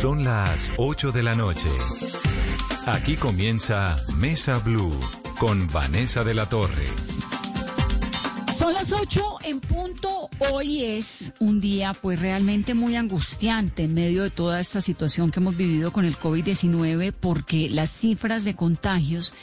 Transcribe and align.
Son 0.00 0.22
las 0.22 0.70
8 0.76 1.10
de 1.10 1.24
la 1.24 1.34
noche. 1.34 1.70
Aquí 2.86 3.16
comienza 3.16 3.96
Mesa 4.16 4.60
Blue 4.60 4.92
con 5.40 5.66
Vanessa 5.72 6.22
de 6.22 6.34
la 6.34 6.48
Torre. 6.48 6.86
Son 8.56 8.72
las 8.74 8.92
8 8.92 9.38
en 9.42 9.58
punto. 9.58 10.30
Hoy 10.52 10.84
es 10.84 11.32
un 11.40 11.60
día 11.60 11.94
pues 11.94 12.20
realmente 12.20 12.74
muy 12.74 12.94
angustiante 12.94 13.82
en 13.82 13.94
medio 13.94 14.22
de 14.22 14.30
toda 14.30 14.60
esta 14.60 14.80
situación 14.80 15.32
que 15.32 15.40
hemos 15.40 15.56
vivido 15.56 15.90
con 15.90 16.04
el 16.04 16.16
COVID-19 16.16 17.12
porque 17.12 17.68
las 17.68 17.90
cifras 17.90 18.44
de 18.44 18.54
contagios 18.54 19.34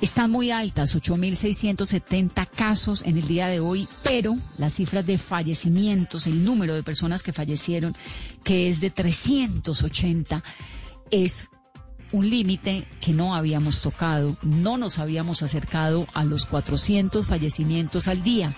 están 0.00 0.30
muy 0.30 0.50
altas, 0.50 0.94
8.670 0.94 2.48
casos 2.48 3.02
en 3.02 3.16
el 3.16 3.26
día 3.26 3.48
de 3.48 3.60
hoy, 3.60 3.88
pero 4.02 4.36
las 4.58 4.74
cifras 4.74 5.06
de 5.06 5.18
fallecimientos, 5.18 6.26
el 6.26 6.44
número 6.44 6.74
de 6.74 6.82
personas 6.82 7.22
que 7.22 7.32
fallecieron, 7.32 7.96
que 8.44 8.68
es 8.68 8.80
de 8.80 8.90
380, 8.90 10.42
es 11.10 11.50
un 12.12 12.28
límite 12.28 12.86
que 13.00 13.12
no 13.12 13.34
habíamos 13.34 13.80
tocado, 13.82 14.36
no 14.42 14.76
nos 14.76 14.98
habíamos 14.98 15.42
acercado 15.42 16.06
a 16.14 16.24
los 16.24 16.46
400 16.46 17.26
fallecimientos 17.26 18.06
al 18.08 18.22
día. 18.22 18.54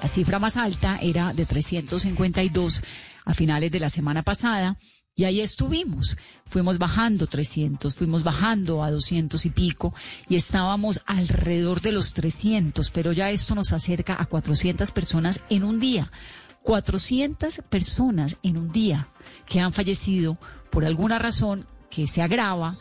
La 0.00 0.08
cifra 0.08 0.38
más 0.38 0.56
alta 0.56 0.98
era 1.00 1.32
de 1.32 1.46
352 1.46 2.82
a 3.24 3.34
finales 3.34 3.70
de 3.72 3.80
la 3.80 3.88
semana 3.88 4.22
pasada 4.22 4.76
y 5.16 5.24
ahí 5.24 5.40
estuvimos. 5.40 6.16
Fuimos 6.46 6.78
bajando 6.78 7.26
300, 7.26 7.92
fuimos 7.94 8.22
bajando 8.22 8.84
a 8.84 8.90
200 8.90 9.44
y 9.46 9.50
pico 9.50 9.94
y 10.28 10.36
estábamos 10.36 11.00
alrededor 11.06 11.80
de 11.80 11.92
los 11.92 12.14
300, 12.14 12.90
pero 12.90 13.12
ya 13.12 13.30
esto 13.30 13.54
nos 13.54 13.72
acerca 13.72 14.20
a 14.20 14.26
400 14.26 14.90
personas 14.92 15.40
en 15.48 15.64
un 15.64 15.80
día. 15.80 16.12
400 16.62 17.62
personas 17.68 18.36
en 18.42 18.58
un 18.58 18.70
día 18.70 19.08
que 19.46 19.60
han 19.60 19.72
fallecido 19.72 20.36
por 20.70 20.84
alguna 20.84 21.18
razón 21.18 21.66
que 21.90 22.06
se 22.06 22.22
agrava. 22.22 22.76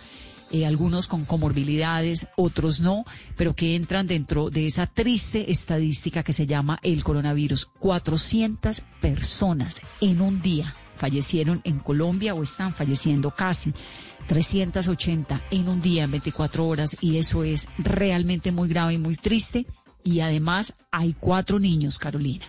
Eh, 0.52 0.66
algunos 0.66 1.08
con 1.08 1.26
comorbilidades, 1.26 2.28
otros 2.36 2.80
no, 2.80 3.04
pero 3.36 3.56
que 3.56 3.76
entran 3.76 4.06
dentro 4.06 4.52
de 4.52 4.68
esa 4.68 4.86
triste 4.86 5.52
estadística 5.52 6.24
que 6.24 6.34
se 6.34 6.46
llama 6.46 6.80
el 6.84 7.04
coronavirus. 7.04 7.66
400 7.80 8.82
personas 9.02 9.82
en 10.02 10.22
un 10.22 10.42
día 10.42 10.76
fallecieron 10.98 11.62
en 11.64 11.80
Colombia 11.80 12.34
o 12.34 12.44
están 12.44 12.74
falleciendo 12.74 13.32
casi 13.32 13.74
380 14.28 15.44
en 15.52 15.70
un 15.70 15.82
día, 15.82 16.04
en 16.04 16.12
24 16.12 16.68
horas, 16.68 16.98
y 17.02 17.18
eso 17.18 17.44
es 17.44 17.68
realmente 17.78 18.52
muy 18.52 18.70
grave 18.70 18.94
y 18.94 18.98
muy 18.98 19.16
triste. 19.16 19.66
Y 20.04 20.20
además 20.20 20.76
hay 20.92 21.14
cuatro 21.14 21.60
niños, 21.60 22.00
Carolina. 22.00 22.46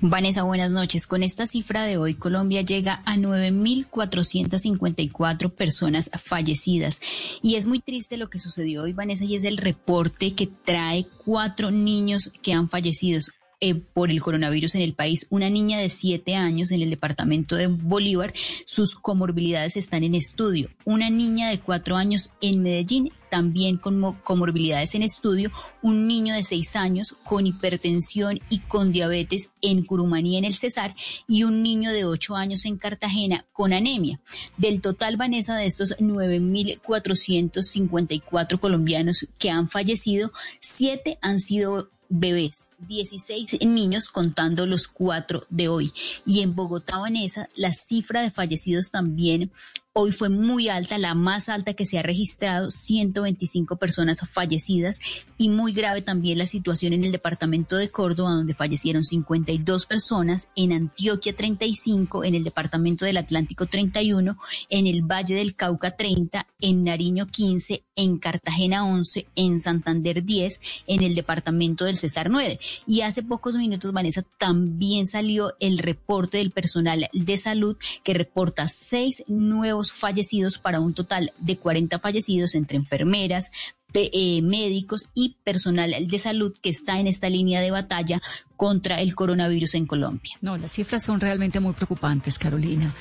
Vanessa, 0.00 0.42
buenas 0.42 0.72
noches. 0.72 1.06
Con 1.06 1.22
esta 1.22 1.46
cifra 1.46 1.84
de 1.84 1.96
hoy, 1.96 2.14
Colombia 2.14 2.62
llega 2.62 3.00
a 3.04 3.16
9.454 3.16 5.52
personas 5.52 6.10
fallecidas. 6.22 7.00
Y 7.42 7.54
es 7.56 7.66
muy 7.66 7.80
triste 7.80 8.16
lo 8.16 8.30
que 8.30 8.38
sucedió 8.38 8.84
hoy, 8.84 8.92
Vanessa, 8.92 9.24
y 9.24 9.34
es 9.34 9.44
el 9.44 9.56
reporte 9.56 10.34
que 10.34 10.46
trae 10.46 11.06
cuatro 11.24 11.70
niños 11.70 12.32
que 12.42 12.52
han 12.52 12.68
fallecido. 12.68 13.20
Eh, 13.58 13.74
por 13.74 14.10
el 14.10 14.20
coronavirus 14.20 14.74
en 14.74 14.82
el 14.82 14.92
país. 14.92 15.26
Una 15.30 15.48
niña 15.48 15.78
de 15.78 15.88
siete 15.88 16.34
años 16.34 16.72
en 16.72 16.82
el 16.82 16.90
departamento 16.90 17.56
de 17.56 17.68
Bolívar, 17.68 18.34
sus 18.66 18.94
comorbilidades 18.94 19.78
están 19.78 20.04
en 20.04 20.14
estudio. 20.14 20.68
Una 20.84 21.08
niña 21.08 21.48
de 21.48 21.58
cuatro 21.58 21.96
años 21.96 22.32
en 22.42 22.62
Medellín, 22.62 23.12
también 23.30 23.78
con 23.78 24.12
comorbilidades 24.24 24.94
en 24.94 25.02
estudio. 25.02 25.52
Un 25.80 26.06
niño 26.06 26.34
de 26.34 26.44
seis 26.44 26.76
años 26.76 27.16
con 27.24 27.46
hipertensión 27.46 28.40
y 28.50 28.58
con 28.58 28.92
diabetes 28.92 29.48
en 29.62 29.86
Curumaní, 29.86 30.36
en 30.36 30.44
el 30.44 30.54
Cesar. 30.54 30.94
Y 31.26 31.44
un 31.44 31.62
niño 31.62 31.92
de 31.92 32.04
ocho 32.04 32.36
años 32.36 32.66
en 32.66 32.76
Cartagena 32.76 33.46
con 33.54 33.72
anemia. 33.72 34.20
Del 34.58 34.82
total, 34.82 35.16
Vanessa, 35.16 35.56
de 35.56 35.64
estos 35.64 35.96
9.454 35.96 38.60
colombianos 38.60 39.26
que 39.38 39.48
han 39.48 39.66
fallecido, 39.66 40.30
siete 40.60 41.16
han 41.22 41.40
sido 41.40 41.88
bebés, 42.08 42.68
16 42.78 43.58
niños 43.66 44.08
contando 44.08 44.66
los 44.66 44.88
cuatro 44.88 45.44
de 45.48 45.68
hoy. 45.68 45.92
Y 46.24 46.40
en 46.40 46.54
Bogotá, 46.54 46.98
Vanessa, 46.98 47.48
la 47.54 47.72
cifra 47.72 48.22
de 48.22 48.30
fallecidos 48.30 48.90
también 48.90 49.50
Hoy 49.98 50.12
fue 50.12 50.28
muy 50.28 50.68
alta, 50.68 50.98
la 50.98 51.14
más 51.14 51.48
alta 51.48 51.72
que 51.72 51.86
se 51.86 51.98
ha 51.98 52.02
registrado, 52.02 52.70
125 52.70 53.76
personas 53.76 54.20
fallecidas 54.28 55.00
y 55.38 55.48
muy 55.48 55.72
grave 55.72 56.02
también 56.02 56.36
la 56.36 56.44
situación 56.44 56.92
en 56.92 57.02
el 57.02 57.12
departamento 57.12 57.76
de 57.76 57.88
Córdoba, 57.88 58.32
donde 58.32 58.52
fallecieron 58.52 59.04
52 59.04 59.86
personas, 59.86 60.50
en 60.54 60.74
Antioquia 60.74 61.34
35, 61.34 62.24
en 62.24 62.34
el 62.34 62.44
departamento 62.44 63.06
del 63.06 63.16
Atlántico 63.16 63.64
31, 63.64 64.36
en 64.68 64.86
el 64.86 65.00
Valle 65.00 65.34
del 65.34 65.56
Cauca 65.56 65.96
30, 65.96 66.46
en 66.60 66.84
Nariño 66.84 67.28
15, 67.28 67.82
en 67.96 68.18
Cartagena 68.18 68.84
11, 68.84 69.26
en 69.34 69.62
Santander 69.62 70.22
10, 70.24 70.60
en 70.88 71.04
el 71.04 71.14
departamento 71.14 71.86
del 71.86 71.96
Cesar 71.96 72.28
9. 72.28 72.60
Y 72.86 73.00
hace 73.00 73.22
pocos 73.22 73.56
minutos, 73.56 73.94
Vanessa, 73.94 74.26
también 74.36 75.06
salió 75.06 75.54
el 75.58 75.78
reporte 75.78 76.36
del 76.36 76.50
personal 76.50 77.08
de 77.14 77.36
salud 77.38 77.78
que 78.04 78.12
reporta 78.12 78.68
seis 78.68 79.24
nuevos 79.26 79.85
fallecidos 79.92 80.58
para 80.58 80.80
un 80.80 80.94
total 80.94 81.32
de 81.38 81.56
40 81.56 81.98
fallecidos 81.98 82.54
entre 82.54 82.76
enfermeras, 82.76 83.50
eh, 83.94 84.42
médicos 84.42 85.06
y 85.14 85.36
personal 85.42 85.94
de 86.06 86.18
salud 86.18 86.54
que 86.60 86.68
está 86.68 87.00
en 87.00 87.06
esta 87.06 87.30
línea 87.30 87.62
de 87.62 87.70
batalla 87.70 88.20
contra 88.56 89.00
el 89.00 89.14
coronavirus 89.14 89.74
en 89.74 89.86
Colombia. 89.86 90.36
No, 90.42 90.58
las 90.58 90.72
cifras 90.72 91.02
son 91.02 91.18
realmente 91.18 91.60
muy 91.60 91.72
preocupantes, 91.72 92.38
Carolina. 92.38 92.94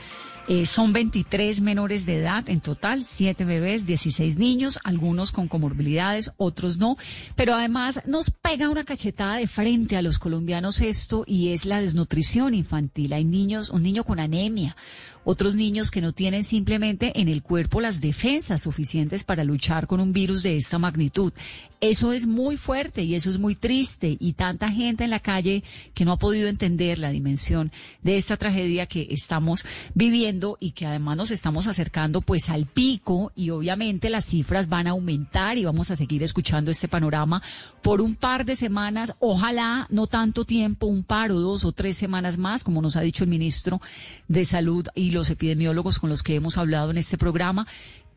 Eh, 0.48 0.68
son 0.68 0.94
23 0.94 1.60
menores 1.62 2.06
de 2.06 2.18
edad 2.18 2.48
en 2.50 2.62
total, 2.62 3.04
7 3.04 3.46
bebés, 3.46 3.86
16 3.88 4.38
niños, 4.38 4.80
algunos 4.84 5.32
con 5.32 5.48
comorbilidades, 5.48 6.34
otros 6.38 6.78
no. 6.78 6.98
Pero 7.36 7.56
además 7.56 8.04
nos 8.06 8.30
pega 8.30 8.70
una 8.70 8.84
cachetada 8.84 9.38
de 9.38 9.48
frente 9.48 9.98
a 9.98 10.04
los 10.04 10.20
colombianos 10.20 10.82
esto 10.82 11.24
y 11.26 11.50
es 11.50 11.66
la 11.66 11.82
desnutrición 11.82 12.54
infantil. 12.54 13.14
Hay 13.14 13.26
niños, 13.26 13.72
un 13.72 13.82
niño 13.82 14.04
con 14.04 14.20
anemia, 14.20 14.78
otros 15.26 15.56
niños 15.56 15.92
que 15.92 16.02
no 16.02 16.14
tienen 16.14 16.44
simplemente 16.44 17.20
en 17.20 17.28
el 17.28 17.44
cuerpo 17.44 17.82
las 17.82 18.00
defensas 18.00 18.62
suficientes 18.62 19.24
para 19.24 19.44
luchar 19.44 19.88
con 19.88 20.00
un 20.00 20.14
virus 20.14 20.44
de 20.44 20.56
esta 20.56 20.80
magnitud. 20.80 21.34
Eso 21.82 22.14
es 22.14 22.26
muy 22.26 22.58
fuerte 22.58 23.04
y 23.04 23.16
eso 23.16 23.30
es 23.30 23.38
muy 23.38 23.56
triste 23.56 24.16
y 24.20 24.34
tanta 24.34 24.72
gente 24.72 25.04
en 25.04 25.10
la 25.10 25.20
calle 25.20 25.64
que 25.94 26.06
no 26.06 26.14
ha 26.14 26.18
podido 26.18 26.48
entender 26.48 27.00
la 27.00 27.10
dimensión 27.10 27.72
de 28.02 28.18
esta 28.18 28.38
tragedia 28.38 28.86
que 28.86 29.08
estamos 29.12 29.66
viviendo 29.94 30.58
y 30.60 30.72
que 30.72 30.86
además 30.86 31.18
nos 31.18 31.32
estamos 31.32 31.68
acercando 31.68 32.22
pues 32.22 32.50
al 32.50 32.66
pico 32.66 33.32
y 33.36 33.50
obviamente 33.50 34.10
las 34.10 34.26
cifras 34.26 34.70
van 34.70 34.88
a 34.88 34.92
aumentar 34.92 35.58
y 35.58 35.66
vamos 35.66 35.92
a 35.92 35.96
seguir 35.96 36.24
escuchando 36.24 36.72
este 36.72 36.88
panorama 36.88 37.42
por 37.82 38.02
un 38.02 38.16
par 38.16 38.46
de 38.46 38.56
semanas, 38.56 39.16
ojalá 39.20 39.88
no 39.90 40.08
tanto 40.08 40.46
tiempo, 40.46 40.88
un 40.88 41.04
par 41.04 41.32
o 41.32 41.40
dos 41.40 41.66
o 41.66 41.72
tres 41.72 41.98
semanas 41.98 42.38
más, 42.38 42.64
como 42.64 42.82
nos 42.82 42.96
ha 42.96 43.02
dicho 43.02 43.24
el 43.24 43.30
ministro 43.30 43.82
de 44.28 44.46
Salud 44.46 44.88
y 44.96 45.12
los 45.16 45.32
epidemiólogos 45.32 45.98
con 45.98 46.12
los 46.12 46.22
que 46.22 46.36
hemos 46.36 46.60
hablado 46.60 46.92
en 46.92 47.00
este 47.00 47.18
programa. 47.18 47.66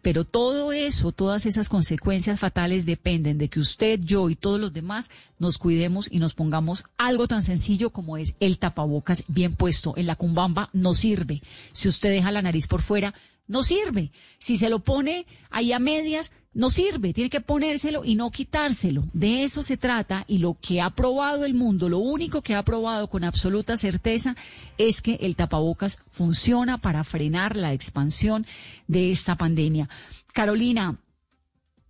Pero 0.03 0.25
todo 0.25 0.73
eso, 0.73 1.11
todas 1.11 1.45
esas 1.45 1.69
consecuencias 1.69 2.39
fatales 2.39 2.87
dependen 2.87 3.37
de 3.37 3.49
que 3.49 3.59
usted, 3.59 3.99
yo 4.01 4.31
y 4.31 4.37
todos 4.37 4.61
los 4.61 4.73
demás 4.73 5.11
nos 5.39 5.59
cuidemos 5.59 6.09
y 6.11 6.19
nos 6.19 6.35
pongamos 6.35 6.85
algo 6.99 7.27
tan 7.27 7.43
sencillo 7.43 7.91
como 7.91 8.17
es 8.17 8.35
el 8.39 8.59
tapabocas 8.59 9.25
bien 9.27 9.57
puesto. 9.57 9.95
En 9.97 10.07
la 10.07 10.15
cumbamba 10.15 10.71
no 10.73 10.95
sirve. 10.95 11.43
Si 11.73 11.89
usted 11.89 12.11
deja 12.11 12.31
la 12.31 12.43
nariz 12.43 12.69
por 12.69 12.81
fuera, 12.81 13.13
no 13.49 13.63
sirve. 13.63 14.13
Si 14.39 14.57
se 14.57 14.69
lo 14.69 14.81
pone 14.81 15.27
ahí 15.51 15.73
a 15.73 15.81
medias, 15.81 16.31
no 16.55 16.71
sirve, 16.71 17.13
tiene 17.13 17.31
que 17.31 17.41
ponérselo 17.41 18.05
y 18.05 18.15
no 18.15 18.31
quitárselo. 18.31 19.05
De 19.13 19.45
eso 19.45 19.63
se 19.63 19.77
trata 19.77 20.25
y 20.27 20.39
lo 20.39 20.57
que 20.61 20.81
ha 20.81 20.91
probado 20.91 21.45
el 21.45 21.55
mundo, 21.55 21.89
lo 21.89 21.99
único 21.99 22.43
que 22.43 22.55
ha 22.55 22.65
probado 22.65 23.09
con 23.09 23.25
absoluta 23.25 23.77
certeza 23.77 24.35
es 24.77 25.01
que 25.01 25.15
el 25.21 25.37
tapabocas 25.37 25.99
funciona 26.11 26.79
para 26.79 27.05
frenar 27.05 27.57
la 27.57 27.73
expansión 27.73 28.47
de 28.87 29.13
esta 29.13 29.37
pandemia. 29.37 29.89
Carolina, 30.33 30.99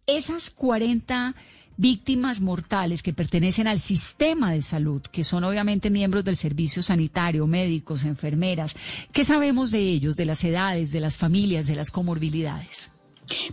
esas 0.07 0.51
40 0.51 1.35
víctimas 1.77 2.41
mortales 2.41 3.03
que 3.03 3.13
pertenecen 3.13 3.69
al 3.69 3.81
sistema 3.81 4.51
de 4.51 4.63
salud, 4.63 5.01
que 5.03 5.23
son 5.23 5.45
obviamente 5.45 5.91
miembros 5.91 6.25
del 6.25 6.37
servicio 6.37 6.83
sanitario, 6.83 7.47
médicos, 7.47 8.05
enfermeras, 8.05 8.75
¿qué 9.13 9.23
sabemos 9.25 9.71
de 9.71 9.79
ellos, 9.79 10.17
de 10.17 10.27
las 10.27 10.43
edades, 10.43 10.91
de 10.91 11.01
las 11.01 11.17
familias, 11.17 11.67
de 11.67 11.77
las 11.77 11.93
comorbilidades? 11.93 12.91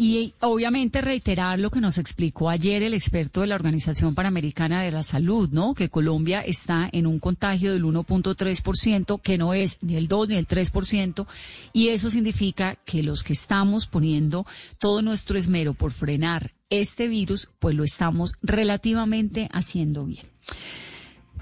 Y 0.00 0.32
obviamente 0.38 1.00
reiterar 1.00 1.58
lo 1.58 1.70
que 1.70 1.80
nos 1.80 1.98
explicó 1.98 2.50
ayer 2.50 2.84
el 2.84 2.94
experto 2.94 3.40
de 3.40 3.48
la 3.48 3.56
Organización 3.56 4.14
Panamericana 4.14 4.80
de 4.80 4.92
la 4.92 5.02
Salud, 5.02 5.48
¿no? 5.50 5.74
Que 5.74 5.88
Colombia 5.88 6.40
está 6.40 6.88
en 6.92 7.08
un 7.08 7.18
contagio 7.18 7.72
del 7.72 7.82
1.3%, 7.82 9.20
que 9.20 9.38
no 9.38 9.54
es 9.54 9.78
ni 9.80 9.96
el 9.96 10.06
2 10.06 10.28
ni 10.28 10.36
el 10.36 10.46
3%, 10.46 11.26
y 11.72 11.88
eso 11.88 12.10
significa 12.10 12.76
que 12.76 13.02
los 13.02 13.24
que 13.24 13.32
estamos 13.32 13.88
poniendo 13.88 14.46
todo 14.78 15.02
nuestro 15.02 15.36
esmero 15.36 15.74
por 15.74 15.90
frenar 15.90 16.52
este 16.70 17.08
virus, 17.08 17.50
pues 17.58 17.74
lo 17.74 17.82
estamos 17.82 18.34
relativamente 18.40 19.48
haciendo 19.52 20.04
bien. 20.04 20.26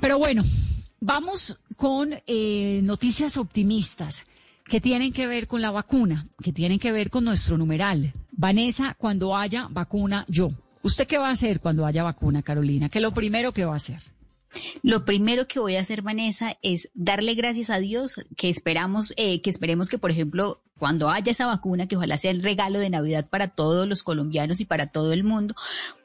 Pero 0.01 0.19
bueno, 0.19 0.45
Vamos 1.01 1.59
con 1.77 2.15
eh, 2.27 2.81
noticias 2.83 3.37
optimistas 3.37 4.25
que 4.65 4.81
tienen 4.81 5.13
que 5.13 5.27
ver 5.27 5.47
con 5.47 5.61
la 5.61 5.71
vacuna, 5.71 6.29
que 6.43 6.53
tienen 6.53 6.79
que 6.79 6.93
ver 6.93 7.11
con 7.11 7.25
nuestro 7.25 7.59
numeral. 7.59 8.15
Vanessa, 8.33 8.95
cuando 8.99 9.37
haya 9.37 9.69
vacuna, 9.71 10.25
yo. 10.29 10.51
¿Usted 10.83 11.07
qué 11.07 11.19
va 11.19 11.29
a 11.29 11.33
hacer 11.33 11.61
cuando 11.61 11.85
haya 11.85 12.03
vacuna, 12.03 12.43
Carolina? 12.43 12.89
¿Qué 12.89 12.99
es 12.99 13.03
lo 13.03 13.13
primero 13.13 13.53
que 13.53 13.65
va 13.65 13.75
a 13.75 13.77
hacer? 13.77 14.01
Lo 14.83 15.05
primero 15.05 15.47
que 15.47 15.61
voy 15.61 15.77
a 15.77 15.81
hacer, 15.81 16.01
Vanessa, 16.01 16.57
es 16.63 16.89
darle 16.95 17.35
gracias 17.35 17.71
a 17.71 17.79
Dios 17.79 18.15
que 18.37 18.49
esperamos, 18.49 19.13
eh, 19.17 19.43
que 19.43 19.51
esperemos 19.51 19.89
que, 19.89 19.99
por 19.99 20.11
ejemplo, 20.11 20.63
cuando 20.79 21.11
haya 21.11 21.33
esa 21.33 21.47
vacuna, 21.47 21.87
que 21.89 21.97
ojalá 21.97 22.17
sea 22.17 22.31
el 22.31 22.43
regalo 22.43 22.79
de 22.79 22.91
Navidad 22.91 23.29
para 23.29 23.49
todos 23.49 23.87
los 23.87 24.03
colombianos 24.03 24.61
y 24.61 24.65
para 24.65 24.87
todo 24.87 25.13
el 25.13 25.25
mundo, 25.25 25.55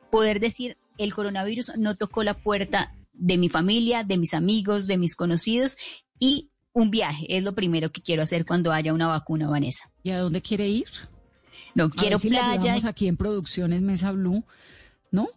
poder 0.09 0.39
decir 0.39 0.77
el 0.97 1.13
coronavirus 1.13 1.73
no 1.77 1.95
tocó 1.95 2.23
la 2.23 2.33
puerta 2.33 2.93
de 3.13 3.37
mi 3.37 3.49
familia, 3.49 4.03
de 4.03 4.17
mis 4.17 4.33
amigos, 4.33 4.87
de 4.87 4.97
mis 4.97 5.15
conocidos 5.15 5.77
y 6.19 6.49
un 6.73 6.91
viaje. 6.91 7.25
Es 7.37 7.43
lo 7.43 7.53
primero 7.53 7.91
que 7.91 8.01
quiero 8.01 8.23
hacer 8.23 8.45
cuando 8.45 8.71
haya 8.71 8.93
una 8.93 9.07
vacuna, 9.07 9.49
Vanessa. 9.49 9.91
¿Y 10.03 10.11
a 10.11 10.19
dónde 10.19 10.41
quiere 10.41 10.67
ir? 10.67 10.87
No 11.75 11.89
quiero 11.89 12.19
playa. 12.19 12.77
aquí 12.85 13.07
en 13.07 13.17
Producciones 13.17 13.81
Mesa 13.81 14.11
Blue, 14.11 14.43
¿no? 15.11 15.29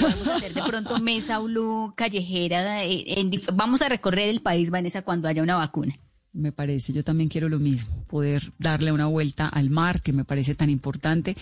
podemos 0.00 0.28
hacer 0.28 0.54
de 0.54 0.62
pronto 0.62 0.98
Mesa 1.00 1.38
Blue 1.38 1.92
callejera. 1.96 2.84
Eh, 2.84 3.30
vamos 3.54 3.82
a 3.82 3.88
recorrer 3.88 4.28
el 4.28 4.42
país, 4.42 4.70
Vanessa, 4.70 5.02
cuando 5.02 5.28
haya 5.28 5.42
una 5.42 5.56
vacuna. 5.56 5.98
Me 6.32 6.52
parece, 6.52 6.92
yo 6.92 7.02
también 7.02 7.28
quiero 7.28 7.48
lo 7.48 7.58
mismo, 7.58 8.04
poder 8.04 8.52
darle 8.58 8.92
una 8.92 9.06
vuelta 9.06 9.48
al 9.48 9.68
mar, 9.68 10.00
que 10.00 10.12
me 10.12 10.24
parece 10.24 10.54
tan 10.54 10.70
importante 10.70 11.36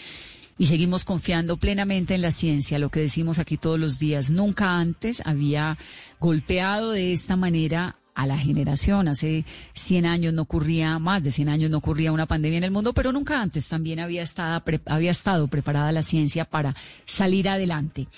y 0.58 0.66
seguimos 0.66 1.05
confiando 1.05 1.56
plenamente 1.56 2.14
en 2.14 2.22
la 2.22 2.32
ciencia, 2.32 2.78
lo 2.78 2.90
que 2.90 3.00
decimos 3.00 3.38
aquí 3.38 3.56
todos 3.56 3.78
los 3.78 3.99
días. 3.99 4.31
Nunca 4.31 4.76
antes 4.76 5.22
había 5.25 5.78
golpeado 6.19 6.90
de 6.90 7.12
esta 7.12 7.37
manera 7.37 7.96
a 8.19 8.26
la 8.26 8.37
generación. 8.37 9.06
Hace 9.06 9.44
100 9.75 10.05
años 10.05 10.34
no 10.34 10.43
ocurría, 10.43 10.99
más 10.99 11.22
de 11.22 11.31
100 11.31 11.49
años 11.49 11.70
no 11.70 11.78
ocurría 11.78 12.10
una 12.10 12.26
pandemia 12.26 12.58
en 12.58 12.64
el 12.64 12.72
mundo, 12.72 12.93
pero 12.93 13.12
nunca 13.12 13.40
antes 13.40 13.69
también 13.69 14.00
había 14.00 14.22
estado, 14.22 14.62
había 14.87 15.12
estado 15.12 15.46
preparada 15.46 15.93
la 15.93 16.02
ciencia 16.02 16.44
para 16.44 16.75
salir 17.06 17.49
adelante. 17.49 18.08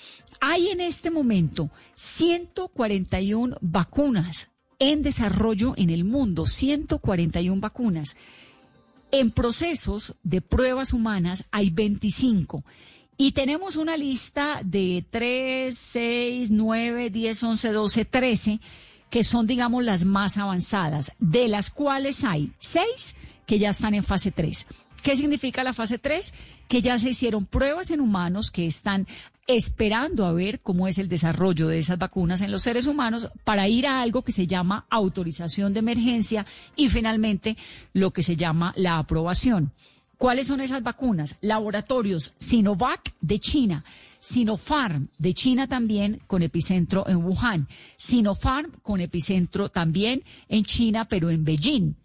Hay 0.41 0.69
en 0.69 0.81
este 0.81 1.11
momento 1.11 1.69
141 1.93 3.57
vacunas 3.61 4.47
en 4.79 5.03
desarrollo 5.03 5.75
en 5.77 5.91
el 5.91 6.03
mundo, 6.03 6.47
141 6.47 7.61
vacunas. 7.61 8.17
En 9.11 9.31
procesos 9.31 10.15
de 10.23 10.41
pruebas 10.41 10.93
humanas 10.93 11.43
hay 11.51 11.69
25. 11.69 12.63
Y 13.17 13.33
tenemos 13.33 13.75
una 13.75 13.97
lista 13.97 14.61
de 14.63 15.05
3, 15.11 15.77
6, 15.77 16.49
9, 16.51 17.09
10, 17.09 17.43
11, 17.43 17.71
12, 17.71 18.05
13, 18.05 18.59
que 19.09 19.23
son, 19.23 19.45
digamos, 19.45 19.83
las 19.83 20.05
más 20.05 20.37
avanzadas, 20.37 21.11
de 21.19 21.49
las 21.49 21.69
cuales 21.69 22.23
hay 22.23 22.53
6 22.59 23.15
que 23.45 23.59
ya 23.59 23.71
están 23.71 23.93
en 23.95 24.05
fase 24.05 24.31
3. 24.31 24.65
¿Qué 25.03 25.15
significa 25.15 25.63
la 25.63 25.73
fase 25.73 25.97
3? 25.97 26.33
Que 26.67 26.81
ya 26.81 26.99
se 26.99 27.09
hicieron 27.09 27.45
pruebas 27.45 27.89
en 27.91 28.01
humanos 28.01 28.51
que 28.51 28.67
están 28.67 29.07
esperando 29.47 30.25
a 30.25 30.31
ver 30.31 30.61
cómo 30.61 30.87
es 30.87 30.97
el 30.97 31.09
desarrollo 31.09 31.67
de 31.67 31.79
esas 31.79 31.97
vacunas 31.97 32.41
en 32.41 32.51
los 32.51 32.61
seres 32.61 32.85
humanos 32.85 33.29
para 33.43 33.67
ir 33.67 33.87
a 33.87 34.01
algo 34.01 34.23
que 34.23 34.31
se 34.31 34.47
llama 34.47 34.85
autorización 34.89 35.73
de 35.73 35.79
emergencia 35.79 36.45
y 36.75 36.89
finalmente 36.89 37.57
lo 37.93 38.11
que 38.11 38.23
se 38.23 38.35
llama 38.35 38.73
la 38.75 38.97
aprobación. 38.97 39.73
¿Cuáles 40.17 40.47
son 40.47 40.61
esas 40.61 40.83
vacunas? 40.83 41.37
Laboratorios 41.41 42.35
Sinovac 42.37 43.15
de 43.21 43.39
China, 43.39 43.83
Sinopharm 44.19 45.07
de 45.17 45.33
China 45.33 45.67
también 45.67 46.21
con 46.27 46.43
epicentro 46.43 47.09
en 47.09 47.25
Wuhan, 47.25 47.67
Sinopharm 47.97 48.71
con 48.83 49.01
epicentro 49.01 49.69
también 49.69 50.23
en 50.47 50.63
China 50.63 51.05
pero 51.05 51.31
en 51.31 51.43
Beijing. 51.43 51.95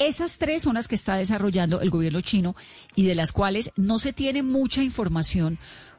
Esas 0.00 0.38
tres 0.38 0.62
son 0.62 0.76
las 0.76 0.88
que 0.88 0.94
está 0.94 1.16
desarrollando 1.16 1.82
el 1.82 1.90
gobierno 1.90 2.22
chino 2.22 2.56
y 2.96 3.04
de 3.04 3.14
las 3.14 3.32
cuales 3.32 3.70
no 3.76 3.98
se 3.98 4.14
tiene 4.14 4.42
mucha 4.42 4.82
información 4.82 5.58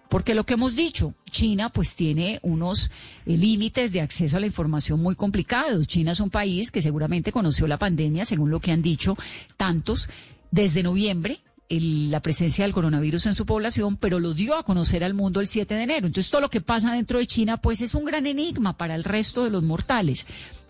porque 0.10 0.34
lo 0.34 0.44
que 0.44 0.56
hemos 0.56 0.76
dicho, 0.76 1.14
China 1.30 1.72
pues 1.72 1.94
tiene 1.94 2.40
unos 2.42 2.90
eh, 3.28 3.38
límites 3.38 3.92
de 3.92 4.02
acceso 4.02 4.38
a 4.38 4.40
la 4.40 4.48
información 4.48 5.00
muy 5.00 5.16
complicados. 5.16 5.86
China 5.88 6.14
es 6.14 6.20
un 6.20 6.32
país 6.32 6.72
que 6.72 6.82
seguramente 6.82 7.32
conoció 7.32 7.68
la 7.68 7.78
pandemia, 7.78 8.26
según 8.26 8.50
lo 8.50 8.60
que 8.60 8.72
han 8.72 8.82
dicho 8.82 9.16
tantos, 9.56 10.10
desde 10.50 10.82
noviembre, 10.82 11.40
la 11.70 12.22
presencia 12.22 12.66
del 12.66 12.74
coronavirus 12.74 13.28
en 13.28 13.36
su 13.36 13.46
población, 13.46 13.98
pero 13.98 14.20
lo 14.20 14.34
dio 14.34 14.58
a 14.58 14.64
conocer 14.64 15.04
al 15.04 15.14
mundo 15.14 15.42
el 15.42 15.48
7 15.48 15.76
de 15.76 15.84
enero. 15.84 16.08
Entonces 16.08 16.32
todo 16.32 16.42
lo 16.42 16.50
que 16.50 16.60
pasa 16.60 16.92
dentro 16.92 17.20
de 17.20 17.28
China 17.28 17.62
pues 17.62 17.82
es 17.82 17.94
un 17.94 18.04
gran 18.04 18.26
enigma 18.26 18.78
para 18.78 18.96
el 18.96 19.04
resto 19.04 19.44
de 19.44 19.52
los 19.52 19.62
mortales. 19.62 20.26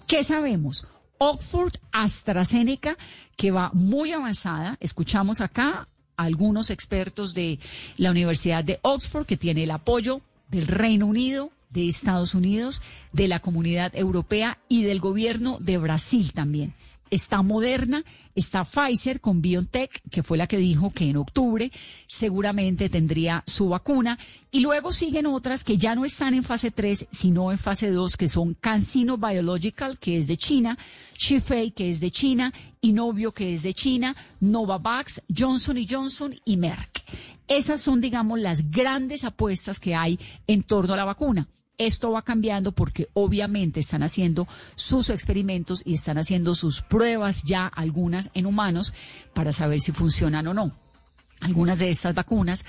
¿Qué 0.05 0.25
sabemos? 0.25 0.85
Oxford 1.23 1.73
AstraZeneca, 1.91 2.97
que 3.37 3.51
va 3.51 3.69
muy 3.73 4.11
avanzada. 4.11 4.77
Escuchamos 4.79 5.39
acá 5.39 5.87
a 6.17 6.23
algunos 6.23 6.71
expertos 6.71 7.35
de 7.35 7.59
la 7.97 8.09
Universidad 8.09 8.63
de 8.63 8.79
Oxford, 8.81 9.27
que 9.27 9.37
tiene 9.37 9.63
el 9.63 9.71
apoyo 9.71 10.21
del 10.49 10.65
Reino 10.65 11.05
Unido, 11.05 11.51
de 11.69 11.87
Estados 11.87 12.33
Unidos, 12.33 12.81
de 13.13 13.27
la 13.27 13.39
comunidad 13.39 13.95
europea 13.95 14.57
y 14.67 14.81
del 14.81 14.99
gobierno 14.99 15.57
de 15.59 15.77
Brasil 15.77 16.33
también 16.33 16.73
está 17.11 17.43
Moderna, 17.43 18.03
está 18.33 18.63
Pfizer 18.63 19.21
con 19.21 19.41
BioNTech, 19.41 20.01
que 20.09 20.23
fue 20.23 20.37
la 20.37 20.47
que 20.47 20.57
dijo 20.57 20.89
que 20.89 21.09
en 21.09 21.17
octubre 21.17 21.71
seguramente 22.07 22.89
tendría 22.89 23.43
su 23.45 23.69
vacuna, 23.69 24.17
y 24.49 24.61
luego 24.61 24.91
siguen 24.91 25.27
otras 25.27 25.63
que 25.63 25.77
ya 25.77 25.93
no 25.93 26.05
están 26.05 26.33
en 26.33 26.43
fase 26.43 26.71
3, 26.71 27.07
sino 27.11 27.51
en 27.51 27.59
fase 27.59 27.91
2, 27.91 28.17
que 28.17 28.27
son 28.27 28.55
CanSino 28.55 29.17
Biological, 29.17 29.99
que 29.99 30.17
es 30.17 30.27
de 30.27 30.37
China, 30.37 30.77
Shifei, 31.15 31.71
que 31.71 31.89
es 31.89 31.99
de 31.99 32.09
China, 32.09 32.53
Inovio, 32.79 33.33
que 33.33 33.53
es 33.53 33.63
de 33.63 33.73
China, 33.73 34.15
Novavax, 34.39 35.21
Johnson 35.37 35.77
Johnson 35.87 36.33
y 36.45 36.57
Merck. 36.57 37.03
Esas 37.47 37.81
son, 37.81 37.99
digamos, 37.99 38.39
las 38.39 38.71
grandes 38.71 39.25
apuestas 39.25 39.79
que 39.79 39.93
hay 39.93 40.17
en 40.47 40.63
torno 40.63 40.93
a 40.93 40.97
la 40.97 41.05
vacuna. 41.05 41.49
Esto 41.81 42.11
va 42.11 42.21
cambiando 42.21 42.73
porque 42.73 43.09
obviamente 43.13 43.79
están 43.79 44.03
haciendo 44.03 44.47
sus 44.75 45.09
experimentos 45.09 45.81
y 45.83 45.95
están 45.95 46.19
haciendo 46.19 46.53
sus 46.53 46.83
pruebas 46.83 47.41
ya, 47.43 47.65
algunas 47.65 48.29
en 48.35 48.45
humanos, 48.45 48.93
para 49.33 49.51
saber 49.51 49.79
si 49.79 49.91
funcionan 49.91 50.45
o 50.45 50.53
no. 50.53 50.73
Algunas 51.39 51.79
de 51.79 51.89
estas 51.89 52.13
vacunas 52.13 52.67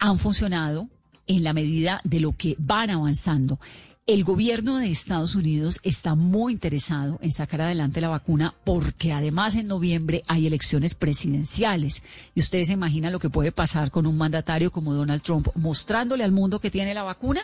han 0.00 0.18
funcionado 0.18 0.88
en 1.28 1.44
la 1.44 1.52
medida 1.52 2.00
de 2.02 2.18
lo 2.18 2.32
que 2.32 2.56
van 2.58 2.90
avanzando. 2.90 3.60
El 4.08 4.24
gobierno 4.24 4.78
de 4.78 4.90
Estados 4.90 5.34
Unidos 5.34 5.80
está 5.82 6.14
muy 6.14 6.54
interesado 6.54 7.18
en 7.20 7.30
sacar 7.30 7.60
adelante 7.60 8.00
la 8.00 8.08
vacuna 8.08 8.54
porque 8.64 9.12
además 9.12 9.54
en 9.54 9.66
noviembre 9.66 10.22
hay 10.26 10.46
elecciones 10.46 10.94
presidenciales. 10.94 12.02
Y 12.34 12.40
ustedes 12.40 12.68
se 12.68 12.72
imaginan 12.72 13.12
lo 13.12 13.18
que 13.18 13.28
puede 13.28 13.52
pasar 13.52 13.90
con 13.90 14.06
un 14.06 14.16
mandatario 14.16 14.70
como 14.70 14.94
Donald 14.94 15.20
Trump 15.20 15.48
mostrándole 15.56 16.24
al 16.24 16.32
mundo 16.32 16.58
que 16.58 16.70
tiene 16.70 16.94
la 16.94 17.02
vacuna. 17.02 17.42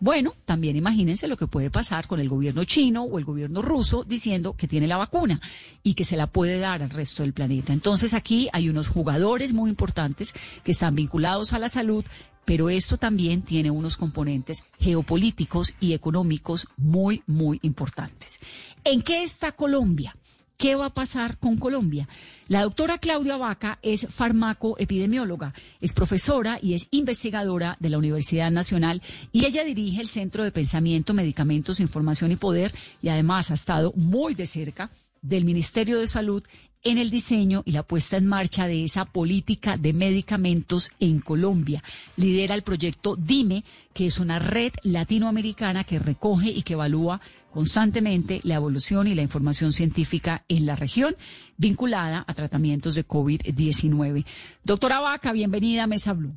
Bueno, 0.00 0.34
también 0.46 0.74
imagínense 0.74 1.28
lo 1.28 1.36
que 1.36 1.46
puede 1.46 1.70
pasar 1.70 2.08
con 2.08 2.18
el 2.18 2.28
gobierno 2.28 2.64
chino 2.64 3.04
o 3.04 3.16
el 3.16 3.24
gobierno 3.24 3.62
ruso 3.62 4.02
diciendo 4.02 4.56
que 4.56 4.66
tiene 4.66 4.88
la 4.88 4.96
vacuna 4.96 5.40
y 5.84 5.94
que 5.94 6.02
se 6.02 6.16
la 6.16 6.26
puede 6.26 6.58
dar 6.58 6.82
al 6.82 6.90
resto 6.90 7.22
del 7.22 7.34
planeta. 7.34 7.72
Entonces 7.72 8.14
aquí 8.14 8.48
hay 8.52 8.68
unos 8.68 8.88
jugadores 8.88 9.52
muy 9.52 9.70
importantes 9.70 10.32
que 10.64 10.72
están 10.72 10.96
vinculados 10.96 11.52
a 11.52 11.60
la 11.60 11.68
salud, 11.68 12.04
pero 12.50 12.68
esto 12.68 12.96
también 12.96 13.42
tiene 13.42 13.70
unos 13.70 13.96
componentes 13.96 14.64
geopolíticos 14.80 15.76
y 15.78 15.92
económicos 15.92 16.66
muy, 16.76 17.22
muy 17.28 17.60
importantes. 17.62 18.40
¿En 18.82 19.02
qué 19.02 19.22
está 19.22 19.52
Colombia? 19.52 20.16
¿Qué 20.56 20.74
va 20.74 20.86
a 20.86 20.92
pasar 20.92 21.38
con 21.38 21.58
Colombia? 21.58 22.08
La 22.48 22.62
doctora 22.62 22.98
Claudia 22.98 23.36
Vaca 23.36 23.78
es 23.82 24.08
farmacoepidemióloga, 24.10 25.54
es 25.80 25.92
profesora 25.92 26.58
y 26.60 26.74
es 26.74 26.88
investigadora 26.90 27.76
de 27.78 27.90
la 27.90 27.98
Universidad 27.98 28.50
Nacional 28.50 29.00
y 29.30 29.44
ella 29.44 29.62
dirige 29.62 30.00
el 30.00 30.08
Centro 30.08 30.42
de 30.42 30.50
Pensamiento, 30.50 31.14
Medicamentos, 31.14 31.78
Información 31.78 32.32
y 32.32 32.36
Poder 32.36 32.74
y 33.00 33.10
además 33.10 33.52
ha 33.52 33.54
estado 33.54 33.92
muy 33.94 34.34
de 34.34 34.46
cerca 34.46 34.90
del 35.22 35.44
Ministerio 35.44 36.00
de 36.00 36.08
Salud 36.08 36.42
en 36.82 36.98
el 36.98 37.10
diseño 37.10 37.62
y 37.66 37.72
la 37.72 37.82
puesta 37.82 38.16
en 38.16 38.26
marcha 38.26 38.66
de 38.66 38.84
esa 38.84 39.04
política 39.04 39.76
de 39.76 39.92
medicamentos 39.92 40.92
en 40.98 41.20
Colombia. 41.20 41.82
Lidera 42.16 42.54
el 42.54 42.62
proyecto 42.62 43.16
DIME, 43.16 43.64
que 43.92 44.06
es 44.06 44.18
una 44.18 44.38
red 44.38 44.72
latinoamericana 44.82 45.84
que 45.84 45.98
recoge 45.98 46.50
y 46.50 46.62
que 46.62 46.72
evalúa 46.72 47.20
constantemente 47.52 48.40
la 48.44 48.54
evolución 48.54 49.06
y 49.08 49.14
la 49.14 49.22
información 49.22 49.72
científica 49.72 50.44
en 50.48 50.64
la 50.66 50.76
región 50.76 51.14
vinculada 51.58 52.24
a 52.26 52.32
tratamientos 52.34 52.94
de 52.94 53.06
COVID-19. 53.06 54.24
Doctora 54.64 55.00
Vaca, 55.00 55.32
bienvenida 55.32 55.84
a 55.84 55.86
Mesa 55.86 56.12
Blue. 56.14 56.32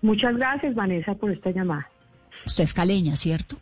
Muchas 0.00 0.36
gracias, 0.36 0.74
Vanessa, 0.74 1.14
por 1.14 1.30
esta 1.30 1.50
llamada. 1.50 1.88
Usted 2.46 2.64
es 2.64 2.74
caleña, 2.74 3.16
¿cierto? 3.16 3.56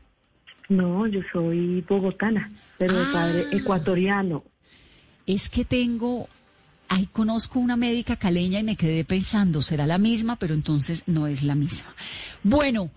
No, 0.69 1.07
yo 1.07 1.21
soy 1.33 1.81
bogotana, 1.89 2.51
pero 2.79 2.95
de 2.99 3.12
padre 3.12 3.45
Ah. 3.53 3.57
ecuatoriano. 3.57 4.45
Es 5.26 5.49
que 5.49 5.64
tengo, 5.64 6.29
ahí 6.88 7.07
conozco 7.07 7.59
una 7.59 7.76
médica 7.76 8.17
caleña 8.17 8.61
y 8.61 8.64
me 8.64 8.76
quedé 8.76 9.05
pensando, 9.05 9.62
será 9.62 9.87
la 9.87 9.99
misma, 9.99 10.37
pero 10.37 10.55
entonces 10.55 11.02
no 11.07 11.26
es 11.26 11.43
la 11.43 11.55
misma. 11.55 11.95
Bueno, 12.43 12.91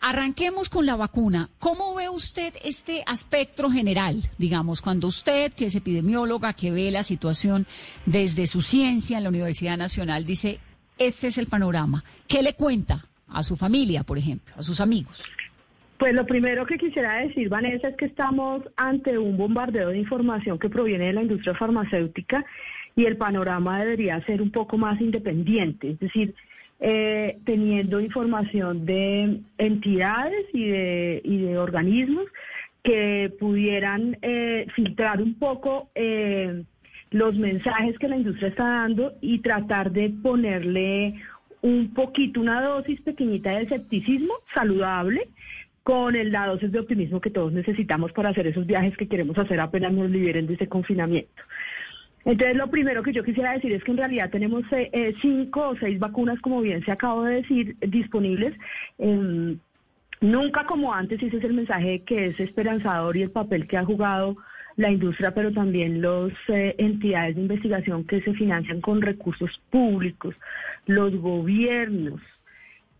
arranquemos 0.00 0.68
con 0.68 0.84
la 0.84 0.96
vacuna. 0.96 1.48
¿Cómo 1.58 1.94
ve 1.94 2.08
usted 2.08 2.54
este 2.64 3.02
aspecto 3.06 3.70
general? 3.70 4.30
Digamos, 4.36 4.82
cuando 4.82 5.06
usted, 5.06 5.52
que 5.52 5.66
es 5.66 5.74
epidemióloga, 5.74 6.52
que 6.52 6.70
ve 6.70 6.90
la 6.90 7.04
situación 7.04 7.66
desde 8.04 8.46
su 8.46 8.62
ciencia 8.62 9.16
en 9.16 9.24
la 9.24 9.30
Universidad 9.30 9.76
Nacional, 9.76 10.26
dice, 10.26 10.60
este 10.98 11.28
es 11.28 11.38
el 11.38 11.46
panorama. 11.46 12.04
¿Qué 12.26 12.42
le 12.42 12.54
cuenta 12.54 13.08
a 13.28 13.42
su 13.42 13.56
familia, 13.56 14.02
por 14.02 14.18
ejemplo, 14.18 14.54
a 14.56 14.62
sus 14.62 14.80
amigos? 14.80 15.22
Pues 16.02 16.14
lo 16.14 16.26
primero 16.26 16.66
que 16.66 16.78
quisiera 16.78 17.18
decir, 17.18 17.48
Vanessa, 17.48 17.86
es 17.86 17.96
que 17.96 18.06
estamos 18.06 18.64
ante 18.76 19.16
un 19.16 19.36
bombardeo 19.36 19.90
de 19.90 19.98
información 19.98 20.58
que 20.58 20.68
proviene 20.68 21.06
de 21.06 21.12
la 21.12 21.22
industria 21.22 21.54
farmacéutica 21.54 22.44
y 22.96 23.04
el 23.04 23.16
panorama 23.16 23.78
debería 23.78 24.20
ser 24.26 24.42
un 24.42 24.50
poco 24.50 24.76
más 24.76 25.00
independiente, 25.00 25.90
es 25.90 26.00
decir, 26.00 26.34
eh, 26.80 27.38
teniendo 27.44 28.00
información 28.00 28.84
de 28.84 29.42
entidades 29.58 30.44
y 30.52 30.66
de, 30.66 31.22
y 31.22 31.38
de 31.42 31.56
organismos 31.56 32.24
que 32.82 33.32
pudieran 33.38 34.18
eh, 34.22 34.66
filtrar 34.74 35.22
un 35.22 35.34
poco 35.34 35.90
eh, 35.94 36.64
los 37.12 37.38
mensajes 37.38 37.96
que 38.00 38.08
la 38.08 38.16
industria 38.16 38.48
está 38.48 38.64
dando 38.64 39.12
y 39.20 39.38
tratar 39.38 39.92
de 39.92 40.10
ponerle 40.10 41.14
un 41.60 41.94
poquito, 41.94 42.40
una 42.40 42.60
dosis 42.60 43.00
pequeñita 43.02 43.50
de 43.50 43.62
escepticismo 43.62 44.34
saludable 44.52 45.28
con 45.82 46.14
el, 46.14 46.32
la 46.32 46.46
dosis 46.46 46.70
de 46.70 46.80
optimismo 46.80 47.20
que 47.20 47.30
todos 47.30 47.52
necesitamos 47.52 48.12
para 48.12 48.30
hacer 48.30 48.46
esos 48.46 48.66
viajes 48.66 48.96
que 48.96 49.08
queremos 49.08 49.36
hacer 49.38 49.60
apenas 49.60 49.92
nos 49.92 50.10
liberen 50.10 50.46
de 50.46 50.54
ese 50.54 50.68
confinamiento. 50.68 51.42
Entonces, 52.24 52.56
lo 52.56 52.70
primero 52.70 53.02
que 53.02 53.12
yo 53.12 53.24
quisiera 53.24 53.52
decir 53.52 53.72
es 53.72 53.82
que 53.82 53.90
en 53.90 53.96
realidad 53.96 54.30
tenemos 54.30 54.62
eh, 54.72 54.90
eh, 54.92 55.14
cinco 55.20 55.70
o 55.70 55.76
seis 55.76 55.98
vacunas, 55.98 56.40
como 56.40 56.60
bien 56.60 56.84
se 56.84 56.92
acabó 56.92 57.24
de 57.24 57.42
decir, 57.42 57.76
disponibles. 57.80 58.54
Eh, 58.98 59.56
nunca 60.20 60.64
como 60.64 60.94
antes, 60.94 61.20
y 61.20 61.26
ese 61.26 61.38
es 61.38 61.44
el 61.44 61.54
mensaje 61.54 62.02
que 62.06 62.26
es 62.26 62.40
esperanzador 62.40 63.16
y 63.16 63.22
el 63.22 63.30
papel 63.30 63.66
que 63.66 63.76
ha 63.76 63.84
jugado 63.84 64.36
la 64.76 64.90
industria, 64.90 65.34
pero 65.34 65.52
también 65.52 66.00
las 66.00 66.32
eh, 66.48 66.74
entidades 66.78 67.36
de 67.36 67.42
investigación 67.42 68.04
que 68.04 68.22
se 68.22 68.32
financian 68.34 68.80
con 68.80 69.02
recursos 69.02 69.60
públicos, 69.70 70.34
los 70.86 71.14
gobiernos 71.16 72.20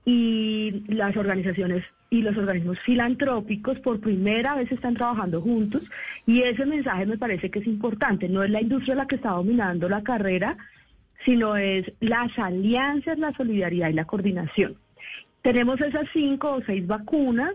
y 0.04 0.84
las 0.88 1.16
organizaciones 1.16 1.84
y 2.12 2.20
los 2.20 2.36
organismos 2.36 2.78
filantrópicos 2.80 3.78
por 3.80 3.98
primera 3.98 4.54
vez 4.54 4.70
están 4.70 4.92
trabajando 4.92 5.40
juntos 5.40 5.82
y 6.26 6.42
ese 6.42 6.66
mensaje 6.66 7.06
me 7.06 7.16
parece 7.16 7.50
que 7.50 7.60
es 7.60 7.66
importante. 7.66 8.28
No 8.28 8.42
es 8.42 8.50
la 8.50 8.60
industria 8.60 8.94
la 8.94 9.06
que 9.06 9.16
está 9.16 9.30
dominando 9.30 9.88
la 9.88 10.02
carrera, 10.02 10.58
sino 11.24 11.56
es 11.56 11.90
las 12.00 12.38
alianzas, 12.38 13.18
la 13.18 13.32
solidaridad 13.32 13.88
y 13.88 13.94
la 13.94 14.04
coordinación. 14.04 14.76
Tenemos 15.40 15.80
esas 15.80 16.06
cinco 16.12 16.52
o 16.52 16.62
seis 16.62 16.86
vacunas 16.86 17.54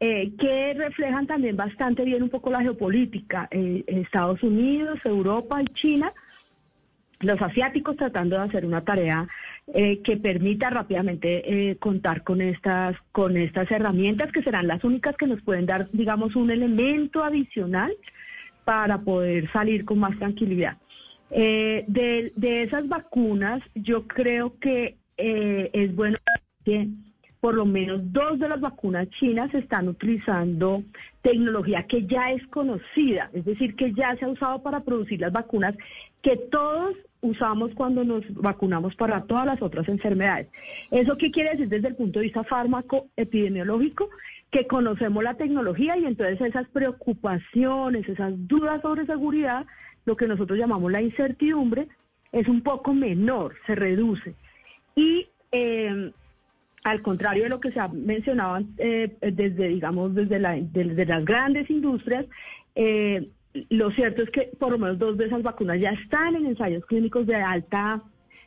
eh, 0.00 0.32
que 0.36 0.74
reflejan 0.74 1.28
también 1.28 1.56
bastante 1.56 2.04
bien 2.04 2.24
un 2.24 2.30
poco 2.30 2.50
la 2.50 2.62
geopolítica. 2.62 3.46
Eh, 3.52 3.84
Estados 3.86 4.42
Unidos, 4.42 4.98
Europa 5.04 5.62
y 5.62 5.66
China, 5.74 6.12
los 7.20 7.40
asiáticos 7.40 7.96
tratando 7.96 8.34
de 8.34 8.42
hacer 8.42 8.66
una 8.66 8.80
tarea 8.80 9.28
eh, 9.74 10.00
que 10.02 10.16
permita 10.16 10.70
rápidamente 10.70 11.70
eh, 11.70 11.76
contar 11.76 12.24
con 12.24 12.40
estas, 12.40 12.96
con 13.12 13.36
estas 13.36 13.70
herramientas 13.70 14.32
que 14.32 14.42
serán 14.42 14.66
las 14.66 14.82
únicas 14.84 15.16
que 15.16 15.26
nos 15.26 15.42
pueden 15.42 15.66
dar, 15.66 15.90
digamos, 15.92 16.36
un 16.36 16.50
elemento 16.50 17.22
adicional 17.22 17.92
para 18.64 18.98
poder 18.98 19.50
salir 19.52 19.84
con 19.84 19.98
más 19.98 20.18
tranquilidad. 20.18 20.78
Eh, 21.30 21.84
de, 21.86 22.32
de 22.36 22.62
esas 22.62 22.88
vacunas, 22.88 23.62
yo 23.74 24.06
creo 24.06 24.58
que 24.58 24.96
eh, 25.18 25.70
es 25.72 25.94
bueno 25.94 26.16
que 26.64 26.88
por 27.40 27.54
lo 27.54 27.64
menos 27.64 28.00
dos 28.12 28.38
de 28.38 28.48
las 28.48 28.60
vacunas 28.60 29.08
chinas 29.10 29.52
están 29.54 29.88
utilizando 29.88 30.82
tecnología 31.22 31.84
que 31.88 32.06
ya 32.06 32.32
es 32.32 32.44
conocida, 32.48 33.30
es 33.32 33.44
decir, 33.44 33.76
que 33.76 33.92
ya 33.94 34.16
se 34.16 34.24
ha 34.24 34.28
usado 34.28 34.62
para 34.62 34.80
producir 34.80 35.20
las 35.20 35.32
vacunas 35.32 35.76
que 36.22 36.36
todos 36.36 36.96
usamos 37.20 37.72
cuando 37.74 38.04
nos 38.04 38.22
vacunamos 38.34 38.94
para 38.96 39.22
todas 39.24 39.46
las 39.46 39.62
otras 39.62 39.88
enfermedades. 39.88 40.48
¿Eso 40.90 41.16
qué 41.16 41.30
quiere 41.30 41.50
decir 41.50 41.68
desde 41.68 41.88
el 41.88 41.96
punto 41.96 42.18
de 42.18 42.26
vista 42.26 42.44
fármaco 42.44 43.06
epidemiológico? 43.16 44.08
Que 44.50 44.66
conocemos 44.66 45.22
la 45.22 45.34
tecnología 45.34 45.96
y 45.98 46.06
entonces 46.06 46.40
esas 46.40 46.68
preocupaciones, 46.68 48.08
esas 48.08 48.32
dudas 48.48 48.80
sobre 48.82 49.06
seguridad, 49.06 49.66
lo 50.06 50.16
que 50.16 50.26
nosotros 50.26 50.58
llamamos 50.58 50.90
la 50.90 51.02
incertidumbre, 51.02 51.88
es 52.32 52.48
un 52.48 52.62
poco 52.62 52.94
menor, 52.94 53.54
se 53.66 53.74
reduce. 53.74 54.34
Y 54.94 55.28
eh, 55.52 56.12
al 56.90 57.02
contrario 57.02 57.44
de 57.44 57.48
lo 57.48 57.60
que 57.60 57.72
se 57.72 57.80
ha 57.80 57.88
mencionado 57.88 58.64
eh, 58.78 59.14
desde, 59.20 59.68
digamos, 59.68 60.14
desde, 60.14 60.38
la, 60.38 60.56
desde 60.60 61.06
las 61.06 61.24
grandes 61.24 61.68
industrias, 61.70 62.26
eh, 62.74 63.28
lo 63.70 63.90
cierto 63.92 64.22
es 64.22 64.30
que 64.30 64.50
por 64.58 64.72
lo 64.72 64.78
menos 64.78 64.98
dos 64.98 65.16
de 65.16 65.26
esas 65.26 65.42
vacunas 65.42 65.80
ya 65.80 65.90
están 65.90 66.36
en 66.36 66.46
ensayos 66.46 66.84
clínicos 66.86 67.26
de 67.26 67.36
alta, 67.36 68.02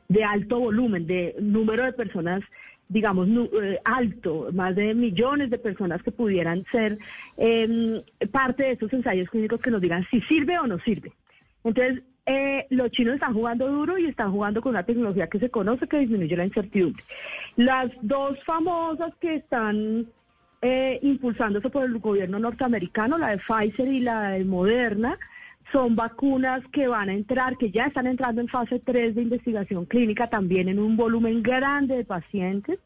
de 0.07 0.23
alto 0.23 0.59
volumen, 0.59 1.07
de 1.07 1.35
número 1.39 1.83
de 1.83 1.93
personas, 1.93 2.41
digamos, 2.89 3.27
eh, 3.61 3.79
alto, 3.83 4.49
más 4.53 4.75
de 4.75 4.93
millones 4.93 5.49
de 5.49 5.57
personas 5.57 6.01
que 6.03 6.11
pudieran 6.11 6.63
ser 6.71 6.97
parte 8.31 8.63
de 8.63 8.71
esos 8.71 8.91
ensayos 8.93 9.29
clínicos 9.29 9.61
que 9.61 9.71
nos 9.71 9.81
digan 9.81 10.05
si 10.09 10.21
sirve 10.21 10.57
o 10.59 10.67
no 10.67 10.79
sirve. 10.79 11.11
Entonces, 11.63 12.03
eh, 12.25 12.67
los 12.69 12.91
chinos 12.91 13.15
están 13.15 13.33
jugando 13.33 13.67
duro 13.67 13.97
y 13.97 14.05
están 14.05 14.31
jugando 14.31 14.61
con 14.61 14.71
una 14.71 14.83
tecnología 14.83 15.27
que 15.27 15.39
se 15.39 15.49
conoce 15.49 15.87
que 15.87 15.99
disminuye 15.99 16.37
la 16.37 16.45
incertidumbre. 16.45 17.03
Las 17.55 17.91
dos 18.01 18.37
famosas 18.43 19.13
que 19.19 19.35
están 19.35 20.07
eh, 20.61 20.99
impulsándose 21.01 21.69
por 21.69 21.83
el 21.83 21.97
gobierno 21.97 22.37
norteamericano, 22.37 23.17
la 23.17 23.29
de 23.29 23.39
Pfizer 23.39 23.87
y 23.87 24.01
la 24.01 24.29
de 24.31 24.45
Moderna, 24.45 25.17
son 25.71 25.95
vacunas 25.95 26.61
que 26.71 26.87
van 26.87 27.09
a 27.09 27.13
entrar, 27.13 27.57
que 27.57 27.71
ya 27.71 27.85
están 27.85 28.05
entrando 28.05 28.41
en 28.41 28.47
fase 28.47 28.79
3 28.79 29.15
de 29.15 29.21
investigación 29.21 29.85
clínica, 29.85 30.29
también 30.29 30.67
en 30.67 30.79
un 30.79 30.97
volumen 30.97 31.41
grande 31.41 31.97
de 31.97 32.05
pacientes. 32.05 32.79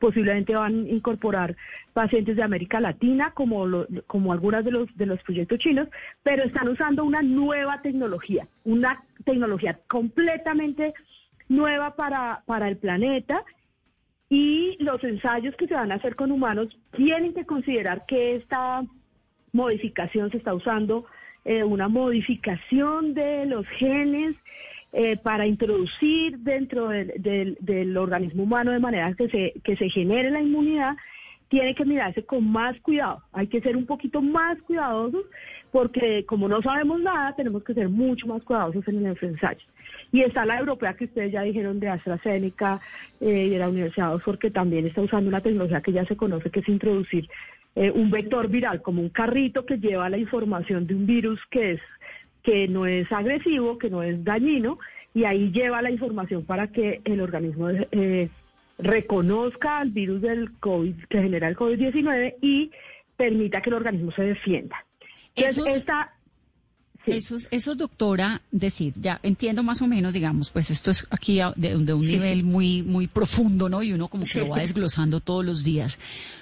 Posiblemente 0.00 0.54
van 0.54 0.86
a 0.86 0.88
incorporar 0.88 1.56
pacientes 1.92 2.34
de 2.34 2.42
América 2.42 2.80
Latina, 2.80 3.32
como, 3.34 3.66
lo, 3.66 3.86
como 4.08 4.32
algunas 4.32 4.64
de 4.64 4.72
los, 4.72 4.96
de 4.96 5.06
los 5.06 5.22
proyectos 5.22 5.58
chinos, 5.60 5.88
pero 6.24 6.42
están 6.42 6.68
usando 6.68 7.04
una 7.04 7.22
nueva 7.22 7.80
tecnología, 7.82 8.48
una 8.64 9.04
tecnología 9.24 9.78
completamente 9.86 10.94
nueva 11.48 11.94
para, 11.94 12.42
para 12.46 12.68
el 12.68 12.76
planeta. 12.76 13.44
Y 14.28 14.76
los 14.80 15.02
ensayos 15.04 15.54
que 15.56 15.66
se 15.66 15.74
van 15.74 15.92
a 15.92 15.96
hacer 15.96 16.16
con 16.16 16.32
humanos 16.32 16.68
tienen 16.96 17.34
que 17.34 17.46
considerar 17.46 18.06
que 18.06 18.36
esta 18.36 18.82
modificación 19.52 20.30
se 20.30 20.38
está 20.38 20.54
usando 20.54 21.06
eh, 21.44 21.64
una 21.64 21.88
modificación 21.88 23.14
de 23.14 23.46
los 23.46 23.66
genes 23.78 24.36
eh, 24.92 25.16
para 25.16 25.46
introducir 25.46 26.38
dentro 26.38 26.88
del, 26.88 27.12
del, 27.16 27.56
del, 27.60 27.96
organismo 27.96 28.42
humano 28.42 28.72
de 28.72 28.80
manera 28.80 29.14
que 29.14 29.28
se, 29.76 29.90
genere 29.90 30.30
la 30.30 30.40
inmunidad, 30.40 30.96
tiene 31.48 31.74
que 31.74 31.84
mirarse 31.84 32.24
con 32.24 32.50
más 32.50 32.78
cuidado. 32.80 33.22
Hay 33.32 33.46
que 33.46 33.60
ser 33.60 33.76
un 33.76 33.86
poquito 33.86 34.20
más 34.20 34.60
cuidadosos 34.62 35.24
porque 35.70 36.24
como 36.26 36.48
no 36.48 36.60
sabemos 36.62 37.00
nada, 37.00 37.34
tenemos 37.36 37.62
que 37.62 37.74
ser 37.74 37.88
mucho 37.88 38.26
más 38.26 38.42
cuidadosos 38.42 38.86
en 38.88 39.04
los 39.04 39.22
ensayos. 39.22 39.66
Y 40.12 40.22
está 40.22 40.44
la 40.44 40.58
europea 40.58 40.94
que 40.94 41.04
ustedes 41.04 41.30
ya 41.30 41.42
dijeron 41.42 41.78
de 41.78 41.88
AstraZeneca 41.88 42.80
eh, 43.20 43.44
y 43.46 43.50
de 43.50 43.58
la 43.58 43.68
Universidad 43.68 44.08
de 44.08 44.14
Oxford, 44.14 44.38
que 44.38 44.50
también 44.50 44.86
está 44.86 45.02
usando 45.02 45.28
una 45.28 45.40
tecnología 45.40 45.80
que 45.80 45.92
ya 45.92 46.04
se 46.04 46.16
conoce, 46.16 46.50
que 46.50 46.60
es 46.60 46.68
introducir 46.68 47.28
eh, 47.76 47.92
un 47.92 48.10
vector 48.10 48.48
viral, 48.48 48.82
como 48.82 49.00
un 49.00 49.10
carrito 49.10 49.64
que 49.64 49.78
lleva 49.78 50.10
la 50.10 50.18
información 50.18 50.88
de 50.88 50.94
un 50.96 51.06
virus 51.06 51.38
que 51.50 51.72
es 51.72 51.80
que 52.42 52.68
no 52.68 52.86
es 52.86 53.10
agresivo, 53.12 53.78
que 53.78 53.90
no 53.90 54.02
es 54.02 54.22
dañino, 54.24 54.78
y 55.14 55.24
ahí 55.24 55.50
lleva 55.50 55.82
la 55.82 55.90
información 55.90 56.44
para 56.44 56.68
que 56.68 57.00
el 57.04 57.20
organismo 57.20 57.70
eh, 57.70 58.28
reconozca 58.78 59.82
el 59.82 59.90
virus 59.90 60.22
del 60.22 60.52
COVID 60.58 60.94
que 61.08 61.22
genera 61.22 61.48
el 61.48 61.56
COVID-19 61.56 62.36
y 62.40 62.70
permita 63.16 63.60
que 63.60 63.70
el 63.70 63.74
organismo 63.74 64.12
se 64.12 64.22
defienda. 64.22 64.84
Entonces, 65.34 65.76
esta 65.76 66.14
eso, 67.06 67.36
eso, 67.50 67.74
doctora, 67.74 68.42
decir, 68.50 68.92
ya 68.96 69.20
entiendo 69.22 69.62
más 69.62 69.80
o 69.80 69.86
menos, 69.86 70.12
digamos, 70.12 70.50
pues 70.50 70.70
esto 70.70 70.90
es 70.90 71.06
aquí 71.10 71.40
de, 71.56 71.76
un 71.76 72.06
nivel 72.06 72.44
muy, 72.44 72.82
muy 72.82 73.06
profundo, 73.06 73.68
¿no? 73.68 73.82
Y 73.82 73.92
uno 73.92 74.08
como 74.08 74.26
que 74.26 74.40
lo 74.40 74.48
va 74.48 74.58
desglosando 74.58 75.20
todos 75.20 75.44
los 75.44 75.64
días. 75.64 75.98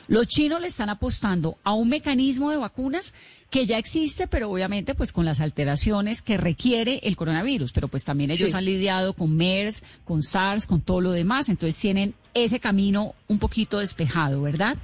Los 0.08 0.26
chinos 0.26 0.60
le 0.60 0.66
están 0.66 0.88
apostando 0.88 1.58
a 1.62 1.74
un 1.74 1.88
mecanismo 1.88 2.50
de 2.50 2.56
vacunas 2.56 3.12
que 3.50 3.66
ya 3.66 3.78
existe, 3.78 4.26
pero 4.26 4.50
obviamente 4.50 4.94
pues 4.94 5.12
con 5.12 5.24
las 5.24 5.40
alteraciones 5.40 6.22
que 6.22 6.36
requiere 6.36 7.00
el 7.04 7.14
coronavirus. 7.14 7.72
Pero 7.72 7.88
pues 7.88 8.04
también 8.04 8.30
ellos 8.30 8.54
han 8.54 8.64
lidiado 8.64 9.12
con 9.12 9.36
MERS, 9.36 9.82
con 10.04 10.22
SARS, 10.22 10.66
con 10.66 10.80
todo 10.80 11.00
lo 11.00 11.12
demás. 11.12 11.48
Entonces 11.48 11.80
tienen 11.80 12.14
ese 12.34 12.58
camino 12.58 13.14
un 13.28 13.38
poquito 13.38 13.78
despejado, 13.78 14.42
¿verdad? 14.42 14.76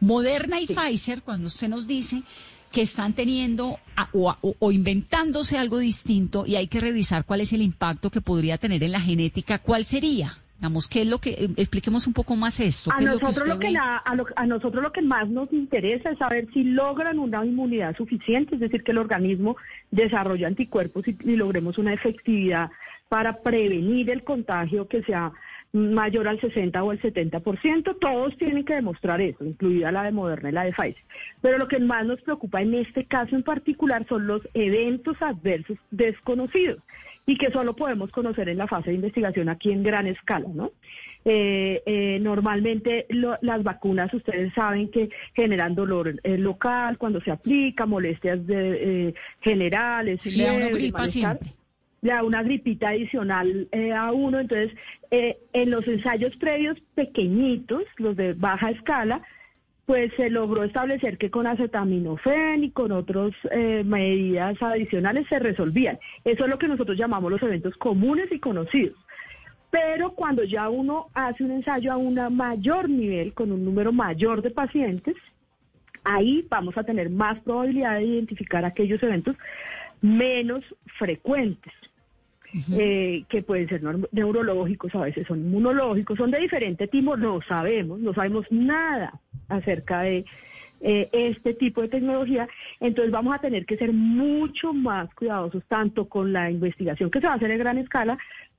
Moderna 0.00 0.60
y 0.60 0.66
Pfizer, 0.66 1.22
cuando 1.22 1.48
usted 1.48 1.68
nos 1.68 1.86
dice 1.86 2.22
que 2.78 2.82
están 2.82 3.12
teniendo 3.12 3.76
o, 4.12 4.70
inventándose 4.70 5.58
algo 5.58 5.80
distinto 5.80 6.46
y 6.46 6.54
hay 6.54 6.68
que 6.68 6.78
revisar 6.78 7.24
cuál 7.24 7.40
es 7.40 7.52
el 7.52 7.60
impacto 7.60 8.08
que 8.08 8.20
podría 8.20 8.56
tener 8.56 8.84
en 8.84 8.92
la 8.92 9.00
genética, 9.00 9.58
¿cuál 9.58 9.84
sería? 9.84 10.38
Digamos, 10.58 10.86
¿qué 10.86 11.00
es 11.02 11.08
lo 11.08 11.18
que, 11.18 11.30
eh, 11.30 11.48
expliquemos 11.56 12.06
un 12.06 12.12
poco 12.12 12.36
más 12.36 12.60
esto? 12.60 12.92
A 12.92 13.00
nosotros 13.00 13.48
lo 13.48 13.58
que, 13.58 13.74
a, 13.76 14.46
nosotros 14.46 14.80
lo 14.80 14.92
que 14.92 15.02
más 15.02 15.28
nos 15.28 15.52
interesa 15.52 16.10
es 16.10 16.18
saber 16.18 16.46
si 16.54 16.62
logran 16.62 17.18
una 17.18 17.44
inmunidad 17.44 17.96
suficiente, 17.96 18.54
es 18.54 18.60
decir, 18.60 18.84
que 18.84 18.92
el 18.92 18.98
organismo 18.98 19.56
desarrolle 19.90 20.46
anticuerpos 20.46 21.04
y 21.08 21.34
logremos 21.34 21.78
una 21.78 21.92
efectividad 21.92 22.70
para 23.08 23.40
prevenir 23.40 24.08
el 24.08 24.22
contagio 24.22 24.86
que 24.86 25.02
sea 25.02 25.32
mayor 25.72 26.28
al 26.28 26.40
60 26.40 26.82
o 26.82 26.90
al 26.90 27.00
70%, 27.00 27.96
todos 28.00 28.36
tienen 28.38 28.64
que 28.64 28.74
demostrar 28.74 29.20
eso, 29.20 29.44
incluida 29.44 29.92
la 29.92 30.04
de 30.04 30.12
Moderna 30.12 30.48
y 30.48 30.52
la 30.52 30.64
de 30.64 30.72
Pfizer. 30.72 31.04
Pero 31.42 31.58
lo 31.58 31.68
que 31.68 31.78
más 31.78 32.06
nos 32.06 32.20
preocupa 32.22 32.62
en 32.62 32.74
este 32.74 33.04
caso 33.04 33.36
en 33.36 33.42
particular 33.42 34.06
son 34.08 34.26
los 34.26 34.42
eventos 34.54 35.20
adversos 35.20 35.76
desconocidos 35.90 36.78
y 37.26 37.36
que 37.36 37.50
solo 37.50 37.76
podemos 37.76 38.10
conocer 38.10 38.48
en 38.48 38.56
la 38.56 38.66
fase 38.66 38.90
de 38.90 38.96
investigación 38.96 39.50
aquí 39.50 39.70
en 39.70 39.82
gran 39.82 40.06
escala, 40.06 40.48
¿no? 40.52 40.72
Eh, 41.24 41.82
eh, 41.84 42.18
normalmente 42.22 43.06
las 43.10 43.62
vacunas, 43.62 44.12
ustedes 44.14 44.54
saben 44.54 44.90
que 44.90 45.10
generan 45.34 45.74
dolor 45.74 46.18
eh, 46.22 46.38
local 46.38 46.96
cuando 46.96 47.20
se 47.20 47.30
aplica, 47.30 47.84
molestias 47.84 48.46
de, 48.46 49.14
generales, 49.42 50.22
fiebre, 50.22 50.70
gripa 50.70 51.06
siempre 51.06 51.57
le 52.02 52.12
da 52.12 52.22
una 52.22 52.42
gripita 52.42 52.90
adicional 52.90 53.68
eh, 53.72 53.92
a 53.92 54.12
uno. 54.12 54.38
Entonces, 54.38 54.72
eh, 55.10 55.38
en 55.52 55.70
los 55.70 55.86
ensayos 55.86 56.34
previos 56.36 56.78
pequeñitos, 56.94 57.82
los 57.96 58.16
de 58.16 58.34
baja 58.34 58.70
escala, 58.70 59.22
pues 59.86 60.12
se 60.16 60.28
logró 60.28 60.64
establecer 60.64 61.16
que 61.16 61.30
con 61.30 61.46
acetaminofén 61.46 62.62
y 62.62 62.70
con 62.72 62.92
otras 62.92 63.32
eh, 63.50 63.82
medidas 63.84 64.60
adicionales 64.60 65.26
se 65.28 65.38
resolvían. 65.38 65.98
Eso 66.24 66.44
es 66.44 66.50
lo 66.50 66.58
que 66.58 66.68
nosotros 66.68 66.98
llamamos 66.98 67.30
los 67.30 67.42
eventos 67.42 67.74
comunes 67.76 68.30
y 68.30 68.38
conocidos. 68.38 68.96
Pero 69.70 70.12
cuando 70.12 70.44
ya 70.44 70.68
uno 70.68 71.06
hace 71.14 71.42
un 71.42 71.52
ensayo 71.52 71.92
a 71.92 71.96
un 71.96 72.14
mayor 72.36 72.88
nivel, 72.88 73.32
con 73.32 73.50
un 73.50 73.64
número 73.64 73.92
mayor 73.92 74.42
de 74.42 74.50
pacientes, 74.50 75.16
ahí 76.04 76.46
vamos 76.48 76.76
a 76.76 76.84
tener 76.84 77.10
más 77.10 77.38
probabilidad 77.40 77.96
de 77.96 78.04
identificar 78.04 78.64
aquellos 78.64 79.02
eventos 79.02 79.36
menos 80.00 80.64
frecuentes. 80.98 81.72
Eh, 82.72 83.24
que 83.28 83.42
pueden 83.42 83.68
ser 83.68 83.82
neurológicos, 84.10 84.94
a 84.94 85.00
veces 85.00 85.26
son 85.26 85.40
inmunológicos, 85.40 86.16
son 86.16 86.30
de 86.30 86.38
diferente 86.38 86.88
tipo, 86.88 87.14
no 87.14 87.40
sabemos, 87.42 88.00
no 88.00 88.14
sabemos 88.14 88.46
nada 88.50 89.20
acerca 89.48 90.00
de 90.00 90.24
eh, 90.80 91.10
este 91.12 91.52
tipo 91.52 91.82
de 91.82 91.88
tecnología, 91.88 92.48
entonces 92.80 93.12
vamos 93.12 93.34
a 93.34 93.40
tener 93.40 93.66
que 93.66 93.76
ser 93.76 93.92
mucho 93.92 94.72
más 94.72 95.12
cuidadosos, 95.14 95.62
tanto 95.68 96.08
con 96.08 96.32
la 96.32 96.50
investigación 96.50 97.10
que 97.10 97.20
se 97.20 97.26
va 97.26 97.34
a 97.34 97.36
hacer 97.36 97.50
en 97.50 97.58
gran 97.58 97.76
escala, 97.76 98.16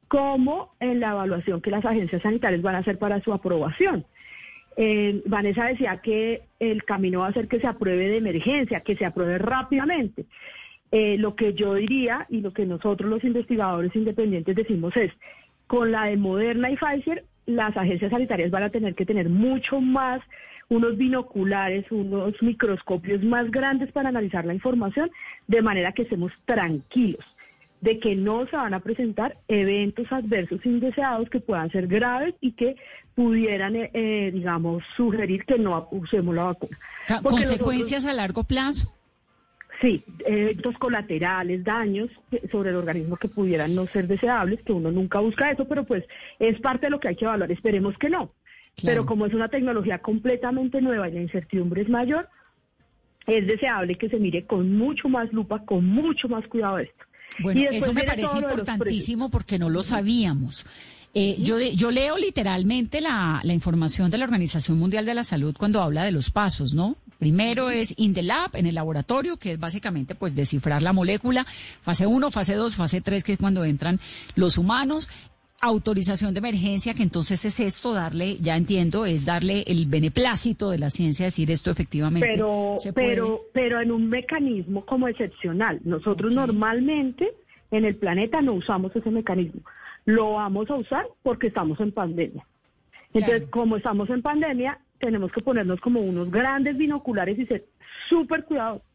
como 0.08 0.75
en 0.79 1.00
la 1.00 1.12
evaluación 1.12 1.62
que 1.62 1.72
las 1.72 1.86
agencias 1.86 2.22
sanitarias 2.22 2.62
van 2.62 2.75
a 2.75 2.79
hacer 2.79 3.00
para 3.00 3.22
su 3.22 3.34
aprobación. 3.34 4.05
Eh, 4.75 5.22
Vanessa 5.25 5.65
decía 5.65 5.98
que 5.98 6.43
el 6.60 6.84
camino 6.84 7.22
va 7.22 7.27
a 7.27 7.34
ser 7.34 7.48
que 7.48 7.60
se 7.60 7.67
apruebe 7.67 8.08
de 8.08 8.17
emergencia, 8.17 8.81
que 8.81 8.96
se 8.96 9.05
apruebe 9.05 9.38
rápidamente. 9.38 10.25
Eh, 10.91 11.17
lo 11.17 11.36
que 11.36 11.53
yo 11.53 11.75
diría 11.75 12.25
y 12.30 12.41
lo 12.41 12.52
que 12.52 12.65
nosotros 12.65 13.10
los 13.10 13.23
investigadores 13.23 13.95
independientes 13.95 14.56
decimos 14.56 14.95
es, 14.97 15.12
con 15.67 15.91
la 15.91 16.06
de 16.06 16.17
Moderna 16.17 16.71
y 16.71 16.78
Pfizer, 16.78 17.25
las 17.45 17.78
agencias 17.78 18.12
sanitarias 18.12 18.49
van 18.49 18.63
a 18.63 18.69
tener 18.69 18.95
que 18.95 19.06
tener 19.06 19.30
mucho 19.30 19.82
más, 19.82 20.21
unos 20.67 20.97
binoculares, 20.97 21.91
unos 21.91 22.34
microscopios 22.41 23.23
más 23.23 23.49
grandes 23.52 23.91
para 23.91 24.10
analizar 24.10 24.45
la 24.45 24.54
información, 24.54 25.12
de 25.47 25.62
manera 25.62 25.91
que 25.91 26.04
estemos 26.04 26.32
tranquilos 26.45 27.25
de 27.82 27.99
que 27.99 28.15
no 28.15 28.45
se 28.47 28.56
van 28.56 28.73
a 28.73 28.82
presentar 28.82 29.38
eventos 29.47 30.12
adversos 30.12 30.65
indeseados 30.65 31.30
que 31.30 31.39
puedan 31.39 31.71
ser 31.71 31.88
graves 31.88 32.36
y 32.41 32.52
que 32.52 32.75
pudieran, 33.15 33.75
eh, 33.75 33.89
eh, 33.93 34.32
digamos, 34.34 34.84
sugerir 34.95 35.45
que 35.45 35.58
no 35.58 35.88
usemos 35.91 36.36
la 36.36 36.43
vacuna. 36.43 36.78
¿Consecuencias 37.23 38.06
a 38.06 38.13
largo 38.13 38.43
plazo? 38.43 38.93
Sí, 39.81 40.03
eventos 40.25 40.77
colaterales, 40.77 41.63
daños 41.63 42.09
sobre 42.51 42.71
el 42.71 42.75
organismo 42.75 43.15
que 43.15 43.29
pudieran 43.29 43.73
no 43.73 43.85
ser 43.85 44.07
deseables, 44.07 44.61
que 44.63 44.73
uno 44.73 44.91
nunca 44.91 45.19
busca 45.19 45.51
eso, 45.51 45.65
pero 45.65 45.85
pues 45.85 46.03
es 46.37 46.59
parte 46.59 46.87
de 46.87 46.89
lo 46.89 46.99
que 46.99 47.07
hay 47.07 47.15
que 47.15 47.25
evaluar. 47.25 47.51
Esperemos 47.51 47.97
que 47.97 48.09
no. 48.09 48.31
Pero 48.81 49.05
como 49.05 49.25
es 49.25 49.33
una 49.33 49.49
tecnología 49.49 49.99
completamente 49.99 50.81
nueva 50.81 51.09
y 51.09 51.13
la 51.13 51.21
incertidumbre 51.21 51.81
es 51.81 51.89
mayor, 51.89 52.29
es 53.27 53.45
deseable 53.45 53.95
que 53.95 54.09
se 54.09 54.17
mire 54.17 54.45
con 54.45 54.73
mucho 54.77 55.09
más 55.09 55.31
lupa, 55.33 55.63
con 55.65 55.85
mucho 55.85 56.27
más 56.29 56.47
cuidado 56.47 56.79
esto. 56.79 57.05
Bueno, 57.41 57.61
eso 57.71 57.93
me 57.93 58.03
parece 58.03 58.37
importantísimo 58.37 59.29
porque 59.29 59.59
no 59.59 59.69
lo 59.69 59.83
sabíamos. 59.83 60.65
Eh, 61.13 61.37
yo, 61.39 61.59
yo 61.59 61.91
leo 61.91 62.17
literalmente 62.17 63.01
la, 63.01 63.41
la 63.43 63.53
información 63.53 64.11
de 64.11 64.17
la 64.17 64.25
Organización 64.25 64.77
Mundial 64.77 65.05
de 65.05 65.13
la 65.13 65.23
Salud 65.23 65.55
cuando 65.57 65.81
habla 65.81 66.03
de 66.03 66.11
los 66.11 66.31
pasos, 66.31 66.73
¿no? 66.73 66.97
Primero 67.19 67.69
es 67.69 67.93
in 67.97 68.13
the 68.13 68.23
lab, 68.23 68.55
en 68.55 68.65
el 68.65 68.75
laboratorio, 68.75 69.38
que 69.38 69.51
es 69.51 69.60
básicamente 69.60 70.15
pues 70.15 70.36
descifrar 70.36 70.82
la 70.82 70.93
molécula. 70.93 71.43
Fase 71.43 72.08
1, 72.08 72.32
fase 72.32 72.55
2, 72.55 72.75
fase 72.75 73.01
3, 73.01 73.23
que 73.23 73.34
es 73.34 73.39
cuando 73.39 73.65
entran 73.65 73.99
los 74.36 74.58
humanos. 74.58 75.10
Autorización 75.62 76.34
de 76.34 76.38
emergencia, 76.38 76.93
que 76.93 77.03
entonces 77.03 77.43
es 77.43 77.60
esto, 77.60 77.91
darle, 77.91 78.38
ya 78.38 78.55
entiendo, 78.55 79.05
es 79.05 79.25
darle 79.25 79.65
el 79.67 79.88
beneplácito 79.88 80.69
de 80.69 80.77
la 80.77 80.89
ciencia, 80.89 81.25
decir 81.25 81.51
esto 81.51 81.69
efectivamente. 81.69 82.25
Pero, 82.32 82.77
pero, 82.95 83.41
pero 83.51 83.82
en 83.82 83.91
un 83.91 84.08
mecanismo 84.08 84.86
como 84.86 85.10
excepcional. 85.10 85.82
Nosotros 85.84 86.34
normalmente 86.34 87.34
en 87.71 87.84
el 87.84 87.97
planeta 87.97 88.41
no 88.41 88.53
usamos 88.53 88.95
ese 88.95 89.12
mecanismo. 89.12 89.60
Lo 90.05 90.36
vamos 90.36 90.69
a 90.69 90.75
usar 90.75 91.05
porque 91.23 91.47
estamos 91.47 91.77
en 91.82 91.91
pandemia. 91.91 92.45
Entonces, 93.13 93.49
como 93.49 93.75
estamos 93.75 94.10
en 94.10 94.21
pandemia, 94.21 94.79
tenemos 94.99 95.31
que 95.31 95.41
ponernos 95.41 95.79
como 95.81 96.01
unos 96.01 96.29
grandes 96.29 96.77
binoculares 96.77 97.38
y 97.39 97.45
ser 97.45 97.65
súper 98.07 98.45
cuidadosos, 98.45 98.85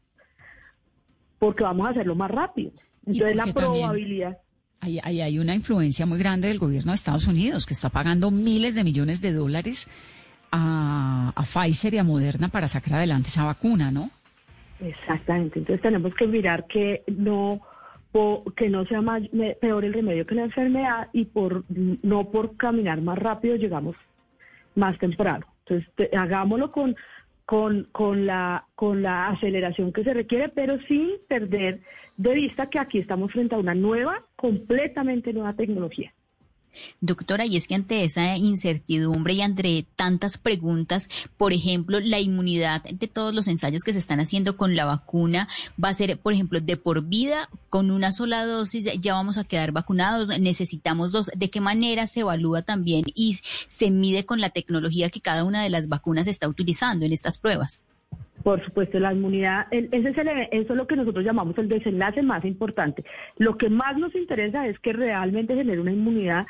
porque 1.38 1.64
vamos 1.64 1.86
a 1.86 1.90
hacerlo 1.90 2.14
más 2.14 2.30
rápido. 2.30 2.72
Entonces 3.06 3.36
la 3.36 3.52
probabilidad... 3.52 4.38
Hay, 4.80 5.00
hay, 5.02 5.38
una 5.38 5.54
influencia 5.54 6.04
muy 6.04 6.18
grande 6.18 6.48
del 6.48 6.58
gobierno 6.58 6.92
de 6.92 6.96
Estados 6.96 7.26
Unidos 7.26 7.64
que 7.64 7.72
está 7.72 7.88
pagando 7.88 8.30
miles 8.30 8.74
de 8.74 8.84
millones 8.84 9.22
de 9.22 9.32
dólares 9.32 9.88
a, 10.52 11.32
a 11.34 11.42
Pfizer 11.42 11.94
y 11.94 11.98
a 11.98 12.04
Moderna 12.04 12.48
para 12.48 12.68
sacar 12.68 12.94
adelante 12.94 13.28
esa 13.28 13.44
vacuna, 13.44 13.90
¿no? 13.90 14.10
Exactamente. 14.80 15.58
Entonces 15.58 15.80
tenemos 15.80 16.14
que 16.14 16.26
mirar 16.26 16.66
que 16.66 17.02
no 17.06 17.62
que 18.56 18.68
no 18.68 18.84
sea 18.86 19.00
más, 19.00 19.22
peor 19.60 19.84
el 19.84 19.92
remedio 19.92 20.24
que 20.24 20.36
la 20.36 20.44
enfermedad 20.44 21.08
y 21.12 21.24
por 21.24 21.64
no 21.68 22.30
por 22.30 22.56
caminar 22.56 23.00
más 23.00 23.18
rápido 23.18 23.56
llegamos 23.56 23.96
más 24.76 24.96
temprano. 24.98 25.46
Entonces, 25.66 26.10
hagámoslo 26.18 26.70
con, 26.72 26.96
con, 27.46 27.84
con, 27.92 28.26
la, 28.26 28.66
con 28.74 29.02
la 29.02 29.28
aceleración 29.28 29.92
que 29.92 30.04
se 30.04 30.14
requiere, 30.14 30.48
pero 30.48 30.78
sin 30.82 31.12
perder 31.28 31.80
de 32.16 32.34
vista 32.34 32.68
que 32.68 32.78
aquí 32.78 32.98
estamos 32.98 33.32
frente 33.32 33.54
a 33.54 33.58
una 33.58 33.74
nueva, 33.74 34.22
completamente 34.36 35.32
nueva 35.32 35.54
tecnología. 35.54 36.12
Doctora, 37.00 37.46
y 37.46 37.56
es 37.56 37.68
que 37.68 37.74
ante 37.74 38.04
esa 38.04 38.36
incertidumbre 38.36 39.34
y 39.34 39.42
ante 39.42 39.86
tantas 39.96 40.38
preguntas, 40.38 41.08
por 41.36 41.52
ejemplo, 41.52 42.00
la 42.00 42.20
inmunidad 42.20 42.82
de 42.84 43.08
todos 43.08 43.34
los 43.34 43.48
ensayos 43.48 43.82
que 43.84 43.92
se 43.92 43.98
están 43.98 44.20
haciendo 44.20 44.56
con 44.56 44.76
la 44.76 44.84
vacuna 44.84 45.48
va 45.82 45.90
a 45.90 45.94
ser, 45.94 46.18
por 46.18 46.32
ejemplo, 46.32 46.60
de 46.60 46.76
por 46.76 47.02
vida, 47.02 47.48
con 47.70 47.90
una 47.90 48.12
sola 48.12 48.44
dosis 48.44 48.88
ya 49.00 49.14
vamos 49.14 49.38
a 49.38 49.44
quedar 49.44 49.72
vacunados, 49.72 50.28
necesitamos 50.38 51.12
dos. 51.12 51.30
¿De 51.34 51.50
qué 51.50 51.60
manera 51.60 52.06
se 52.06 52.20
evalúa 52.20 52.62
también 52.62 53.04
y 53.14 53.38
se 53.68 53.90
mide 53.90 54.24
con 54.24 54.40
la 54.40 54.50
tecnología 54.50 55.10
que 55.10 55.20
cada 55.20 55.44
una 55.44 55.62
de 55.62 55.70
las 55.70 55.88
vacunas 55.88 56.26
está 56.26 56.48
utilizando 56.48 57.04
en 57.04 57.12
estas 57.12 57.38
pruebas? 57.38 57.82
Por 58.44 58.62
supuesto, 58.62 59.00
la 59.00 59.14
inmunidad, 59.14 59.66
ese 59.70 60.10
es 60.10 60.16
eso 60.52 60.72
es 60.74 60.76
lo 60.76 60.86
que 60.86 60.96
nosotros 60.96 61.24
llamamos 61.24 61.56
el 61.56 61.66
desenlace 61.66 62.22
más 62.22 62.44
importante. 62.44 63.02
Lo 63.38 63.56
que 63.56 63.70
más 63.70 63.96
nos 63.96 64.14
interesa 64.14 64.68
es 64.68 64.78
que 64.80 64.92
realmente 64.92 65.54
genere 65.54 65.80
una 65.80 65.92
inmunidad 65.92 66.46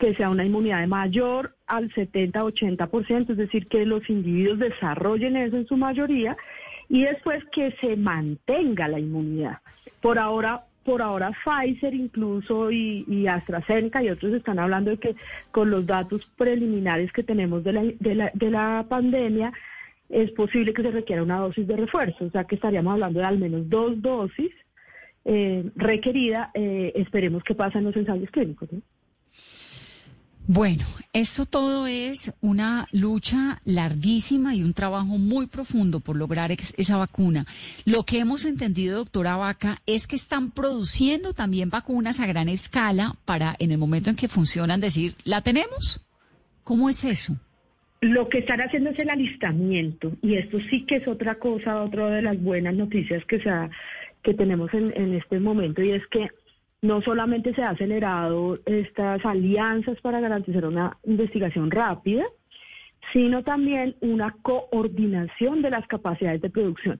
que 0.00 0.12
sea 0.14 0.28
una 0.28 0.44
inmunidad 0.44 0.84
mayor 0.88 1.54
al 1.68 1.88
70-80%, 1.90 3.30
es 3.30 3.36
decir, 3.36 3.68
que 3.68 3.86
los 3.86 4.10
individuos 4.10 4.58
desarrollen 4.58 5.36
eso 5.36 5.56
en 5.56 5.68
su 5.68 5.76
mayoría 5.76 6.36
y 6.88 7.04
después 7.04 7.44
que 7.52 7.70
se 7.80 7.96
mantenga 7.96 8.88
la 8.88 8.98
inmunidad. 8.98 9.58
Por 10.00 10.18
ahora, 10.18 10.64
por 10.84 11.00
ahora 11.00 11.30
Pfizer 11.44 11.94
incluso 11.94 12.72
y, 12.72 13.28
AstraZeneca 13.28 14.02
y 14.02 14.10
otros 14.10 14.32
están 14.32 14.58
hablando 14.58 14.90
de 14.90 14.98
que 14.98 15.14
con 15.52 15.70
los 15.70 15.86
datos 15.86 16.28
preliminares 16.36 17.12
que 17.12 17.22
tenemos 17.22 17.62
de 17.62 17.72
la, 17.72 17.82
de 17.82 18.14
la, 18.16 18.30
de 18.34 18.50
la 18.50 18.86
pandemia 18.88 19.52
es 20.10 20.30
posible 20.32 20.74
que 20.74 20.82
se 20.82 20.90
requiera 20.90 21.22
una 21.22 21.38
dosis 21.38 21.66
de 21.66 21.76
refuerzo, 21.76 22.24
o 22.24 22.30
sea 22.30 22.44
que 22.44 22.56
estaríamos 22.56 22.92
hablando 22.92 23.20
de 23.20 23.26
al 23.26 23.38
menos 23.38 23.68
dos 23.68 24.00
dosis 24.02 24.50
eh, 25.24 25.70
requerida, 25.76 26.50
eh, 26.54 26.92
esperemos 26.96 27.44
que 27.44 27.54
pasen 27.54 27.84
los 27.84 27.96
ensayos 27.96 28.30
clínicos. 28.30 28.72
¿no? 28.72 28.80
Bueno, 30.46 30.84
esto 31.12 31.46
todo 31.46 31.86
es 31.86 32.34
una 32.40 32.88
lucha 32.90 33.60
larguísima 33.64 34.54
y 34.54 34.64
un 34.64 34.74
trabajo 34.74 35.16
muy 35.16 35.46
profundo 35.46 36.00
por 36.00 36.16
lograr 36.16 36.50
esa 36.50 36.96
vacuna. 36.96 37.46
Lo 37.84 38.04
que 38.04 38.18
hemos 38.18 38.44
entendido, 38.44 38.98
doctora 38.98 39.36
Vaca, 39.36 39.80
es 39.86 40.08
que 40.08 40.16
están 40.16 40.50
produciendo 40.50 41.34
también 41.34 41.70
vacunas 41.70 42.18
a 42.18 42.26
gran 42.26 42.48
escala 42.48 43.14
para 43.26 43.54
en 43.60 43.70
el 43.70 43.78
momento 43.78 44.10
en 44.10 44.16
que 44.16 44.26
funcionan 44.26 44.80
decir, 44.80 45.14
¿la 45.22 45.42
tenemos? 45.42 46.04
¿Cómo 46.64 46.90
es 46.90 47.04
eso? 47.04 47.36
Lo 48.00 48.28
que 48.30 48.38
están 48.38 48.60
haciendo 48.62 48.90
es 48.90 48.98
el 48.98 49.10
alistamiento 49.10 50.12
y 50.22 50.36
esto 50.36 50.58
sí 50.70 50.86
que 50.86 50.96
es 50.96 51.08
otra 51.08 51.34
cosa, 51.34 51.82
otra 51.82 52.08
de 52.08 52.22
las 52.22 52.42
buenas 52.42 52.74
noticias 52.74 53.22
que, 53.26 53.40
se 53.40 53.50
que 54.22 54.32
tenemos 54.32 54.72
en, 54.72 54.92
en 54.96 55.14
este 55.14 55.38
momento 55.38 55.82
y 55.82 55.90
es 55.90 56.06
que 56.06 56.30
no 56.80 57.02
solamente 57.02 57.54
se 57.54 57.62
ha 57.62 57.70
acelerado 57.70 58.58
estas 58.64 59.22
alianzas 59.26 60.00
para 60.00 60.20
garantizar 60.20 60.64
una 60.64 60.96
investigación 61.04 61.70
rápida, 61.70 62.24
sino 63.12 63.42
también 63.42 63.94
una 64.00 64.34
coordinación 64.40 65.60
de 65.60 65.70
las 65.70 65.86
capacidades 65.86 66.40
de 66.40 66.48
producción. 66.48 66.98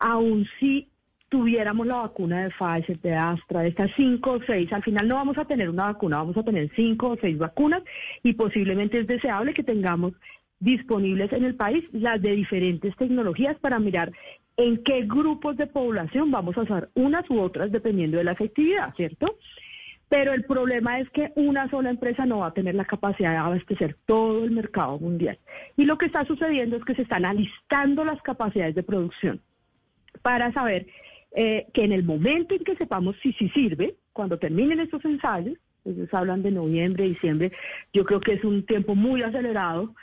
Aún 0.00 0.48
si 0.58 0.88
tuviéramos 1.28 1.86
la 1.86 1.98
vacuna 1.98 2.42
de 2.42 2.50
Pfizer, 2.50 2.98
de 3.00 3.14
Astra, 3.14 3.60
de 3.60 3.68
estas 3.68 3.90
cinco 3.96 4.32
o 4.32 4.42
seis, 4.42 4.72
al 4.72 4.82
final 4.82 5.06
no 5.06 5.14
vamos 5.14 5.38
a 5.38 5.44
tener 5.44 5.70
una 5.70 5.84
vacuna, 5.84 6.16
vamos 6.16 6.36
a 6.36 6.42
tener 6.42 6.68
cinco 6.74 7.10
o 7.10 7.16
seis 7.20 7.38
vacunas 7.38 7.84
y 8.24 8.32
posiblemente 8.32 8.98
es 8.98 9.06
deseable 9.06 9.54
que 9.54 9.62
tengamos 9.62 10.12
disponibles 10.60 11.32
en 11.32 11.44
el 11.44 11.56
país 11.56 11.84
las 11.92 12.20
de 12.22 12.32
diferentes 12.32 12.94
tecnologías 12.96 13.58
para 13.58 13.78
mirar 13.78 14.12
en 14.56 14.82
qué 14.84 15.02
grupos 15.02 15.56
de 15.56 15.66
población 15.66 16.30
vamos 16.30 16.56
a 16.56 16.62
usar 16.62 16.90
unas 16.94 17.28
u 17.30 17.40
otras 17.40 17.72
dependiendo 17.72 18.18
de 18.18 18.24
la 18.24 18.32
efectividad, 18.32 18.94
¿cierto? 18.94 19.36
Pero 20.10 20.34
el 20.34 20.44
problema 20.44 20.98
es 20.98 21.08
que 21.10 21.32
una 21.36 21.70
sola 21.70 21.88
empresa 21.88 22.26
no 22.26 22.38
va 22.38 22.48
a 22.48 22.52
tener 22.52 22.74
la 22.74 22.84
capacidad 22.84 23.30
de 23.30 23.36
abastecer 23.36 23.96
todo 24.06 24.44
el 24.44 24.50
mercado 24.50 24.98
mundial. 24.98 25.38
Y 25.76 25.84
lo 25.84 25.96
que 25.96 26.06
está 26.06 26.24
sucediendo 26.24 26.76
es 26.76 26.84
que 26.84 26.96
se 26.96 27.02
están 27.02 27.24
alistando 27.24 28.04
las 28.04 28.20
capacidades 28.22 28.74
de 28.74 28.82
producción 28.82 29.40
para 30.22 30.52
saber 30.52 30.86
eh, 31.36 31.66
que 31.72 31.84
en 31.84 31.92
el 31.92 32.02
momento 32.02 32.54
en 32.54 32.64
que 32.64 32.76
sepamos 32.76 33.16
si 33.22 33.32
sí 33.34 33.48
sirve, 33.50 33.94
cuando 34.12 34.38
terminen 34.38 34.80
estos 34.80 35.04
ensayos, 35.04 35.56
ellos 35.84 36.12
hablan 36.12 36.42
de 36.42 36.50
noviembre, 36.50 37.04
diciembre, 37.04 37.52
yo 37.92 38.04
creo 38.04 38.20
que 38.20 38.34
es 38.34 38.44
un 38.44 38.66
tiempo 38.66 38.94
muy 38.94 39.22
acelerado 39.22 39.94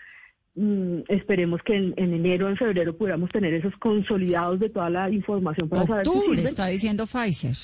Mm, 0.59 1.01
esperemos 1.09 1.61
que 1.61 1.75
en, 1.75 1.93
enero, 1.97 2.49
en 2.49 2.57
febrero 2.57 2.97
podamos 2.97 3.29
tener 3.29 3.53
esos 3.53 3.75
consolidados 3.77 4.59
de 4.59 4.69
toda 4.69 4.89
la 4.89 5.07
información 5.11 5.69
para 5.69 5.85
saber 5.85 6.07
si 6.07 6.41
está 6.41 6.65
diciendo 6.65 7.05
Pfizer. 7.05 7.55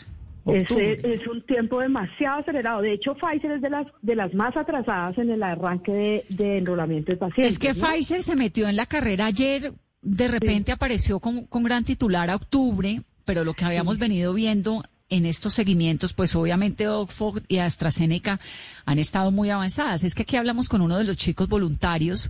Ese 0.46 1.00
es 1.02 1.26
un 1.26 1.42
tiempo 1.42 1.80
demasiado 1.80 2.42
acelerado. 2.42 2.84
De 2.84 2.94
hecho, 2.94 3.16
Pfizer 3.16 3.54
es 3.54 3.62
de 3.64 3.72
las 3.72 3.88
de 4.04 4.16
las 4.16 4.32
más 4.36 4.56
atrasadas 4.56 5.18
en 5.18 5.32
el 5.32 5.42
arranque 5.42 6.24
de, 6.30 6.58
enrolamiento 6.58 7.12
de 7.12 7.18
pacientes. 7.18 7.54
Es 7.54 7.60
que 7.60 7.74
Pfizer 7.74 8.22
se 8.22 8.36
metió 8.36 8.68
en 8.68 8.76
la 8.76 8.86
carrera 8.86 9.26
ayer, 9.26 9.74
de 10.04 10.28
repente 10.28 10.72
apareció 10.72 11.20
con, 11.20 11.48
con 11.48 11.64
gran 11.64 11.84
titular 11.84 12.30
a 12.30 12.36
octubre, 12.36 13.02
pero 13.26 13.44
lo 13.44 13.56
que 13.56 13.66
habíamos 13.66 13.98
venido 13.98 14.36
viendo 14.36 14.84
en 15.10 15.26
estos 15.26 15.54
seguimientos, 15.54 16.14
pues 16.14 16.36
obviamente 16.36 16.88
Oxford 16.88 17.44
y 17.48 17.58
AstraZeneca 17.58 18.40
han 18.86 19.00
estado 19.00 19.32
muy 19.32 19.50
avanzadas. 19.50 20.04
Es 20.04 20.14
que 20.14 20.22
aquí 20.22 20.36
hablamos 20.36 20.70
con 20.70 20.82
uno 20.82 20.98
de 20.98 21.06
los 21.06 21.18
chicos 21.18 21.48
voluntarios 21.50 22.30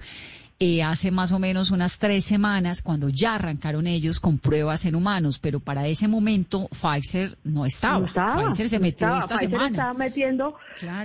eh, 0.64 0.82
hace 0.82 1.12
más 1.12 1.34
o 1.34 1.40
menos 1.40 1.72
unas 1.72 2.00
tres 2.00 2.24
semanas, 2.24 2.82
cuando 2.82 3.10
ya 3.10 3.36
arrancaron 3.36 3.86
ellos 3.86 4.22
con 4.22 4.38
pruebas 4.38 4.86
en 4.86 4.96
humanos, 4.96 5.38
pero 5.38 5.60
para 5.60 5.88
ese 5.88 6.08
momento 6.08 6.70
Pfizer 6.70 7.38
no 7.44 7.66
estaba. 7.66 8.08
Pfizer 8.08 8.70
se 8.70 8.80
metió 8.80 9.14
esta 9.14 9.36
Pfizer 9.36 9.50
semana. 9.50 9.70
estaba 9.70 9.94
metiendo 9.94 10.56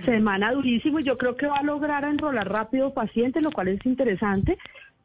semana 0.04 0.52
durísimo 0.52 1.00
y 1.00 1.04
yo 1.04 1.18
creo 1.18 1.36
que 1.36 1.46
va 1.46 1.56
a 1.56 1.62
lograr 1.64 2.04
enrolar 2.04 2.48
rápido 2.48 2.94
pacientes, 2.94 3.42
lo 3.42 3.50
cual 3.50 3.68
es 3.68 3.84
interesante 3.84 4.56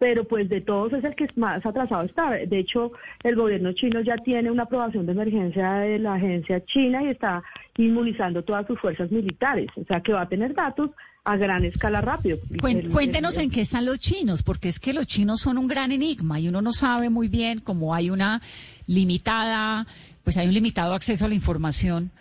pero 0.04 0.26
pues 0.26 0.50
de 0.50 0.60
todos 0.60 0.92
es 0.92 1.02
el 1.06 1.16
que 1.16 1.28
más 1.38 1.66
atrasado 1.66 2.04
está. 2.04 2.32
De 2.32 2.60
hecho, 2.60 2.92
el 3.24 3.38
gobierno 3.38 3.72
chino 3.72 4.02
ya 4.02 4.18
tiene 4.18 4.52
una 4.52 4.64
aprobación 4.64 5.06
de 5.06 5.14
emergencia 5.14 5.76
de 5.76 5.98
la 5.98 6.16
agencia 6.16 6.62
china 6.66 7.02
y 7.04 7.08
está 7.08 7.42
inmunizando 7.78 8.44
todas 8.44 8.68
sus 8.68 8.78
fuerzas 8.82 9.10
militares, 9.12 9.70
o 9.78 9.86
sea 9.86 10.02
que 10.02 10.12
va 10.12 10.24
a 10.24 10.28
tener 10.28 10.54
datos 10.54 10.92
a 11.24 11.38
gran 11.38 11.64
escala 11.64 12.02
rápido. 12.02 12.38
Cuéntenos 12.60 13.38
en 13.38 13.50
qué 13.50 13.62
están 13.62 13.86
los 13.86 13.98
chinos, 13.98 14.44
porque 14.44 14.68
es 14.68 14.82
que 14.82 14.92
los 14.92 15.08
chinos 15.08 15.40
son 15.40 15.58
un 15.58 15.70
gran 15.70 15.94
enigma 15.94 16.38
y 16.38 16.50
uno 16.50 16.62
no 16.62 16.74
sabe 16.74 17.10
muy 17.10 17.30
bien 17.30 17.62
cómo 17.62 17.96
hay 17.96 18.10
una 18.10 18.42
limitada, 18.88 19.88
pues 20.26 20.36
hay 20.36 20.50
un 20.50 20.54
limitado 20.54 20.96
acceso 20.96 21.24
a 21.24 21.30
la 21.30 21.36
información. 21.36 22.12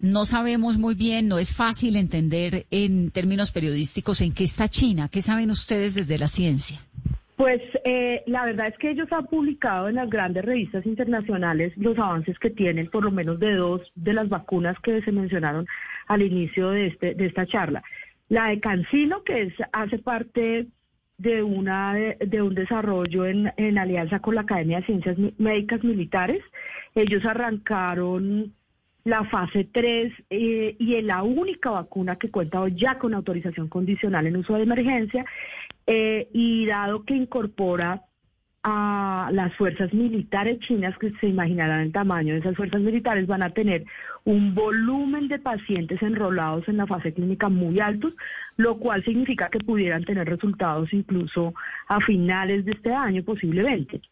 No 0.00 0.26
sabemos 0.26 0.76
muy 0.76 0.96
bien, 0.96 1.28
no 1.28 1.38
es 1.38 1.54
fácil 1.54 1.94
entender 1.94 2.66
en 2.72 3.12
términos 3.12 3.52
periodísticos 3.52 4.22
en 4.22 4.32
qué 4.32 4.42
está 4.42 4.68
China. 4.68 5.08
¿Qué 5.08 5.22
saben 5.22 5.52
ustedes 5.52 5.94
desde 5.94 6.18
la 6.18 6.26
ciencia? 6.26 6.87
Pues 7.38 7.62
eh, 7.84 8.24
la 8.26 8.46
verdad 8.46 8.66
es 8.66 8.76
que 8.78 8.90
ellos 8.90 9.06
han 9.12 9.26
publicado 9.26 9.88
en 9.88 9.94
las 9.94 10.10
grandes 10.10 10.44
revistas 10.44 10.84
internacionales 10.84 11.72
los 11.76 11.96
avances 11.96 12.36
que 12.40 12.50
tienen, 12.50 12.90
por 12.90 13.04
lo 13.04 13.12
menos 13.12 13.38
de 13.38 13.54
dos 13.54 13.80
de 13.94 14.12
las 14.12 14.28
vacunas 14.28 14.76
que 14.80 15.00
se 15.02 15.12
mencionaron 15.12 15.64
al 16.08 16.22
inicio 16.22 16.70
de, 16.70 16.88
este, 16.88 17.14
de 17.14 17.26
esta 17.26 17.46
charla. 17.46 17.84
La 18.28 18.48
de 18.48 18.58
Cancino, 18.58 19.22
que 19.22 19.42
es, 19.42 19.54
hace 19.72 19.98
parte 19.98 20.66
de, 21.18 21.42
una, 21.44 21.94
de, 21.94 22.42
un 22.42 22.56
desarrollo 22.56 23.24
en, 23.24 23.78
alianza 23.78 24.18
con 24.18 24.34
la 24.34 24.40
Academia 24.40 24.80
de 24.80 24.86
Ciencias 24.86 25.16
Médicas 25.38 25.84
Militares. 25.84 26.42
Ellos 26.96 27.24
arrancaron 27.24 28.52
la 29.04 29.22
fase 29.26 29.68
3 29.72 30.12
eh, 30.30 30.74
y 30.76 30.94
es 30.96 31.04
la 31.04 31.22
única 31.22 31.70
vacuna 31.70 32.16
que 32.16 32.32
cuenta 32.32 32.60
hoy 32.60 32.74
ya 32.74 32.98
con 32.98 33.14
autorización 33.14 33.68
condicional 33.68 34.26
en 34.26 34.38
uso 34.38 34.54
de 34.54 34.64
emergencia 34.64 35.24
eh, 35.90 36.28
y 36.34 36.66
dado 36.66 37.02
que 37.02 37.14
incorpora 37.14 38.02
a 38.62 39.30
las 39.32 39.54
fuerzas 39.56 39.90
militares 39.94 40.58
chinas, 40.60 40.98
que 40.98 41.12
se 41.12 41.28
imaginarán 41.28 41.80
el 41.80 41.92
tamaño 41.92 42.34
de 42.34 42.40
esas 42.40 42.56
fuerzas 42.56 42.82
militares, 42.82 43.26
van 43.26 43.42
a 43.42 43.48
tener 43.48 43.86
un 44.24 44.54
volumen 44.54 45.28
de 45.28 45.38
pacientes 45.38 46.02
enrolados 46.02 46.68
en 46.68 46.76
la 46.76 46.86
fase 46.86 47.14
clínica 47.14 47.48
muy 47.48 47.80
altos, 47.80 48.12
lo 48.58 48.76
cual 48.76 49.02
significa 49.02 49.48
que 49.48 49.60
pudieran 49.60 50.04
tener 50.04 50.28
resultados 50.28 50.92
incluso 50.92 51.54
a 51.86 52.00
finales 52.00 52.66
de 52.66 52.72
este 52.72 52.92
año 52.92 53.22
posiblemente, 53.22 54.02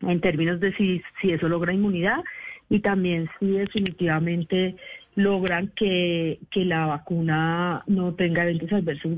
en 0.00 0.20
términos 0.20 0.58
de 0.58 0.74
si, 0.74 1.00
si 1.20 1.30
eso 1.30 1.48
logra 1.48 1.72
inmunidad 1.72 2.24
y 2.68 2.80
también 2.80 3.30
si 3.38 3.52
definitivamente 3.52 4.74
logran 5.16 5.72
que, 5.76 6.38
la 6.54 6.86
vacuna 6.86 7.82
no 7.86 8.14
tenga 8.14 8.42
eventos 8.42 8.72
adversos 8.72 9.12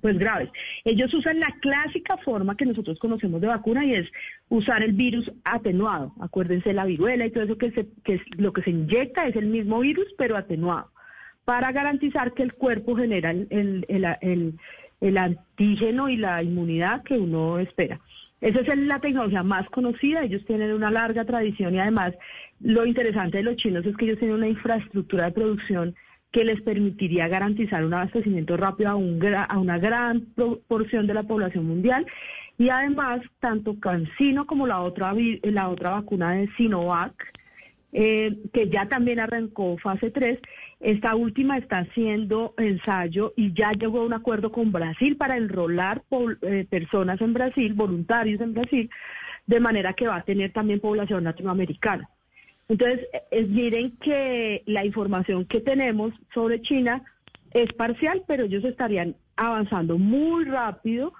pues 0.00 0.18
graves. 0.18 0.50
Ellos 0.84 1.12
usan 1.14 1.40
la 1.40 1.54
clásica 1.60 2.16
forma 2.18 2.56
que 2.56 2.66
nosotros 2.66 2.98
conocemos 2.98 3.40
de 3.40 3.46
vacuna 3.46 3.84
y 3.84 3.94
es 3.94 4.06
usar 4.48 4.82
el 4.82 4.92
virus 4.92 5.30
atenuado. 5.44 6.12
Acuérdense 6.20 6.72
la 6.72 6.84
viruela 6.84 7.26
y 7.26 7.30
todo 7.30 7.44
eso 7.44 7.58
que, 7.58 7.70
se, 7.72 7.86
que 8.04 8.14
es, 8.14 8.22
lo 8.36 8.52
que 8.52 8.62
se 8.62 8.70
inyecta 8.70 9.26
es 9.26 9.36
el 9.36 9.46
mismo 9.46 9.80
virus 9.80 10.06
pero 10.18 10.36
atenuado 10.36 10.90
para 11.44 11.72
garantizar 11.72 12.32
que 12.34 12.42
el 12.42 12.52
cuerpo 12.52 12.94
genera 12.94 13.30
el, 13.30 13.84
el, 13.88 14.54
el 15.00 15.18
antígeno 15.18 16.08
y 16.08 16.16
la 16.16 16.42
inmunidad 16.42 17.02
que 17.02 17.18
uno 17.18 17.58
espera. 17.58 17.98
Esa 18.40 18.60
es 18.60 18.78
la 18.78 19.00
tecnología 19.00 19.42
más 19.42 19.68
conocida, 19.68 20.22
ellos 20.22 20.44
tienen 20.46 20.72
una 20.72 20.90
larga 20.90 21.24
tradición 21.24 21.74
y 21.74 21.80
además 21.80 22.14
lo 22.60 22.86
interesante 22.86 23.38
de 23.38 23.44
los 23.44 23.56
chinos 23.56 23.84
es 23.86 23.96
que 23.96 24.04
ellos 24.04 24.18
tienen 24.18 24.36
una 24.36 24.48
infraestructura 24.48 25.26
de 25.26 25.32
producción 25.32 25.94
que 26.30 26.44
les 26.44 26.60
permitiría 26.62 27.26
garantizar 27.28 27.84
un 27.84 27.94
abastecimiento 27.94 28.56
rápido 28.56 28.90
a, 28.90 28.94
un, 28.94 29.20
a 29.48 29.58
una 29.58 29.78
gran 29.78 30.26
porción 30.68 31.06
de 31.06 31.14
la 31.14 31.24
población 31.24 31.66
mundial 31.66 32.06
y 32.58 32.68
además 32.68 33.22
tanto 33.40 33.80
CanSino 33.80 34.46
como 34.46 34.66
la 34.66 34.80
otra, 34.82 35.14
la 35.42 35.68
otra 35.68 35.90
vacuna 35.90 36.32
de 36.32 36.48
Sinovac, 36.56 37.14
eh, 37.92 38.36
que 38.52 38.68
ya 38.68 38.86
también 38.86 39.18
arrancó 39.18 39.76
fase 39.78 40.10
3, 40.10 40.38
esta 40.78 41.16
última 41.16 41.58
está 41.58 41.78
haciendo 41.78 42.54
ensayo 42.58 43.32
y 43.36 43.52
ya 43.52 43.72
llegó 43.72 44.00
a 44.00 44.06
un 44.06 44.12
acuerdo 44.12 44.52
con 44.52 44.70
Brasil 44.70 45.16
para 45.16 45.36
enrolar 45.36 46.02
eh, 46.42 46.66
personas 46.70 47.20
en 47.20 47.32
Brasil, 47.32 47.72
voluntarios 47.72 48.40
en 48.40 48.54
Brasil, 48.54 48.90
de 49.46 49.60
manera 49.60 49.94
que 49.94 50.06
va 50.06 50.16
a 50.16 50.24
tener 50.24 50.52
también 50.52 50.80
población 50.80 51.24
latinoamericana. 51.24 52.08
Entonces, 52.70 53.00
es, 53.32 53.48
miren 53.48 53.96
que 53.96 54.62
la 54.66 54.86
información 54.86 55.44
que 55.44 55.60
tenemos 55.60 56.14
sobre 56.32 56.62
China 56.62 57.02
es 57.50 57.72
parcial, 57.72 58.22
pero 58.28 58.44
ellos 58.44 58.64
estarían 58.64 59.16
avanzando 59.34 59.98
muy 59.98 60.44
rápido 60.44 61.12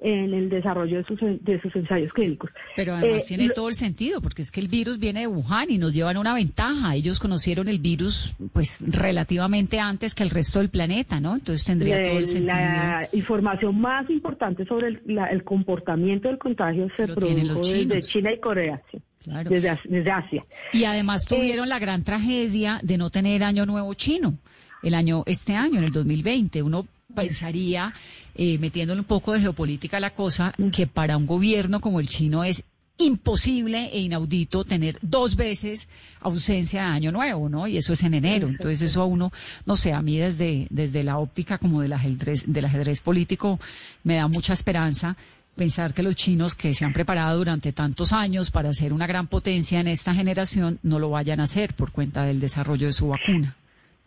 en 0.00 0.34
el 0.34 0.50
desarrollo 0.50 0.98
de 0.98 1.04
sus, 1.04 1.18
de 1.18 1.60
sus 1.62 1.74
ensayos 1.74 2.12
clínicos. 2.12 2.50
Pero 2.76 2.94
además 2.94 3.22
eh, 3.22 3.24
tiene 3.26 3.48
todo 3.48 3.70
el 3.70 3.74
sentido, 3.74 4.20
porque 4.20 4.42
es 4.42 4.52
que 4.52 4.60
el 4.60 4.68
virus 4.68 4.98
viene 4.98 5.20
de 5.20 5.26
Wuhan 5.26 5.70
y 5.70 5.78
nos 5.78 5.94
llevan 5.94 6.18
una 6.18 6.34
ventaja. 6.34 6.94
Ellos 6.94 7.18
conocieron 7.18 7.68
el 7.68 7.78
virus 7.78 8.36
pues 8.52 8.84
relativamente 8.86 9.80
antes 9.80 10.14
que 10.14 10.24
el 10.24 10.30
resto 10.30 10.58
del 10.58 10.68
planeta, 10.68 11.20
¿no? 11.20 11.36
Entonces 11.36 11.64
tendría 11.64 12.02
todo 12.02 12.18
el 12.18 12.26
sentido. 12.26 12.54
La 12.54 13.08
información 13.14 13.80
más 13.80 14.08
importante 14.10 14.66
sobre 14.66 14.88
el, 14.88 15.42
comportamiento 15.42 16.28
del 16.28 16.36
contagio 16.36 16.86
se 16.96 17.06
produjo 17.06 17.60
desde 17.62 18.02
China 18.02 18.30
y 18.30 18.38
Corea, 18.38 18.82
desde, 19.24 19.78
desde, 19.84 20.10
Asia. 20.10 20.44
Y 20.72 20.84
además 20.84 21.24
eh, 21.24 21.36
tuvieron 21.36 21.68
la 21.68 21.78
gran 21.78 22.04
tragedia 22.04 22.80
de 22.82 22.96
no 22.96 23.10
tener 23.10 23.44
año 23.44 23.66
nuevo 23.66 23.94
chino 23.94 24.38
el 24.82 24.94
año 24.94 25.22
este 25.26 25.54
año 25.54 25.78
en 25.78 25.84
el 25.84 25.92
2020 25.92 26.62
uno 26.62 26.86
pensaría, 27.14 27.92
eh, 28.34 28.58
metiéndole 28.58 29.00
un 29.00 29.06
poco 29.06 29.32
de 29.32 29.40
geopolítica 29.40 29.96
a 29.96 30.00
la 30.00 30.10
cosa, 30.10 30.52
que 30.72 30.86
para 30.86 31.16
un 31.16 31.26
gobierno 31.26 31.80
como 31.80 32.00
el 32.00 32.08
chino 32.08 32.44
es 32.44 32.64
imposible 32.98 33.90
e 33.92 34.00
inaudito 34.00 34.64
tener 34.64 34.98
dos 35.00 35.36
veces 35.36 35.88
ausencia 36.20 36.82
de 36.82 36.88
año 36.88 37.12
nuevo, 37.12 37.48
¿no? 37.48 37.66
Y 37.66 37.76
eso 37.76 37.92
es 37.92 38.02
en 38.02 38.14
enero. 38.14 38.48
Entonces 38.48 38.82
eso 38.82 39.02
a 39.02 39.04
uno, 39.06 39.32
no 39.66 39.76
sé, 39.76 39.92
a 39.92 40.02
mí 40.02 40.18
desde, 40.18 40.66
desde 40.70 41.04
la 41.04 41.18
óptica 41.18 41.58
como 41.58 41.80
del 41.80 41.92
ajedrez, 41.92 42.44
del 42.46 42.64
ajedrez 42.64 43.00
político 43.00 43.58
me 44.02 44.16
da 44.16 44.26
mucha 44.28 44.52
esperanza 44.52 45.16
pensar 45.58 45.92
que 45.92 46.02
los 46.02 46.16
chinos 46.16 46.54
que 46.54 46.72
se 46.72 46.86
han 46.86 46.94
preparado 46.94 47.36
durante 47.36 47.72
tantos 47.72 48.14
años 48.14 48.50
para 48.50 48.72
ser 48.72 48.94
una 48.94 49.06
gran 49.06 49.26
potencia 49.26 49.80
en 49.80 49.88
esta 49.88 50.14
generación 50.14 50.78
no 50.82 50.98
lo 50.98 51.10
vayan 51.10 51.40
a 51.40 51.42
hacer 51.42 51.74
por 51.74 51.92
cuenta 51.92 52.22
del 52.22 52.40
desarrollo 52.40 52.86
de 52.86 52.94
su 52.94 53.08
vacuna. 53.08 53.54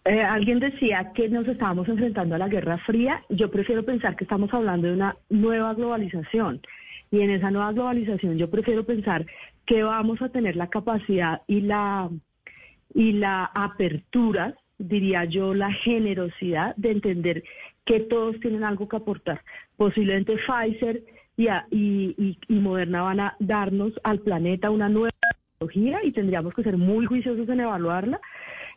Eh, 0.04 0.20
alguien 0.22 0.60
decía 0.60 1.12
que 1.14 1.30
nos 1.30 1.48
estábamos 1.48 1.88
enfrentando 1.88 2.34
a 2.34 2.40
la 2.40 2.48
Guerra 2.48 2.80
Fría. 2.80 3.22
Yo 3.30 3.52
prefiero 3.52 3.86
pensar 3.86 4.16
que 4.16 4.24
estamos 4.24 4.52
hablando 4.52 4.88
de 4.88 4.94
una 4.94 5.16
nueva 5.30 5.76
globalización. 5.76 6.62
Y 7.12 7.20
en 7.20 7.30
esa 7.30 7.52
nueva 7.52 7.72
globalización 7.74 8.38
yo 8.38 8.50
prefiero 8.50 8.84
pensar 8.84 9.28
que 9.68 9.84
vamos 9.84 10.22
a 10.22 10.30
tener 10.30 10.56
la 10.56 10.68
capacidad 10.68 11.42
y 11.46 11.62
la, 11.62 12.10
y 12.96 13.12
la 13.12 13.46
apertura, 13.54 14.56
diría 14.80 15.26
yo, 15.26 15.54
la 15.54 15.72
generosidad 15.72 16.76
de 16.78 16.92
entender 16.92 17.44
que 17.86 18.00
todos 18.00 18.40
tienen 18.40 18.64
algo 18.64 18.88
que 18.88 18.98
aportar. 18.98 19.42
Posiblemente 19.78 20.38
Pfizer 20.38 21.04
y, 21.70 22.16
y, 22.18 22.38
y 22.48 22.60
Moderna 22.60 23.02
van 23.04 23.20
a 23.20 23.36
darnos 23.40 23.94
al 24.04 24.20
planeta 24.20 24.70
una 24.70 24.90
nueva 24.90 25.12
tecnología 25.60 26.00
y 26.04 26.12
tendríamos 26.12 26.54
que 26.54 26.64
ser 26.64 26.78
muy 26.78 27.06
juiciosos 27.06 27.48
en 27.50 27.62
evaluarla 27.62 28.20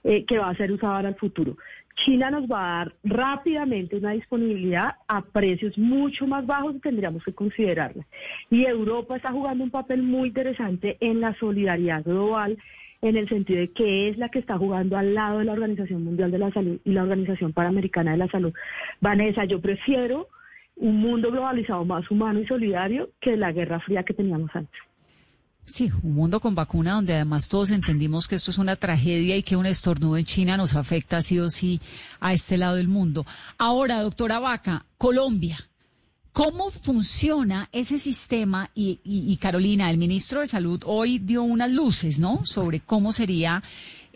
eh, 0.02 0.24
que 0.26 0.38
va 0.38 0.50
a 0.50 0.56
ser 0.56 0.70
usada 0.70 1.00
en 1.00 1.06
el 1.06 1.14
futuro. 1.14 1.56
China 2.04 2.30
nos 2.30 2.50
va 2.50 2.58
a 2.58 2.78
dar 2.78 2.94
rápidamente 3.04 3.96
una 3.96 4.10
disponibilidad 4.10 4.96
a 5.08 5.22
precios 5.22 5.78
mucho 5.78 6.26
más 6.26 6.44
bajos 6.44 6.74
y 6.74 6.80
tendríamos 6.80 7.24
que 7.24 7.32
considerarla. 7.32 8.04
Y 8.50 8.64
Europa 8.64 9.16
está 9.16 9.30
jugando 9.30 9.64
un 9.64 9.70
papel 9.70 10.02
muy 10.02 10.28
interesante 10.28 10.96
en 11.00 11.20
la 11.20 11.34
solidaridad 11.34 12.02
global 12.02 12.58
en 13.00 13.16
el 13.16 13.28
sentido 13.28 13.60
de 13.60 13.68
que 13.68 14.08
es 14.08 14.18
la 14.18 14.30
que 14.30 14.38
está 14.38 14.58
jugando 14.58 14.96
al 14.96 15.14
lado 15.14 15.38
de 15.38 15.44
la 15.44 15.52
Organización 15.52 16.04
Mundial 16.04 16.30
de 16.30 16.38
la 16.38 16.50
Salud 16.52 16.80
y 16.84 16.92
la 16.92 17.02
Organización 17.02 17.52
Panamericana 17.52 18.12
de 18.12 18.18
la 18.18 18.28
Salud. 18.28 18.52
Vanessa, 19.00 19.44
yo 19.44 19.60
prefiero 19.60 20.28
un 20.76 20.98
mundo 20.98 21.30
globalizado 21.30 21.84
más 21.84 22.10
humano 22.10 22.40
y 22.40 22.46
solidario 22.46 23.10
que 23.20 23.36
la 23.36 23.52
Guerra 23.52 23.80
Fría 23.80 24.02
que 24.02 24.14
teníamos 24.14 24.50
antes. 24.54 24.80
Sí, 25.66 25.90
un 26.02 26.14
mundo 26.14 26.40
con 26.40 26.54
vacuna 26.54 26.92
donde 26.92 27.14
además 27.14 27.48
todos 27.48 27.70
entendimos 27.70 28.28
que 28.28 28.34
esto 28.34 28.50
es 28.50 28.58
una 28.58 28.76
tragedia 28.76 29.34
y 29.34 29.42
que 29.42 29.56
un 29.56 29.64
estornudo 29.64 30.18
en 30.18 30.26
China 30.26 30.58
nos 30.58 30.76
afecta 30.76 31.22
sí 31.22 31.38
o 31.38 31.48
sí 31.48 31.80
a 32.20 32.34
este 32.34 32.58
lado 32.58 32.76
del 32.76 32.88
mundo. 32.88 33.24
Ahora, 33.56 34.02
doctora 34.02 34.40
Vaca, 34.40 34.84
Colombia. 34.98 35.56
¿Cómo 36.32 36.70
funciona 36.70 37.68
ese 37.72 37.98
sistema? 37.98 38.68
Y, 38.74 39.38
Carolina, 39.40 39.88
el 39.88 39.98
ministro 39.98 40.40
de 40.40 40.48
Salud 40.48 40.82
hoy 40.84 41.20
dio 41.20 41.44
unas 41.44 41.70
luces, 41.70 42.18
¿no? 42.18 42.44
Sobre 42.44 42.80
cómo 42.80 43.12
sería 43.12 43.62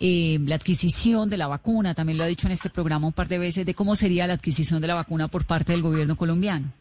eh, 0.01 0.39
la 0.47 0.55
adquisición 0.55 1.29
de 1.29 1.37
la 1.37 1.47
vacuna. 1.49 1.95
También 1.95 2.19
lo 2.19 2.25
ha 2.25 2.29
dicho 2.29 2.47
en 2.47 2.53
este 2.53 2.71
programa 2.71 3.07
un 3.07 3.13
par 3.13 3.29
de 3.29 3.39
veces 3.39 3.67
de 3.67 3.75
cómo 3.75 3.97
sería 3.97 4.27
la 4.27 4.35
adquisición 4.35 4.81
de 4.81 4.89
la 4.89 4.95
vacuna 4.95 5.29
por 5.29 5.45
parte 5.45 5.73
del 5.73 5.83
gobierno 5.83 6.17
colombiano. 6.17 6.73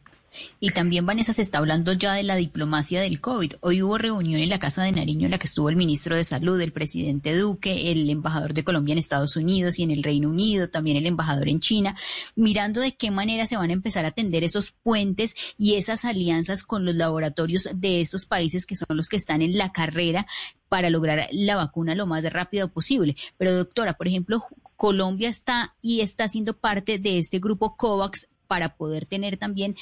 Y 0.60 0.71
también, 0.71 1.06
Vanessa, 1.06 1.34
se 1.34 1.41
está 1.41 1.60
hablando 1.60 1.93
ya 1.93 2.13
de 2.13 2.23
la 2.23 2.36
diplomacia 2.36 3.02
del 3.02 3.21
COVID. 3.21 3.54
Hoy 3.62 3.82
hubo 3.82 3.97
reunión 3.97 4.41
en 4.41 4.50
la 4.50 4.60
Casa 4.60 4.84
de 4.84 4.91
Nariño 4.91 5.26
en 5.26 5.32
la 5.32 5.38
que 5.38 5.47
estuvo 5.47 5.69
el 5.69 5.76
ministro 5.76 6.15
de 6.15 6.23
Salud, 6.23 6.60
el 6.60 6.71
presidente 6.71 7.36
Duque, 7.36 7.91
el 7.91 8.10
embajador 8.10 8.54
de 8.54 8.63
Colombia 8.63 8.93
en 8.93 9.00
Estados 9.00 9.36
Unidos 9.36 9.80
y 9.80 9.84
en 9.84 9.91
el 9.91 10.04
Reino 10.04 10.30
Unido, 10.30 10.69
también 10.69 10.97
el 10.97 11.06
embajador 11.06 11.47
en 11.47 11.60
China, 11.60 11.95
mirando 12.36 12.82
de 12.82 12.95
qué 12.95 13.12
manera 13.12 13.45
se 13.45 13.58
van 13.58 13.69
a 13.69 13.73
empezar 13.73 14.06
a 14.06 14.10
atender 14.10 14.43
esos 14.43 14.71
puentes 14.71 15.36
y 15.58 15.76
esas 15.76 16.06
alianzas 16.06 16.63
con 16.63 16.86
los 16.86 16.95
laboratorios 16.95 17.69
de 17.73 18.02
estos 18.02 18.26
países 18.26 18.65
que 18.65 18.76
son 18.76 18.97
los 18.97 19.10
que 19.10 19.17
están 19.17 19.41
en 19.41 19.58
la 19.58 19.71
carrera 19.71 20.28
para 20.69 20.89
lograr 20.89 21.28
la 21.32 21.56
vacuna 21.56 21.95
lo 21.95 22.06
más 22.08 22.23
rápido 22.32 22.69
posible. 22.69 23.15
Pero 23.38 23.56
doctora, 23.56 23.93
por 23.93 24.08
ejemplo, 24.08 24.43
Colombia 24.76 25.30
está 25.30 25.76
y 25.82 26.02
está 26.02 26.28
siendo 26.28 26.54
parte 26.54 27.00
de 27.00 27.19
este 27.19 27.39
grupo 27.39 27.76
COVAX 27.76 28.28
para 28.47 28.76
poder 28.76 29.06
tener 29.06 29.38
también 29.38 29.76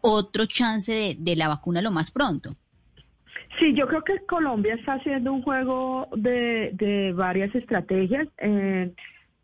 otro 0.00 0.46
chance 0.46 1.16
de, 1.18 1.36
la 1.36 1.48
vacuna 1.48 1.82
lo 1.82 1.90
más 1.90 2.10
pronto. 2.10 2.54
Sí, 3.58 3.74
yo 3.74 3.86
creo 3.88 4.02
que 4.04 4.24
Colombia 4.26 4.74
está 4.74 4.94
haciendo 4.94 5.32
un 5.32 5.42
juego 5.42 6.08
de, 6.16 7.12
varias 7.16 7.54
estrategias. 7.54 8.28
Eh, 8.38 8.92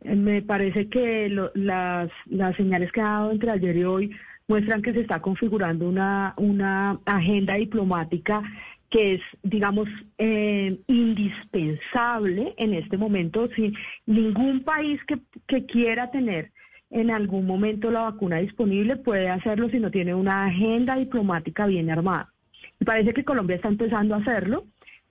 me 0.02 0.42
parece 0.42 0.88
que 0.88 1.28
las, 1.54 2.10
las 2.26 2.56
señales 2.56 2.92
que 2.92 3.00
ha 3.00 3.04
dado 3.04 3.32
entre 3.32 3.50
ayer 3.50 3.76
y 3.76 3.84
hoy 3.84 4.16
muestran 4.46 4.82
que 4.82 4.92
se 4.92 5.00
está 5.00 5.20
configurando 5.20 5.88
una, 5.88 6.34
una 6.36 6.98
agenda 7.06 7.54
diplomática 7.54 8.42
que 8.90 9.14
es, 9.14 9.20
digamos, 9.42 9.88
eh, 10.18 10.78
indispensable 10.86 12.54
en 12.58 12.74
este 12.74 12.96
momento. 12.96 13.48
Si 13.56 13.72
ningún 14.06 14.62
país 14.62 15.00
que 15.48 15.66
quiera 15.66 16.12
tener 16.12 16.52
en 16.90 17.10
algún 17.10 17.46
momento 17.46 17.90
la 17.90 18.02
vacuna 18.02 18.38
disponible, 18.38 18.96
puede 18.96 19.28
hacerlo 19.28 19.68
si 19.68 19.78
no 19.78 19.90
tiene 19.90 20.14
una 20.14 20.46
agenda 20.46 20.96
diplomática 20.96 21.66
bien 21.66 21.90
armada. 21.90 22.32
Y 22.80 22.84
parece 22.84 23.12
que 23.12 23.24
Colombia 23.24 23.56
está 23.56 23.68
empezando 23.68 24.14
a 24.14 24.18
hacerlo. 24.18 24.64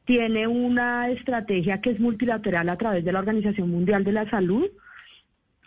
Tiene 0.06 0.48
una 0.48 1.10
estrategia 1.10 1.82
que 1.82 1.92
es 1.92 2.00
multilateral 2.00 2.70
a 2.70 2.78
través 2.78 3.06
de 3.06 3.12
la 3.12 3.20
Organización 3.20 3.70
Mundial 3.70 4.04
de 4.04 4.12
la 4.12 4.30
Salud. 4.30 4.66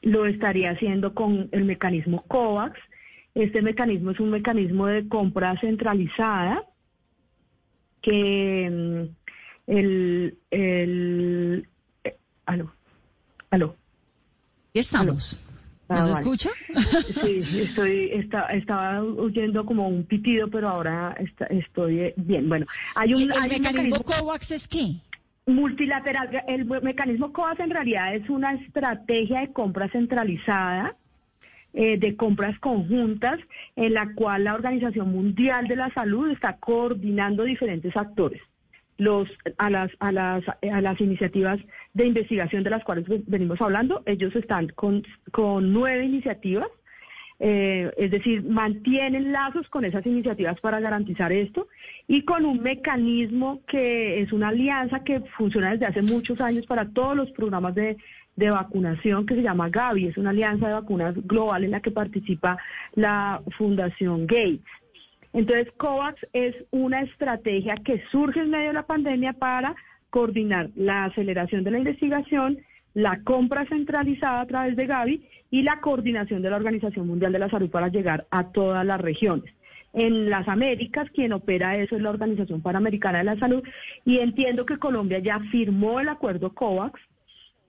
Lo 0.03 0.27
estaría 0.27 0.73
haciendo 0.73 1.15
con 1.15 1.49
el 1.53 1.65
mecanismo 1.65 2.23
COVAX. 2.29 2.79
Este 3.35 3.63
mecanismo 3.63 4.13
es 4.13 4.21
un 4.21 4.31
mecanismo 4.31 4.87
de 4.87 5.09
compra 5.09 5.59
centralizada 5.61 6.65
que 8.03 8.71
mm, 8.71 9.71
el... 9.71 10.39
el 10.51 11.69
eh, 12.05 12.17
aló, 12.47 12.73
aló. 13.51 13.75
Estamos. 14.73 15.46
¿Nos 15.89 16.09
escucha? 16.09 16.51
Sí, 17.25 17.43
estoy, 17.63 18.11
estaba 18.13 19.03
oyendo 19.03 19.65
como 19.65 19.89
un 19.89 20.05
pitido, 20.05 20.49
pero 20.49 20.69
ahora 20.69 21.17
estoy 21.51 22.13
bien. 22.17 22.49
Bueno, 22.49 22.67
hay 22.95 23.15
un, 23.15 23.23
¿El 23.23 23.49
mecanismo, 23.49 24.03
COVAX 24.03 24.51
es 24.51 24.69
qué? 24.69 24.97
Multilateral. 25.47 26.43
El 26.49 26.65
mecanismo 26.83 27.33
COVAX 27.33 27.61
en 27.61 27.71
realidad 27.71 28.15
es 28.15 28.29
una 28.29 28.55
estrategia 28.55 29.41
de 29.41 29.53
compra 29.53 29.89
centralizada, 29.91 30.97
eh, 31.73 31.99
de 31.99 32.17
compras 32.17 32.59
conjuntas, 32.59 33.39
en 33.77 33.95
la 33.95 34.13
cual 34.15 34.45
la 34.45 34.55
Organización 34.55 35.13
Mundial 35.13 35.69
de 35.69 35.77
la 35.77 35.93
Salud 35.95 36.31
está 36.31 36.57
coordinando 36.57 37.45
diferentes 37.45 37.97
actores 37.97 38.43
los, 38.99 39.29
a, 39.59 39.71
las, 39.71 39.91
a, 40.01 40.13
las, 40.13 40.45
a 40.49 40.81
las 40.81 41.01
iniciativas 41.01 41.59
de 41.95 42.07
investigación 42.07 42.63
de 42.63 42.71
las 42.71 42.85
cuales 42.85 43.05
venimos 43.27 43.61
hablando. 43.61 44.03
Ellos 44.07 44.35
están 44.37 44.69
con, 44.69 45.03
con 45.33 45.73
nueve 45.73 46.05
iniciativas, 46.05 46.69
eh, 47.39 47.91
es 47.99 48.11
decir, 48.11 48.43
mantienen 48.45 49.33
lazos 49.33 49.69
con 49.69 49.85
esas 49.85 50.07
iniciativas 50.07 50.59
para 50.61 50.81
garantizar 50.81 51.33
esto 51.33 51.69
y 52.09 52.23
con 52.23 52.47
un 52.47 52.63
mecanismo 52.63 53.61
que 53.67 54.23
es 54.23 54.33
una 54.33 54.49
alianza 54.49 55.05
que 55.05 55.21
funciona 55.37 55.73
desde 55.73 55.87
hace 55.87 56.03
muchos 56.03 56.41
años 56.41 56.65
para 56.67 56.89
todos 56.89 57.15
los 57.15 57.31
programas 57.33 57.75
de, 57.75 57.99
de 58.37 58.51
vacunación 58.51 59.27
que 59.27 59.35
se 59.35 59.43
llama 59.43 59.69
Gavi, 59.69 60.07
es 60.07 60.17
una 60.17 60.31
alianza 60.31 60.69
de 60.69 60.75
vacunas 60.75 61.15
global 61.27 61.65
en 61.65 61.73
la 61.73 61.81
que 61.81 61.91
participa 61.91 62.57
la 62.95 63.43
Fundación 63.59 64.27
Gates. 64.27 64.61
Entonces, 65.37 65.71
COVAX 65.77 66.27
es 66.33 66.55
una 66.71 67.03
estrategia 67.03 67.75
que 67.85 68.03
surge 68.11 68.41
en 68.41 68.49
medio 68.49 68.69
de 68.69 68.73
la 68.73 68.87
pandemia 68.87 69.35
para 69.35 69.77
coordinar 70.09 70.71
la 70.77 71.05
aceleración 71.05 71.63
de 71.63 71.73
la 71.73 71.79
investigación, 71.79 72.57
la 72.95 73.21
compra 73.23 73.67
centralizada 73.67 74.41
a 74.41 74.47
través 74.47 74.77
de 74.77 74.87
Gavi 74.87 75.29
y 75.51 75.61
la 75.61 75.79
coordinación 75.83 76.41
de 76.41 76.49
la 76.49 76.57
Organización 76.57 77.07
Mundial 77.07 77.33
de 77.33 77.39
la 77.39 77.51
Salud 77.51 77.69
para 77.69 77.89
llegar 77.89 78.27
a 78.31 78.51
todas 78.51 78.87
las 78.87 78.99
regiones. 78.99 79.53
en 79.93 80.31
las 80.31 80.49
Américas, 80.49 81.11
quien 81.11 81.35
opera 81.35 81.77
eso 81.77 81.97
es 81.97 82.03
la 82.03 82.11
Organización 82.11 82.63
Panamericana 82.63 83.19
de 83.19 83.25
la 83.25 83.39
Salud, 83.39 83.63
y 84.07 84.19
entiendo 84.21 84.65
que 84.65 84.79
Colombia 84.79 85.19
ya 85.19 85.39
firmó 85.51 86.01
el 86.01 86.09
acuerdo 86.09 86.55
COVAX, 86.55 86.99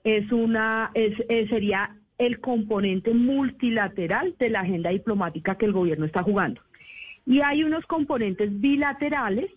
es 0.05 0.31
una, 0.31 0.91
es, 0.93 1.15
sería 1.49 1.97
el 2.17 2.39
componente 2.39 3.13
multilateral 3.13 4.35
de 4.39 4.49
la 4.49 4.61
agenda 4.61 4.89
diplomática 4.89 5.55
que 5.55 5.65
el 5.65 5.73
gobierno 5.73 6.05
está 6.05 6.23
jugando. 6.23 6.61
Y 7.27 7.41
hay 7.41 7.63
unos 7.63 7.85
componentes 7.85 8.49
bilaterales 8.59 9.51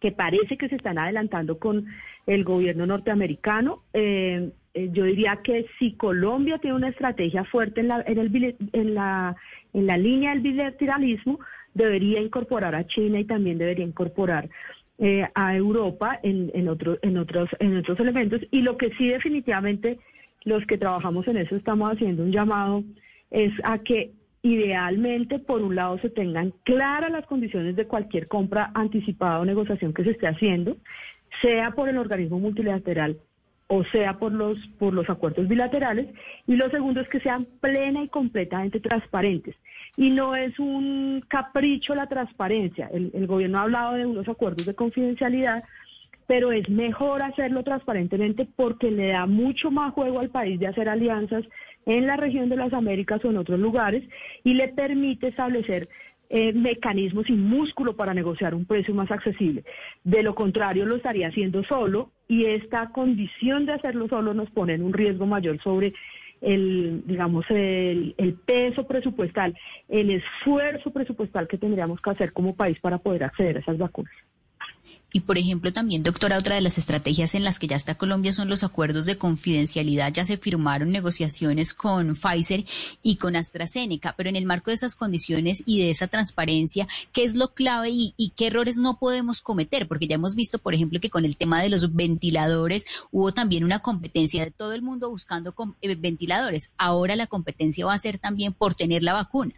que 0.00 0.12
parece 0.12 0.58
que 0.58 0.68
se 0.68 0.74
están 0.74 0.98
adelantando 0.98 1.58
con 1.58 1.86
el 2.26 2.42
gobierno 2.42 2.86
norteamericano. 2.86 3.84
Eh, 3.94 4.50
eh, 4.74 4.90
yo 4.92 5.04
diría 5.04 5.38
que 5.44 5.66
si 5.78 5.92
Colombia 5.92 6.58
tiene 6.58 6.76
una 6.76 6.88
estrategia 6.88 7.44
fuerte 7.44 7.80
en 7.80 7.88
la, 7.88 8.02
en, 8.04 8.18
el, 8.18 8.56
en, 8.72 8.94
la, 8.94 9.36
en 9.72 9.86
la 9.86 9.96
línea 9.96 10.30
del 10.30 10.40
bilateralismo, 10.40 11.38
debería 11.72 12.20
incorporar 12.20 12.74
a 12.74 12.86
China 12.86 13.20
y 13.20 13.24
también 13.24 13.58
debería 13.58 13.86
incorporar 13.86 14.50
eh, 14.98 15.24
a 15.34 15.56
Europa 15.56 16.18
en, 16.24 16.50
en, 16.52 16.68
otro, 16.68 16.98
en, 17.02 17.16
otros, 17.16 17.48
en 17.60 17.76
otros 17.76 18.00
elementos. 18.00 18.40
Y 18.50 18.62
lo 18.62 18.76
que 18.76 18.90
sí 18.98 19.06
definitivamente 19.06 20.00
los 20.44 20.66
que 20.66 20.78
trabajamos 20.78 21.28
en 21.28 21.36
eso 21.36 21.54
estamos 21.54 21.92
haciendo 21.92 22.24
un 22.24 22.32
llamado 22.32 22.82
es 23.30 23.52
a 23.62 23.78
que 23.78 24.10
idealmente, 24.42 25.38
por 25.38 25.62
un 25.62 25.76
lado, 25.76 25.98
se 25.98 26.10
tengan 26.10 26.52
claras 26.64 27.10
las 27.10 27.26
condiciones 27.26 27.76
de 27.76 27.86
cualquier 27.86 28.28
compra 28.28 28.70
anticipada 28.74 29.40
o 29.40 29.44
negociación 29.44 29.94
que 29.94 30.04
se 30.04 30.10
esté 30.10 30.26
haciendo, 30.26 30.76
sea 31.40 31.70
por 31.70 31.88
el 31.88 31.98
organismo 31.98 32.38
multilateral 32.38 33.18
o 33.74 33.84
sea 33.84 34.18
por 34.18 34.32
los, 34.32 34.58
por 34.78 34.92
los 34.92 35.08
acuerdos 35.08 35.48
bilaterales. 35.48 36.06
Y 36.46 36.56
lo 36.56 36.68
segundo 36.68 37.00
es 37.00 37.08
que 37.08 37.20
sean 37.20 37.46
plena 37.60 38.02
y 38.02 38.08
completamente 38.08 38.80
transparentes. 38.80 39.56
Y 39.96 40.10
no 40.10 40.36
es 40.36 40.58
un 40.58 41.24
capricho 41.26 41.94
la 41.94 42.06
transparencia. 42.06 42.90
El, 42.92 43.10
el 43.14 43.26
gobierno 43.26 43.58
ha 43.58 43.62
hablado 43.62 43.94
de 43.94 44.04
unos 44.04 44.28
acuerdos 44.28 44.66
de 44.66 44.74
confidencialidad 44.74 45.64
pero 46.26 46.52
es 46.52 46.68
mejor 46.68 47.22
hacerlo 47.22 47.62
transparentemente 47.62 48.46
porque 48.56 48.90
le 48.90 49.08
da 49.08 49.26
mucho 49.26 49.70
más 49.70 49.92
juego 49.92 50.20
al 50.20 50.30
país 50.30 50.58
de 50.58 50.66
hacer 50.66 50.88
alianzas 50.88 51.44
en 51.86 52.06
la 52.06 52.16
región 52.16 52.48
de 52.48 52.56
las 52.56 52.72
Américas 52.72 53.24
o 53.24 53.30
en 53.30 53.38
otros 53.38 53.58
lugares 53.58 54.04
y 54.44 54.54
le 54.54 54.68
permite 54.68 55.28
establecer 55.28 55.88
eh, 56.34 56.52
mecanismos 56.54 57.28
y 57.28 57.34
músculo 57.34 57.94
para 57.94 58.14
negociar 58.14 58.54
un 58.54 58.64
precio 58.64 58.94
más 58.94 59.10
accesible. 59.10 59.64
De 60.02 60.22
lo 60.22 60.34
contrario, 60.34 60.86
lo 60.86 60.96
estaría 60.96 61.28
haciendo 61.28 61.62
solo 61.64 62.10
y 62.26 62.46
esta 62.46 62.88
condición 62.90 63.66
de 63.66 63.72
hacerlo 63.72 64.08
solo 64.08 64.32
nos 64.32 64.50
pone 64.50 64.74
en 64.74 64.82
un 64.82 64.94
riesgo 64.94 65.26
mayor 65.26 65.62
sobre 65.62 65.92
el, 66.40 67.02
digamos, 67.06 67.44
el, 67.50 68.14
el, 68.16 68.34
peso 68.34 68.86
presupuestal, 68.86 69.54
el 69.88 70.10
esfuerzo 70.10 70.90
presupuestal 70.90 71.46
que 71.46 71.58
tendríamos 71.58 72.00
que 72.00 72.10
hacer 72.10 72.32
como 72.32 72.56
país 72.56 72.80
para 72.80 72.96
poder 72.98 73.24
acceder 73.24 73.58
a 73.58 73.60
esas 73.60 73.76
vacunas. 73.76 74.14
Y 75.14 75.20
por 75.20 75.36
ejemplo, 75.36 75.72
también, 75.72 76.02
doctora, 76.02 76.38
otra 76.38 76.54
de 76.54 76.62
las 76.62 76.78
estrategias 76.78 77.34
en 77.34 77.44
las 77.44 77.58
que 77.58 77.66
ya 77.66 77.76
está 77.76 77.96
Colombia 77.96 78.32
son 78.32 78.48
los 78.48 78.64
acuerdos 78.64 79.04
de 79.04 79.18
confidencialidad. 79.18 80.12
Ya 80.12 80.24
se 80.24 80.38
firmaron 80.38 80.90
negociaciones 80.90 81.74
con 81.74 82.14
Pfizer 82.14 82.64
y 83.02 83.16
con 83.16 83.36
AstraZeneca, 83.36 84.14
pero 84.16 84.30
en 84.30 84.36
el 84.36 84.46
marco 84.46 84.70
de 84.70 84.76
esas 84.76 84.94
condiciones 84.94 85.62
y 85.66 85.80
de 85.80 85.90
esa 85.90 86.06
transparencia, 86.06 86.88
¿qué 87.12 87.24
es 87.24 87.34
lo 87.34 87.52
clave 87.52 87.90
y, 87.90 88.32
qué 88.36 88.46
errores 88.46 88.78
no 88.78 88.98
podemos 88.98 89.42
cometer? 89.42 89.86
Porque 89.86 90.06
ya 90.06 90.14
hemos 90.14 90.34
visto, 90.34 90.58
por 90.58 90.74
ejemplo, 90.74 90.98
que 90.98 91.10
con 91.10 91.26
el 91.26 91.36
tema 91.36 91.62
de 91.62 91.68
los 91.68 91.94
ventiladores 91.94 92.86
hubo 93.10 93.32
también 93.32 93.64
una 93.64 93.80
competencia 93.80 94.44
de 94.44 94.50
todo 94.50 94.72
el 94.72 94.80
mundo 94.80 95.10
buscando 95.10 95.54
eh, 95.82 95.94
ventiladores. 95.94 96.72
Ahora 96.78 97.16
la 97.16 97.26
competencia 97.26 97.84
va 97.84 97.92
a 97.92 97.98
ser 97.98 98.18
también 98.18 98.54
por 98.54 98.74
tener 98.74 99.02
la 99.02 99.12
vacuna. 99.12 99.54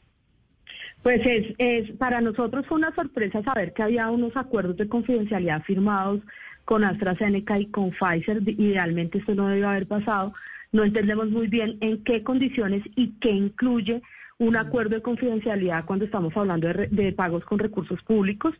Pues 1.04 1.20
es, 1.26 1.54
es, 1.58 1.90
para 1.98 2.22
nosotros 2.22 2.64
fue 2.66 2.78
una 2.78 2.94
sorpresa 2.94 3.42
saber 3.42 3.74
que 3.74 3.82
había 3.82 4.10
unos 4.10 4.34
acuerdos 4.38 4.78
de 4.78 4.88
confidencialidad 4.88 5.62
firmados 5.64 6.22
con 6.64 6.82
AstraZeneca 6.82 7.60
y 7.60 7.66
con 7.66 7.90
Pfizer. 7.90 8.40
Idealmente 8.46 9.18
esto 9.18 9.34
no 9.34 9.48
debe 9.48 9.66
haber 9.66 9.86
pasado. 9.86 10.32
No 10.72 10.82
entendemos 10.82 11.28
muy 11.28 11.48
bien 11.48 11.76
en 11.82 12.02
qué 12.04 12.22
condiciones 12.22 12.82
y 12.96 13.12
qué 13.20 13.30
incluye 13.30 14.00
un 14.38 14.56
acuerdo 14.56 14.96
de 14.96 15.02
confidencialidad 15.02 15.84
cuando 15.84 16.06
estamos 16.06 16.34
hablando 16.38 16.68
de, 16.72 17.12
pagos 17.12 17.44
con 17.44 17.58
recursos 17.58 18.02
públicos. 18.04 18.54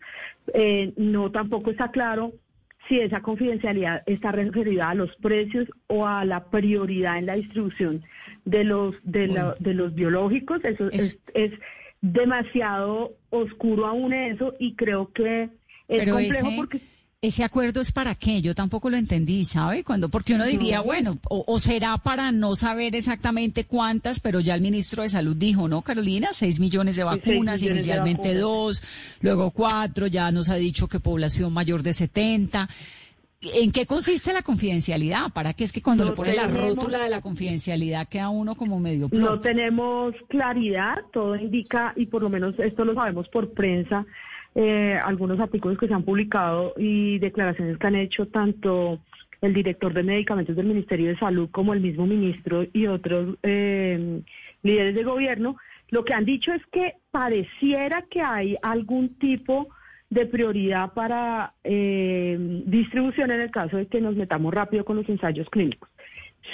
Eh, 0.52 0.92
no 0.98 1.30
tampoco 1.30 1.70
está 1.70 1.90
claro 1.92 2.34
si 2.88 3.00
esa 3.00 3.22
confidencialidad 3.22 4.02
está 4.04 4.32
referida 4.32 4.90
a 4.90 4.94
los 4.94 5.16
precios 5.16 5.66
o 5.86 6.06
a 6.06 6.26
la 6.26 6.44
prioridad 6.50 7.16
en 7.16 7.24
la 7.24 7.36
distribución 7.36 8.02
de 8.44 8.64
los 8.64 8.94
de, 9.02 9.54
de 9.60 9.72
los 9.72 9.94
biológicos. 9.94 10.62
Eso 10.62 10.90
es, 10.92 11.18
es 11.32 11.50
demasiado 12.12 13.14
oscuro 13.30 13.86
aún 13.86 14.12
eso 14.12 14.54
y 14.58 14.74
creo 14.74 15.10
que 15.12 15.48
es 15.88 16.10
complejo 16.10 16.50
porque 16.56 16.80
ese 17.22 17.42
acuerdo 17.42 17.80
es 17.80 17.90
para 17.90 18.14
qué? 18.14 18.42
Yo 18.42 18.54
tampoco 18.54 18.90
lo 18.90 18.98
entendí, 18.98 19.46
¿sabe? 19.46 19.82
Cuando, 19.82 20.10
porque 20.10 20.34
uno 20.34 20.44
diría, 20.44 20.82
bueno, 20.82 21.18
o, 21.30 21.58
será 21.58 21.96
para 21.96 22.30
no 22.32 22.54
saber 22.54 22.94
exactamente 22.94 23.64
cuántas, 23.64 24.20
pero 24.20 24.40
ya 24.40 24.54
el 24.54 24.60
ministro 24.60 25.02
de 25.02 25.08
Salud 25.08 25.34
dijo, 25.34 25.66
¿no, 25.66 25.80
Carolina? 25.80 26.28
Seis 26.32 26.60
millones 26.60 26.96
de 26.96 27.04
vacunas, 27.04 27.62
inicialmente 27.62 28.34
dos, 28.34 28.82
luego 29.22 29.52
cuatro, 29.52 30.06
ya 30.06 30.30
nos 30.30 30.50
ha 30.50 30.56
dicho 30.56 30.86
que 30.86 31.00
población 31.00 31.54
mayor 31.54 31.82
de 31.82 31.94
70. 31.94 32.68
¿En 33.52 33.72
qué 33.72 33.86
consiste 33.86 34.32
la 34.32 34.42
confidencialidad? 34.42 35.32
¿Para 35.32 35.52
qué 35.52 35.64
es 35.64 35.72
que 35.72 35.82
cuando 35.82 36.04
le 36.04 36.12
pone 36.12 36.34
la 36.34 36.48
rótula 36.48 37.02
de 37.02 37.10
la 37.10 37.20
confidencialidad 37.20 38.08
queda 38.08 38.28
uno 38.30 38.54
como 38.54 38.80
medio 38.80 39.08
No 39.12 39.40
tenemos 39.40 40.14
claridad, 40.28 41.02
todo 41.12 41.36
indica, 41.36 41.92
y 41.96 42.06
por 42.06 42.22
lo 42.22 42.30
menos 42.30 42.54
esto 42.58 42.84
lo 42.84 42.94
sabemos 42.94 43.28
por 43.28 43.52
prensa, 43.52 44.06
eh, 44.54 44.98
algunos 45.04 45.40
artículos 45.40 45.78
que 45.78 45.88
se 45.88 45.94
han 45.94 46.04
publicado 46.04 46.74
y 46.76 47.18
declaraciones 47.18 47.76
que 47.76 47.86
han 47.86 47.96
hecho 47.96 48.26
tanto 48.26 49.00
el 49.40 49.52
director 49.52 49.92
de 49.92 50.02
medicamentos 50.02 50.56
del 50.56 50.66
Ministerio 50.66 51.08
de 51.08 51.18
Salud 51.18 51.50
como 51.50 51.74
el 51.74 51.80
mismo 51.80 52.06
ministro 52.06 52.64
y 52.72 52.86
otros 52.86 53.36
eh, 53.42 54.22
líderes 54.62 54.94
de 54.94 55.04
gobierno, 55.04 55.56
lo 55.90 56.04
que 56.04 56.14
han 56.14 56.24
dicho 56.24 56.52
es 56.52 56.64
que 56.72 56.94
pareciera 57.10 58.02
que 58.10 58.20
hay 58.20 58.56
algún 58.62 59.14
tipo 59.18 59.68
de 59.68 59.74
prioridad 60.26 60.92
para 60.92 61.54
eh, 61.64 62.36
distribución 62.66 63.30
en 63.30 63.40
el 63.40 63.50
caso 63.50 63.76
de 63.76 63.86
que 63.86 64.00
nos 64.00 64.16
metamos 64.16 64.52
rápido 64.52 64.84
con 64.84 64.96
los 64.96 65.08
ensayos 65.08 65.48
clínicos. 65.50 65.88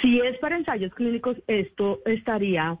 Si 0.01 0.19
es 0.19 0.37
para 0.39 0.57
ensayos 0.57 0.93
clínicos, 0.93 1.37
esto 1.47 1.99
estaría, 2.05 2.77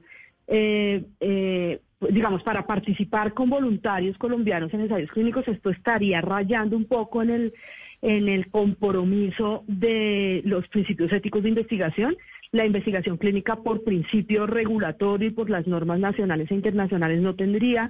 eh, 0.47 1.03
eh, 1.19 1.79
digamos, 2.09 2.41
para 2.43 2.65
participar 2.65 3.33
con 3.33 3.49
voluntarios 3.49 4.17
colombianos 4.17 4.73
en 4.73 4.81
ensayos 4.81 5.11
clínicos, 5.11 5.47
esto 5.47 5.69
estaría 5.69 6.21
rayando 6.21 6.77
un 6.77 6.85
poco 6.85 7.21
en 7.21 7.29
el, 7.29 7.53
en 8.01 8.29
el 8.29 8.49
compromiso 8.49 9.63
de 9.67 10.41
los 10.45 10.67
principios 10.69 11.11
éticos 11.11 11.43
de 11.43 11.49
investigación. 11.49 12.15
La 12.53 12.65
investigación 12.65 13.17
clínica 13.17 13.57
por 13.57 13.83
principio 13.83 14.47
regulatorio 14.47 15.29
y 15.29 15.31
por 15.31 15.49
las 15.49 15.67
normas 15.67 15.99
nacionales 15.99 16.49
e 16.49 16.55
internacionales 16.55 17.21
no 17.21 17.35
tendría 17.35 17.89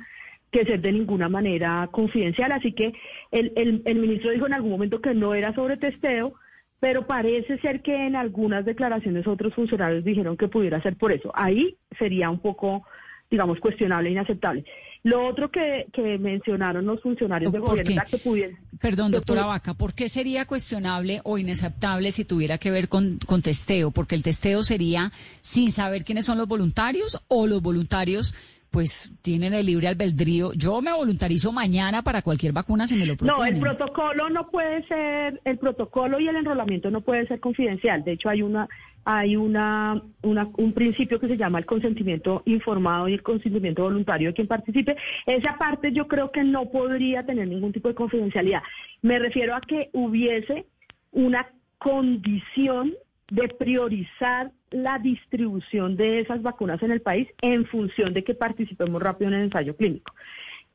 que 0.51 0.65
ser 0.65 0.81
de 0.81 0.91
ninguna 0.91 1.29
manera 1.29 1.87
confidencial. 1.91 2.51
Así 2.51 2.73
que 2.73 2.93
el, 3.31 3.81
el, 3.85 3.95
ministro 3.95 4.31
dijo 4.31 4.47
en 4.47 4.53
algún 4.53 4.71
momento 4.71 5.01
que 5.01 5.13
no 5.13 5.33
era 5.33 5.53
sobre 5.55 5.77
testeo, 5.77 6.33
pero 6.79 7.07
parece 7.07 7.57
ser 7.59 7.81
que 7.81 8.07
en 8.07 8.15
algunas 8.15 8.65
declaraciones 8.65 9.25
otros 9.27 9.53
funcionarios 9.53 10.03
dijeron 10.03 10.35
que 10.35 10.47
pudiera 10.47 10.81
ser 10.81 10.97
por 10.97 11.11
eso. 11.11 11.31
Ahí 11.33 11.77
sería 11.97 12.29
un 12.29 12.39
poco, 12.39 12.83
digamos, 13.29 13.59
cuestionable 13.59 14.09
e 14.09 14.11
inaceptable. 14.11 14.65
Lo 15.03 15.27
otro 15.27 15.49
que, 15.49 15.87
que 15.93 16.19
mencionaron 16.19 16.85
los 16.85 17.01
funcionarios 17.01 17.51
de 17.51 17.59
gobierno 17.59 17.91
era 17.91 18.05
que 18.05 18.17
pudiera... 18.17 18.55
Perdón, 18.79 19.11
doctora 19.11 19.45
Vaca, 19.45 19.73
¿por 19.73 19.95
qué 19.95 20.09
sería 20.09 20.45
cuestionable 20.45 21.21
o 21.23 21.39
inaceptable 21.39 22.11
si 22.11 22.23
tuviera 22.23 22.59
que 22.59 22.69
ver 22.69 22.87
con, 22.87 23.17
con 23.25 23.41
testeo? 23.41 23.89
Porque 23.91 24.13
el 24.13 24.21
testeo 24.21 24.61
sería 24.61 25.11
sin 25.41 25.71
saber 25.71 26.03
quiénes 26.03 26.25
son 26.25 26.37
los 26.37 26.47
voluntarios 26.47 27.23
o 27.29 27.47
los 27.47 27.63
voluntarios 27.63 28.35
pues 28.71 29.13
tienen 29.21 29.53
el 29.53 29.65
libre 29.65 29.89
albedrío. 29.89 30.53
Yo 30.53 30.81
me 30.81 30.93
voluntarizo 30.93 31.51
mañana 31.51 32.01
para 32.01 32.21
cualquier 32.21 32.53
vacuna 32.53 32.87
si 32.87 32.95
me 32.95 33.05
lo 33.05 33.17
proponen. 33.17 33.59
No, 33.59 33.67
el 33.67 33.75
protocolo 33.75 34.29
no 34.29 34.49
puede 34.49 34.87
ser, 34.87 35.41
el 35.43 35.57
protocolo 35.57 36.19
y 36.19 36.27
el 36.29 36.37
enrolamiento 36.37 36.89
no 36.89 37.01
puede 37.01 37.27
ser 37.27 37.41
confidencial. 37.41 38.03
De 38.03 38.13
hecho, 38.13 38.29
hay 38.29 38.41
una 38.41 38.67
hay 39.03 39.35
una, 39.35 39.99
una, 40.21 40.47
un 40.57 40.73
principio 40.73 41.19
que 41.19 41.27
se 41.27 41.35
llama 41.35 41.57
el 41.57 41.65
consentimiento 41.65 42.43
informado 42.45 43.07
y 43.07 43.13
el 43.13 43.23
consentimiento 43.23 43.81
voluntario 43.81 44.29
de 44.29 44.35
quien 44.35 44.47
participe. 44.47 44.95
Esa 45.25 45.57
parte 45.57 45.91
yo 45.91 46.07
creo 46.07 46.31
que 46.31 46.43
no 46.43 46.69
podría 46.69 47.25
tener 47.25 47.47
ningún 47.47 47.73
tipo 47.73 47.87
de 47.87 47.95
confidencialidad. 47.95 48.61
Me 49.01 49.17
refiero 49.17 49.55
a 49.55 49.61
que 49.61 49.89
hubiese 49.93 50.65
una 51.11 51.47
condición 51.79 52.93
de 53.31 53.47
priorizar 53.47 54.51
la 54.71 54.97
distribución 54.99 55.95
de 55.97 56.21
esas 56.21 56.41
vacunas 56.41 56.81
en 56.81 56.91
el 56.91 57.01
país 57.01 57.27
en 57.41 57.65
función 57.65 58.13
de 58.13 58.23
que 58.23 58.33
participemos 58.33 59.01
rápido 59.01 59.29
en 59.29 59.37
el 59.37 59.43
ensayo 59.43 59.75
clínico. 59.75 60.13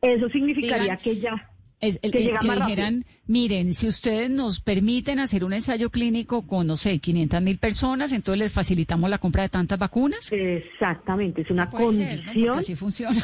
Eso 0.01 0.29
significaría 0.29 0.97
que 0.97 1.17
ya... 1.17 1.51
Es 1.79 1.99
el, 2.03 2.11
que, 2.11 2.21
dijeran, 2.21 3.05
miren, 3.27 3.75
si 3.75 3.87
ustedes 3.87 4.31
nos 4.31 4.61
permiten 4.61 5.19
hacer 5.19 5.45
un 5.45 5.53
ensayo 5.53 5.91
clínico 5.91 6.47
con, 6.47 6.67
no 6.67 6.77
sé, 6.77 6.99
500 6.99 7.43
mil 7.43 7.59
personas, 7.59 8.13
entonces 8.13 8.39
les 8.39 8.53
facilitamos 8.53 9.11
la 9.11 9.19
compra 9.19 9.43
de 9.43 9.51
tantas 9.51 9.79
vacunas. 9.79 10.33
Exactamente, 10.33 11.43
es 11.43 11.51
una 11.51 11.69
condición. 11.69 12.59
así 12.59 12.75
funciona. 12.75 13.21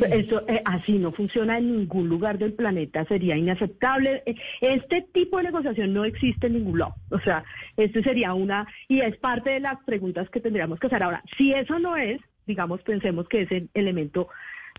Eso 0.00 0.42
eh, 0.48 0.60
así 0.64 0.98
no 0.98 1.12
funciona 1.12 1.58
en 1.58 1.76
ningún 1.76 2.08
lugar 2.08 2.38
del 2.38 2.52
planeta, 2.52 3.04
sería 3.04 3.36
inaceptable. 3.36 4.22
Eh, 4.26 4.34
Este 4.60 5.02
tipo 5.12 5.36
de 5.38 5.44
negociación 5.44 5.92
no 5.92 6.04
existe 6.04 6.46
en 6.48 6.54
ningún 6.54 6.78
lado. 6.80 6.94
O 7.10 7.20
sea, 7.20 7.44
esto 7.76 8.02
sería 8.02 8.34
una 8.34 8.66
y 8.88 9.00
es 9.00 9.16
parte 9.18 9.50
de 9.50 9.60
las 9.60 9.82
preguntas 9.84 10.28
que 10.30 10.40
tendríamos 10.40 10.80
que 10.80 10.88
hacer 10.88 11.02
ahora. 11.02 11.22
Si 11.36 11.52
eso 11.52 11.78
no 11.78 11.96
es, 11.96 12.20
digamos, 12.46 12.82
pensemos 12.82 13.28
que 13.28 13.42
ese 13.42 13.68
elemento 13.74 14.28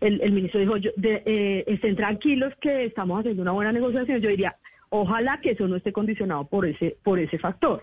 el, 0.00 0.20
el 0.20 0.32
ministro 0.32 0.60
dijo, 0.60 0.76
yo, 0.76 0.90
de, 0.96 1.22
eh, 1.24 1.64
estén 1.66 1.96
tranquilos 1.96 2.52
que 2.60 2.84
estamos 2.84 3.18
haciendo 3.20 3.42
una 3.42 3.52
buena 3.52 3.72
negociación. 3.72 4.20
Yo 4.20 4.28
diría, 4.28 4.56
ojalá 4.90 5.40
que 5.40 5.52
eso 5.52 5.66
no 5.66 5.76
esté 5.76 5.92
condicionado 5.92 6.46
por 6.46 6.66
ese, 6.66 6.96
por 7.02 7.18
ese 7.18 7.38
factor 7.38 7.82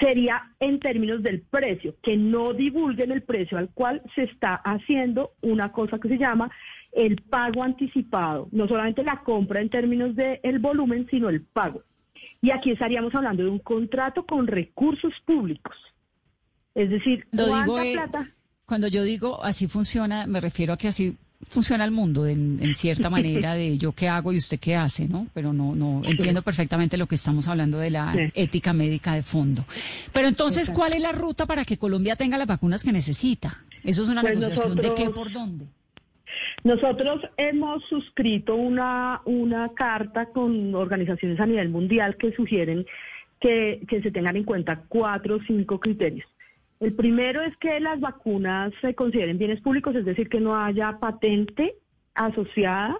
sería 0.00 0.52
en 0.60 0.80
términos 0.80 1.22
del 1.22 1.40
precio, 1.40 1.94
que 2.02 2.16
no 2.16 2.52
divulguen 2.52 3.12
el 3.12 3.22
precio 3.22 3.58
al 3.58 3.70
cual 3.70 4.02
se 4.14 4.24
está 4.24 4.54
haciendo 4.56 5.32
una 5.42 5.72
cosa 5.72 5.98
que 5.98 6.08
se 6.08 6.18
llama 6.18 6.50
el 6.92 7.22
pago 7.22 7.62
anticipado, 7.62 8.48
no 8.52 8.66
solamente 8.66 9.04
la 9.04 9.22
compra 9.22 9.60
en 9.60 9.68
términos 9.68 10.16
del 10.16 10.40
el 10.42 10.58
volumen, 10.58 11.06
sino 11.10 11.28
el 11.28 11.42
pago. 11.42 11.82
Y 12.40 12.50
aquí 12.50 12.70
estaríamos 12.70 13.14
hablando 13.14 13.42
de 13.42 13.50
un 13.50 13.58
contrato 13.58 14.24
con 14.24 14.46
recursos 14.46 15.12
públicos. 15.24 15.76
Es 16.74 16.90
decir, 16.90 17.26
Lo 17.32 17.46
¿cuánta 17.46 17.84
eh, 17.84 17.92
plata? 17.92 18.30
Cuando 18.66 18.88
yo 18.88 19.02
digo 19.02 19.42
así 19.44 19.68
funciona, 19.68 20.26
me 20.26 20.40
refiero 20.40 20.72
a 20.72 20.76
que 20.76 20.88
así 20.88 21.16
funciona 21.48 21.84
el 21.84 21.90
mundo 21.90 22.26
en, 22.26 22.58
en 22.62 22.74
cierta 22.74 23.10
manera 23.10 23.54
de 23.54 23.78
yo 23.78 23.92
qué 23.92 24.08
hago 24.08 24.32
y 24.32 24.36
usted 24.36 24.58
qué 24.58 24.74
hace, 24.76 25.08
¿no? 25.08 25.26
Pero 25.34 25.52
no, 25.52 25.74
no 25.74 26.02
entiendo 26.04 26.42
perfectamente 26.42 26.96
lo 26.96 27.06
que 27.06 27.14
estamos 27.14 27.46
hablando 27.48 27.78
de 27.78 27.90
la 27.90 28.12
Sí. 28.12 28.20
ética 28.34 28.72
médica 28.72 29.14
de 29.14 29.22
fondo. 29.22 29.64
Pero 30.12 30.28
entonces. 30.28 30.70
¿cuál 30.70 30.92
es 30.94 31.00
la 31.00 31.12
ruta 31.12 31.46
para 31.46 31.64
que 31.64 31.76
Colombia 31.78 32.16
tenga 32.16 32.38
las 32.38 32.46
vacunas 32.46 32.82
que 32.82 32.92
necesita? 32.92 33.62
Eso 33.84 34.02
es 34.02 34.08
una 34.08 34.20
Pues 34.22 34.38
negociación 34.38 34.76
de 34.76 34.94
qué 34.94 35.10
por 35.10 35.30
dónde. 35.32 35.66
Nosotros 36.64 37.20
hemos 37.36 37.84
suscrito 37.88 38.56
una, 38.56 39.20
una 39.24 39.70
carta 39.74 40.26
con 40.26 40.74
organizaciones 40.74 41.38
a 41.40 41.46
nivel 41.46 41.68
mundial 41.68 42.16
que 42.16 42.32
sugieren 42.32 42.84
que, 43.40 43.80
que 43.88 44.02
se 44.02 44.10
tengan 44.10 44.36
en 44.36 44.44
cuenta 44.44 44.82
cuatro 44.88 45.36
o 45.36 45.38
cinco 45.46 45.78
criterios. 45.78 46.26
El 46.80 46.94
primero 46.94 47.42
es 47.42 47.56
que 47.56 47.80
las 47.80 48.00
vacunas 48.00 48.72
se 48.80 48.94
consideren 48.94 49.38
bienes 49.38 49.60
públicos, 49.60 49.94
es 49.94 50.04
decir, 50.04 50.28
que 50.28 50.40
no 50.40 50.56
haya 50.56 50.98
patente 50.98 51.74
asociada, 52.14 52.98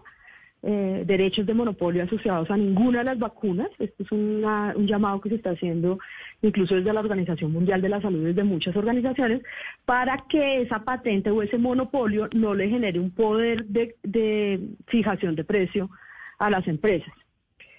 eh, 0.62 1.04
derechos 1.06 1.46
de 1.46 1.54
monopolio 1.54 2.02
asociados 2.02 2.50
a 2.50 2.56
ninguna 2.56 3.00
de 3.00 3.04
las 3.04 3.18
vacunas. 3.18 3.68
Esto 3.78 4.02
es 4.02 4.10
un 4.10 4.86
llamado 4.86 5.20
que 5.20 5.28
se 5.28 5.34
está 5.36 5.50
haciendo 5.50 5.98
incluso 6.42 6.74
desde 6.74 6.92
la 6.92 7.00
Organización 7.00 7.52
Mundial 7.52 7.82
de 7.82 7.88
la 7.88 8.00
Salud, 8.00 8.24
desde 8.24 8.44
muchas 8.44 8.74
organizaciones, 8.76 9.42
para 9.84 10.24
que 10.28 10.62
esa 10.62 10.84
patente 10.84 11.30
o 11.30 11.42
ese 11.42 11.58
monopolio 11.58 12.28
no 12.34 12.54
le 12.54 12.68
genere 12.68 12.98
un 12.98 13.10
poder 13.10 13.64
de, 13.66 13.94
de 14.02 14.60
fijación 14.86 15.34
de 15.36 15.44
precio 15.44 15.90
a 16.38 16.50
las 16.50 16.66
empresas. 16.66 17.12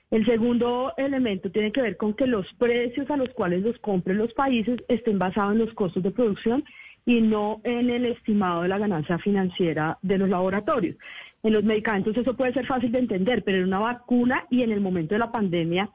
El 0.10 0.26
segundo 0.26 0.94
elemento 0.96 1.52
tiene 1.52 1.72
que 1.72 1.82
ver 1.82 1.98
con 1.98 2.14
que 2.14 2.28
los 2.28 2.52
precios 2.54 3.10
a 3.10 3.18
los 3.18 3.30
cuales 3.30 3.62
los 3.64 3.78
compren 3.80 4.18
los 4.18 4.34
países 4.34 4.80
estén 4.88 5.20
basados 5.20 5.54
en 5.54 5.60
los 5.60 5.74
costos 5.74 6.02
de 6.02 6.12
producción 6.12 6.64
y 7.06 7.22
no 7.22 7.62
en 7.64 7.90
el 7.90 8.06
estimado 8.06 8.62
de 8.62 8.70
la 8.70 8.78
ganancia 8.78 9.18
financiera 9.18 9.98
de 10.02 10.18
los 10.18 10.30
laboratorios. 10.30 10.96
En 11.44 11.54
los 11.54 11.64
medicamentos 11.64 12.16
eso 12.16 12.36
puede 12.36 12.54
ser 12.54 12.66
fácil 12.66 12.92
de 12.92 13.00
entender, 13.00 13.44
pero 13.44 13.58
en 13.58 13.66
una 13.66 13.80
vacuna 13.80 14.46
y 14.50 14.62
en 14.62 14.72
el 14.72 14.82
momento 14.82 15.16
de 15.16 15.20
la 15.20 15.32
pandemia 15.32 15.90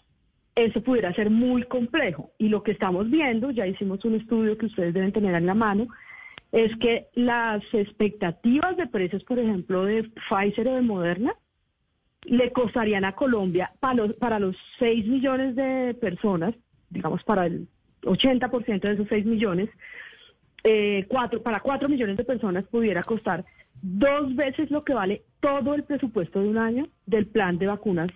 eso 0.54 0.82
pudiera 0.82 1.12
ser 1.14 1.30
muy 1.30 1.62
complejo. 1.64 2.32
Y 2.38 2.48
lo 2.48 2.62
que 2.62 2.72
estamos 2.72 3.10
viendo, 3.10 3.50
ya 3.50 3.66
hicimos 3.66 4.04
un 4.04 4.16
estudio 4.16 4.58
que 4.58 4.66
ustedes 4.66 4.92
deben 4.92 5.12
tener 5.12 5.34
en 5.34 5.46
la 5.46 5.54
mano, 5.54 5.88
es 6.50 6.74
que 6.76 7.06
las 7.14 7.62
expectativas 7.72 8.76
de 8.76 8.86
precios, 8.86 9.24
por 9.24 9.38
ejemplo, 9.38 9.86
de 9.86 10.04
Pfizer 10.28 10.68
o 10.68 10.74
de 10.74 10.82
Moderna, 10.82 11.34
le 12.24 12.52
costarían 12.52 13.04
a 13.04 13.12
Colombia 13.14 13.72
para 13.80 13.94
los, 13.94 14.12
para 14.14 14.38
los 14.38 14.56
6 14.78 15.06
millones 15.06 15.56
de 15.56 15.94
personas, 16.00 16.54
digamos 16.90 17.22
para 17.24 17.46
el 17.46 17.68
80% 18.02 18.80
de 18.80 18.92
esos 18.92 19.08
6 19.08 19.26
millones, 19.26 19.68
eh, 20.64 21.06
cuatro, 21.08 21.42
para 21.42 21.60
4 21.60 21.88
millones 21.88 22.16
de 22.16 22.24
personas 22.24 22.64
pudiera 22.64 23.02
costar 23.02 23.44
dos 23.80 24.34
veces 24.36 24.70
lo 24.70 24.84
que 24.84 24.94
vale 24.94 25.22
todo 25.40 25.74
el 25.74 25.82
presupuesto 25.82 26.40
de 26.40 26.48
un 26.48 26.58
año 26.58 26.88
del 27.06 27.26
plan 27.26 27.58
de 27.58 27.66
vacunas 27.66 28.10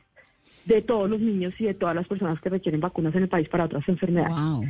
de 0.67 0.83
todos 0.83 1.09
los 1.09 1.21
niños 1.21 1.55
y 1.59 1.65
de 1.65 1.75
todas 1.75 1.95
las 1.95 2.09
personas 2.09 2.41
que 2.41 2.49
requieren 2.49 2.81
vacunas 2.81 3.15
en 3.15 3.23
el 3.23 3.29
país 3.29 3.49
para 3.49 3.65
otras 3.65 3.89
enfermedades. 3.89 4.35
Wow. 4.35 4.63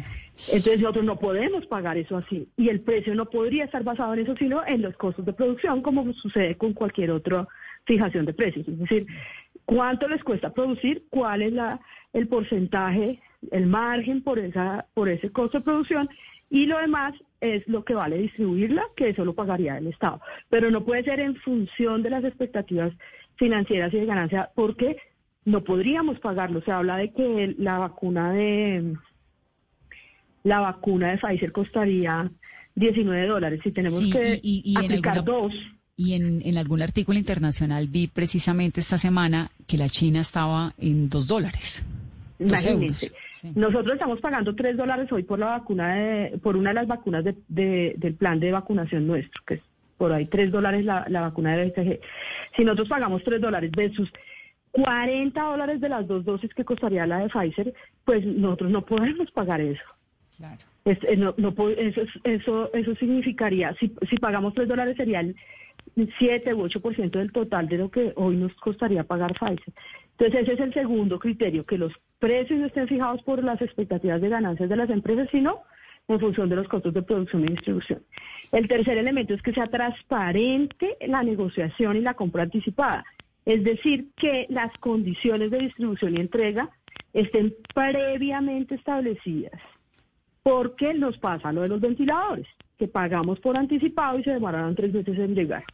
Entonces 0.52 0.80
nosotros 0.80 1.04
no 1.04 1.18
podemos 1.18 1.66
pagar 1.66 1.96
eso 1.96 2.18
así 2.18 2.48
y 2.56 2.68
el 2.68 2.80
precio 2.80 3.14
no 3.14 3.26
podría 3.26 3.64
estar 3.64 3.82
basado 3.82 4.12
en 4.12 4.20
eso, 4.20 4.36
sino 4.36 4.64
en 4.66 4.82
los 4.82 4.94
costos 4.96 5.24
de 5.24 5.32
producción, 5.32 5.80
como 5.82 6.12
sucede 6.12 6.56
con 6.56 6.74
cualquier 6.74 7.10
otra 7.10 7.48
fijación 7.84 8.26
de 8.26 8.34
precios. 8.34 8.68
Es 8.68 8.78
decir, 8.78 9.06
cuánto 9.64 10.06
les 10.08 10.22
cuesta 10.22 10.52
producir, 10.52 11.04
cuál 11.08 11.42
es 11.42 11.52
la, 11.52 11.80
el 12.12 12.28
porcentaje, 12.28 13.18
el 13.50 13.66
margen 13.66 14.22
por, 14.22 14.38
esa, 14.38 14.86
por 14.92 15.08
ese 15.08 15.30
costo 15.30 15.58
de 15.58 15.64
producción 15.64 16.08
y 16.50 16.66
lo 16.66 16.78
demás 16.78 17.14
es 17.40 17.66
lo 17.68 17.84
que 17.84 17.94
vale 17.94 18.18
distribuirla, 18.18 18.84
que 18.96 19.08
eso 19.08 19.24
lo 19.24 19.34
pagaría 19.34 19.78
el 19.78 19.88
Estado. 19.88 20.20
Pero 20.48 20.70
no 20.70 20.84
puede 20.84 21.04
ser 21.04 21.20
en 21.20 21.36
función 21.36 22.02
de 22.02 22.10
las 22.10 22.24
expectativas 22.24 22.92
financieras 23.36 23.92
y 23.92 23.98
de 23.98 24.06
ganancia, 24.06 24.50
porque 24.54 24.96
no 25.46 25.64
podríamos 25.64 26.18
pagarlo. 26.20 26.60
Se 26.60 26.70
habla 26.70 26.98
de 26.98 27.12
que 27.12 27.54
la 27.58 27.78
vacuna 27.78 28.32
de 28.32 28.94
la 30.44 30.60
vacuna 30.60 31.10
de 31.10 31.18
Pfizer 31.18 31.52
costaría 31.52 32.30
19 32.74 33.26
dólares. 33.26 33.60
Si 33.64 33.72
tenemos 33.72 33.98
Sí, 34.00 34.10
que 34.12 34.38
y- 34.42 34.62
y- 34.64 34.72
y 34.72 34.76
en 34.76 34.84
aplicar 34.84 35.18
alguna- 35.18 35.38
dos, 35.38 35.54
Y 35.98 36.12
en, 36.12 36.42
en 36.44 36.58
algún 36.58 36.82
artículo 36.82 37.18
internacional 37.18 37.88
vi 37.88 38.06
precisamente 38.06 38.80
esta 38.82 38.98
semana 38.98 39.50
que 39.66 39.78
la 39.78 39.88
China 39.88 40.20
estaba 40.20 40.74
en 40.76 41.08
dos 41.08 41.26
dólares. 41.26 41.86
Imagínense. 42.38 43.12
sí. 43.32 43.50
Nosotros 43.54 43.94
estamos 43.94 44.20
pagando 44.20 44.54
3 44.54 44.76
dólares 44.76 45.10
hoy 45.10 45.22
por 45.22 45.38
la 45.38 45.46
vacuna 45.46 45.94
de, 45.94 46.38
por 46.42 46.54
una 46.54 46.68
de 46.70 46.74
las 46.74 46.86
vacunas 46.86 47.24
de, 47.24 47.34
de- 47.48 47.94
del 47.96 48.12
plan 48.14 48.38
de 48.38 48.52
vacunación 48.52 49.06
nuestro, 49.06 49.42
que 49.46 49.54
es 49.54 49.60
por 49.96 50.12
ahí 50.12 50.26
3 50.26 50.52
dólares 50.52 50.84
la, 50.84 51.06
la 51.08 51.22
vacuna 51.22 51.56
de 51.56 51.64
BCG. 51.70 52.00
Si 52.54 52.62
nosotros 52.62 52.88
pagamos 52.90 53.24
3 53.24 53.40
dólares 53.40 53.70
versus 53.74 54.12
40 54.84 55.42
dólares 55.42 55.80
de 55.80 55.88
las 55.88 56.06
dos 56.06 56.24
dosis 56.24 56.52
que 56.54 56.64
costaría 56.64 57.06
la 57.06 57.18
de 57.20 57.28
Pfizer, 57.30 57.72
pues 58.04 58.24
nosotros 58.26 58.70
no 58.70 58.82
podemos 58.84 59.30
pagar 59.32 59.60
eso. 59.60 59.82
Claro. 60.36 60.60
Es- 60.84 61.02
eh, 61.04 61.16
no, 61.16 61.34
no 61.38 61.48
eso, 61.70 62.02
es- 62.02 62.20
eso, 62.24 62.72
eso 62.74 62.94
significaría, 62.96 63.74
si, 63.80 63.90
si 64.08 64.16
pagamos 64.16 64.52
3 64.54 64.68
dólares 64.68 64.96
sería 64.96 65.20
el 65.20 65.34
7 66.18 66.52
u 66.52 66.62
8% 66.68 67.18
del 67.18 67.32
total 67.32 67.68
de 67.68 67.78
lo 67.78 67.90
que 67.90 68.12
hoy 68.16 68.36
nos 68.36 68.54
costaría 68.56 69.02
pagar 69.04 69.32
Pfizer. 69.32 69.72
Entonces 70.18 70.42
ese 70.42 70.52
es 70.54 70.60
el 70.60 70.74
segundo 70.74 71.18
criterio, 71.18 71.64
que 71.64 71.78
los 71.78 71.92
precios 72.18 72.60
estén 72.60 72.86
fijados 72.86 73.22
por 73.22 73.42
las 73.42 73.60
expectativas 73.62 74.20
de 74.20 74.28
ganancias 74.28 74.68
de 74.68 74.76
las 74.76 74.90
empresas, 74.90 75.28
sino 75.30 75.60
en 76.08 76.20
función 76.20 76.48
de 76.48 76.56
los 76.56 76.68
costos 76.68 76.94
de 76.94 77.02
producción 77.02 77.42
y 77.44 77.46
distribución. 77.48 78.00
El 78.52 78.68
tercer 78.68 78.96
elemento 78.98 79.34
es 79.34 79.42
que 79.42 79.52
sea 79.52 79.66
transparente 79.66 80.96
la 81.08 81.22
negociación 81.22 81.96
y 81.96 82.00
la 82.00 82.14
compra 82.14 82.44
anticipada. 82.44 83.04
Es 83.46 83.64
decir, 83.64 84.08
que 84.16 84.46
las 84.50 84.70
condiciones 84.78 85.50
de 85.50 85.58
distribución 85.60 86.16
y 86.16 86.20
entrega 86.20 86.68
estén 87.14 87.54
previamente 87.74 88.74
establecidas 88.74 89.58
porque 90.42 90.94
nos 90.94 91.16
pasa 91.18 91.50
lo 91.52 91.62
de 91.62 91.68
los 91.68 91.80
ventiladores, 91.80 92.46
que 92.78 92.86
pagamos 92.86 93.40
por 93.40 93.56
anticipado 93.56 94.18
y 94.18 94.22
se 94.24 94.30
demoraron 94.30 94.74
tres 94.76 94.92
meses 94.92 95.18
en 95.18 95.34
llegar. 95.34 95.64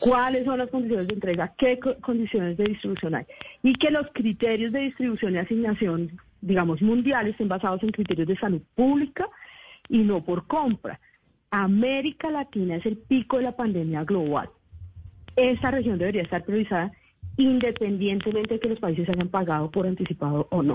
¿Cuáles 0.00 0.44
son 0.44 0.58
las 0.58 0.68
condiciones 0.68 1.08
de 1.08 1.14
entrega? 1.14 1.54
¿Qué 1.56 1.78
co- 1.78 1.94
condiciones 2.02 2.58
de 2.58 2.64
distribución 2.64 3.14
hay? 3.14 3.24
Y 3.62 3.72
que 3.74 3.90
los 3.90 4.06
criterios 4.12 4.72
de 4.72 4.80
distribución 4.80 5.34
y 5.34 5.38
asignación, 5.38 6.10
digamos, 6.42 6.82
mundiales, 6.82 7.32
estén 7.32 7.48
basados 7.48 7.82
en 7.82 7.90
criterios 7.90 8.28
de 8.28 8.36
salud 8.36 8.60
pública 8.74 9.26
y 9.88 9.98
no 9.98 10.22
por 10.22 10.46
compra. 10.46 11.00
América 11.50 12.30
Latina 12.30 12.76
es 12.76 12.84
el 12.84 12.98
pico 12.98 13.38
de 13.38 13.44
la 13.44 13.56
pandemia 13.56 14.04
global. 14.04 14.50
Esta 15.38 15.70
región 15.70 15.98
debería 15.98 16.22
estar 16.22 16.44
priorizada 16.44 16.92
independientemente 17.36 18.54
de 18.54 18.60
que 18.60 18.68
los 18.68 18.80
países 18.80 19.08
hayan 19.08 19.28
pagado 19.28 19.70
por 19.70 19.86
anticipado 19.86 20.48
o 20.50 20.62
no. 20.64 20.74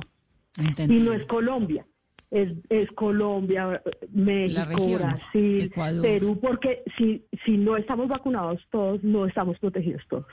Y 0.58 1.00
no 1.00 1.12
es 1.12 1.26
Colombia, 1.26 1.86
es, 2.32 2.50
es 2.70 2.90
Colombia, 2.92 3.82
México, 4.14 4.66
región, 4.66 5.02
Brasil, 5.02 5.62
Ecuador. 5.64 6.02
Perú, 6.02 6.40
porque 6.42 6.84
si, 6.98 7.26
si 7.46 7.58
no 7.58 7.76
estamos 7.76 8.08
vacunados 8.08 8.62
todos, 8.72 9.04
no 9.04 9.26
estamos 9.26 9.60
protegidos 9.60 10.02
todos. 10.08 10.26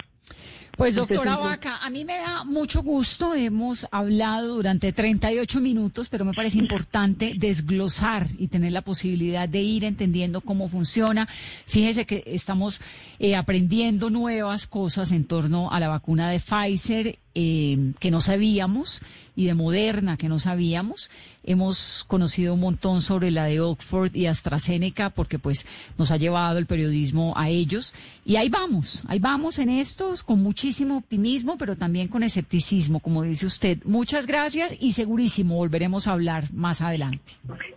Pues 0.77 0.95
doctora 0.95 1.37
Vaca, 1.37 1.77
a 1.77 1.91
mí 1.91 2.07
me 2.07 2.17
da 2.17 2.45
mucho 2.45 2.83
gusto, 2.83 3.35
hemos 3.35 3.87
hablado 3.91 4.55
durante 4.55 4.95
38 4.95 5.61
minutos, 5.61 6.09
pero 6.09 6.25
me 6.25 6.33
parece 6.33 6.59
importante 6.59 7.35
desglosar 7.37 8.29
y 8.39 8.49
tener 8.49 8.73
la 8.73 8.81
posibilidad 8.81 9.47
de 9.47 9.61
ir 9.61 9.85
entendiendo 9.85 10.41
cómo 10.41 10.71
funciona. 10.71 11.27
Fíjese 11.27 12.07
que 12.07 12.23
estamos 12.25 12.81
eh, 13.19 13.37
aprendiendo 13.37 14.09
nuevas 14.09 14.67
cosas 14.67 15.13
en 15.13 15.25
torno 15.27 15.71
a 15.71 15.81
la 15.81 15.89
vacuna 15.89 16.31
de 16.31 16.41
Pfizer 16.41 17.19
eh, 17.35 17.93
que 18.01 18.11
no 18.11 18.21
sabíamos 18.21 19.03
y 19.37 19.47
de 19.47 19.55
Moderna 19.55 20.17
que 20.17 20.29
no 20.29 20.39
sabíamos. 20.39 21.11
Hemos 21.45 22.05
conocido 22.07 22.55
un 22.55 22.61
montón 22.61 23.01
sobre 23.01 23.31
la 23.31 23.47
de 23.47 23.61
Oxford 23.61 24.15
y 24.15 24.27
AstraZeneca 24.27 25.11
porque 25.11 25.39
pues 25.39 25.67
nos 25.99 26.11
ha 26.11 26.17
llevado 26.17 26.59
el 26.59 26.67
periodismo 26.67 27.33
a 27.37 27.49
ellos. 27.49 27.95
Y 28.25 28.37
ahí 28.37 28.49
vamos, 28.49 29.03
ahí 29.09 29.19
vamos 29.19 29.59
en 29.59 29.71
estos 29.71 30.25
con 30.25 30.43
muchísimo 30.43 30.99
optimismo, 30.99 31.57
pero 31.57 31.77
también 31.77 32.09
con 32.09 32.23
escepticismo, 32.23 33.01
como 33.01 33.23
dice 33.23 33.47
usted. 33.47 33.79
Muchas 33.85 34.27
gracias 34.27 34.77
y 34.83 34.93
segurísimo 34.93 35.57
volveremos 35.57 36.07
a 36.07 36.13
hablar 36.13 36.53
más 36.53 36.83
adelante. 36.83 37.23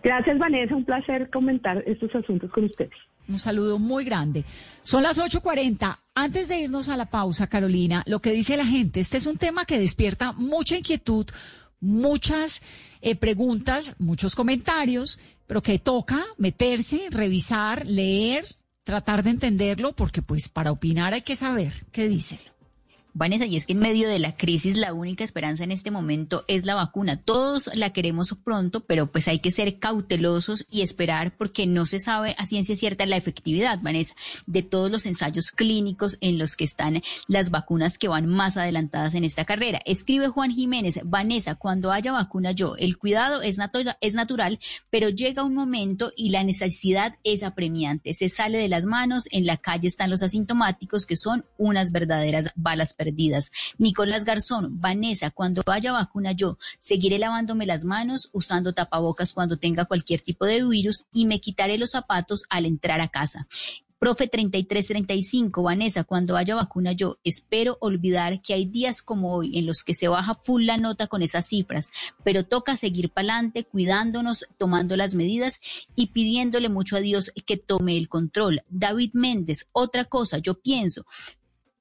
Gracias 0.02 0.38
Vanessa, 0.38 0.76
un 0.76 0.84
placer 0.84 1.30
comentar 1.30 1.82
estos 1.86 2.14
asuntos 2.14 2.50
con 2.50 2.64
ustedes. 2.64 2.92
Un 3.28 3.38
saludo 3.38 3.78
muy 3.78 4.04
grande. 4.04 4.44
Son 4.82 5.02
las 5.02 5.18
8.40. 5.18 5.98
Antes 6.14 6.48
de 6.48 6.60
irnos 6.60 6.88
a 6.88 6.96
la 6.96 7.10
pausa, 7.10 7.46
Carolina, 7.46 8.02
lo 8.06 8.20
que 8.20 8.32
dice 8.32 8.56
la 8.56 8.66
gente, 8.66 9.00
este 9.00 9.16
es 9.16 9.26
un 9.26 9.36
tema 9.36 9.64
que 9.64 9.78
despierta 9.78 10.32
mucha 10.32 10.76
inquietud, 10.76 11.26
muchas 11.80 12.60
eh, 13.00 13.16
preguntas, 13.16 13.96
muchos 13.98 14.34
comentarios, 14.34 15.18
pero 15.46 15.62
que 15.62 15.78
toca 15.78 16.22
meterse, 16.36 17.08
revisar, 17.10 17.86
leer, 17.86 18.46
tratar 18.84 19.22
de 19.22 19.30
entenderlo, 19.30 19.94
porque 19.94 20.22
pues 20.22 20.48
para 20.48 20.70
opinar 20.70 21.14
hay 21.14 21.22
que 21.22 21.36
saber 21.36 21.86
qué 21.90 22.08
dice. 22.08 22.38
Vanessa, 23.16 23.46
y 23.46 23.56
es 23.56 23.64
que 23.64 23.74
en 23.74 23.78
medio 23.78 24.08
de 24.08 24.18
la 24.18 24.36
crisis 24.36 24.76
la 24.76 24.92
única 24.92 25.22
esperanza 25.22 25.62
en 25.62 25.70
este 25.70 25.92
momento 25.92 26.44
es 26.48 26.66
la 26.66 26.74
vacuna. 26.74 27.22
Todos 27.22 27.70
la 27.72 27.90
queremos 27.90 28.34
pronto, 28.42 28.80
pero 28.80 29.12
pues 29.12 29.28
hay 29.28 29.38
que 29.38 29.52
ser 29.52 29.78
cautelosos 29.78 30.66
y 30.68 30.82
esperar 30.82 31.36
porque 31.36 31.64
no 31.68 31.86
se 31.86 32.00
sabe 32.00 32.34
a 32.38 32.46
ciencia 32.46 32.74
cierta 32.74 33.06
la 33.06 33.16
efectividad, 33.16 33.78
Vanessa, 33.80 34.16
de 34.46 34.64
todos 34.64 34.90
los 34.90 35.06
ensayos 35.06 35.52
clínicos 35.52 36.18
en 36.20 36.38
los 36.38 36.56
que 36.56 36.64
están 36.64 37.02
las 37.28 37.50
vacunas 37.50 37.98
que 37.98 38.08
van 38.08 38.26
más 38.26 38.56
adelantadas 38.56 39.14
en 39.14 39.22
esta 39.22 39.44
carrera. 39.44 39.80
Escribe 39.86 40.26
Juan 40.26 40.50
Jiménez, 40.50 40.98
Vanessa, 41.04 41.54
cuando 41.54 41.92
haya 41.92 42.10
vacuna 42.10 42.50
yo, 42.50 42.74
el 42.76 42.98
cuidado 42.98 43.42
es, 43.42 43.58
natural, 43.58 44.58
pero 44.90 45.08
llega 45.08 45.44
un 45.44 45.54
momento 45.54 46.12
y 46.16 46.30
la 46.30 46.42
necesidad 46.42 47.14
es 47.22 47.44
apremiante. 47.44 48.12
Se 48.12 48.28
sale 48.28 48.58
de 48.58 48.68
las 48.68 48.86
manos, 48.86 49.28
en 49.30 49.46
la 49.46 49.56
calle 49.56 49.86
están 49.86 50.10
los 50.10 50.24
asintomáticos 50.24 51.06
que 51.06 51.16
son 51.16 51.44
unas 51.58 51.92
verdaderas 51.92 52.50
balas 52.56 52.92
Nicolás 53.78 54.24
Garzón, 54.24 54.80
Vanessa, 54.80 55.30
cuando 55.30 55.62
vaya 55.66 55.92
vacuna 55.92 56.32
yo, 56.32 56.58
seguiré 56.78 57.18
lavándome 57.18 57.66
las 57.66 57.84
manos, 57.84 58.30
usando 58.32 58.72
tapabocas 58.72 59.32
cuando 59.32 59.58
tenga 59.58 59.84
cualquier 59.84 60.20
tipo 60.20 60.46
de 60.46 60.64
virus 60.64 61.06
y 61.12 61.26
me 61.26 61.40
quitaré 61.40 61.78
los 61.78 61.90
zapatos 61.90 62.44
al 62.48 62.66
entrar 62.66 63.00
a 63.00 63.08
casa. 63.08 63.46
Profe 64.04 64.28
3335, 64.28 65.62
Vanessa, 65.62 66.04
cuando 66.04 66.36
haya 66.36 66.54
vacuna 66.54 66.92
yo 66.92 67.16
espero 67.24 67.78
olvidar 67.80 68.42
que 68.42 68.52
hay 68.52 68.66
días 68.66 69.00
como 69.00 69.34
hoy 69.34 69.56
en 69.56 69.64
los 69.64 69.82
que 69.82 69.94
se 69.94 70.08
baja 70.08 70.34
full 70.34 70.66
la 70.66 70.76
nota 70.76 71.06
con 71.06 71.22
esas 71.22 71.46
cifras, 71.46 71.88
pero 72.22 72.44
toca 72.44 72.76
seguir 72.76 73.08
para 73.08 73.32
adelante, 73.32 73.64
cuidándonos, 73.64 74.44
tomando 74.58 74.94
las 74.98 75.14
medidas 75.14 75.62
y 75.96 76.08
pidiéndole 76.08 76.68
mucho 76.68 76.96
a 76.96 77.00
Dios 77.00 77.32
que 77.46 77.56
tome 77.56 77.96
el 77.96 78.10
control. 78.10 78.62
David 78.68 79.12
Méndez, 79.14 79.68
otra 79.72 80.04
cosa, 80.04 80.36
yo 80.36 80.60
pienso, 80.60 81.06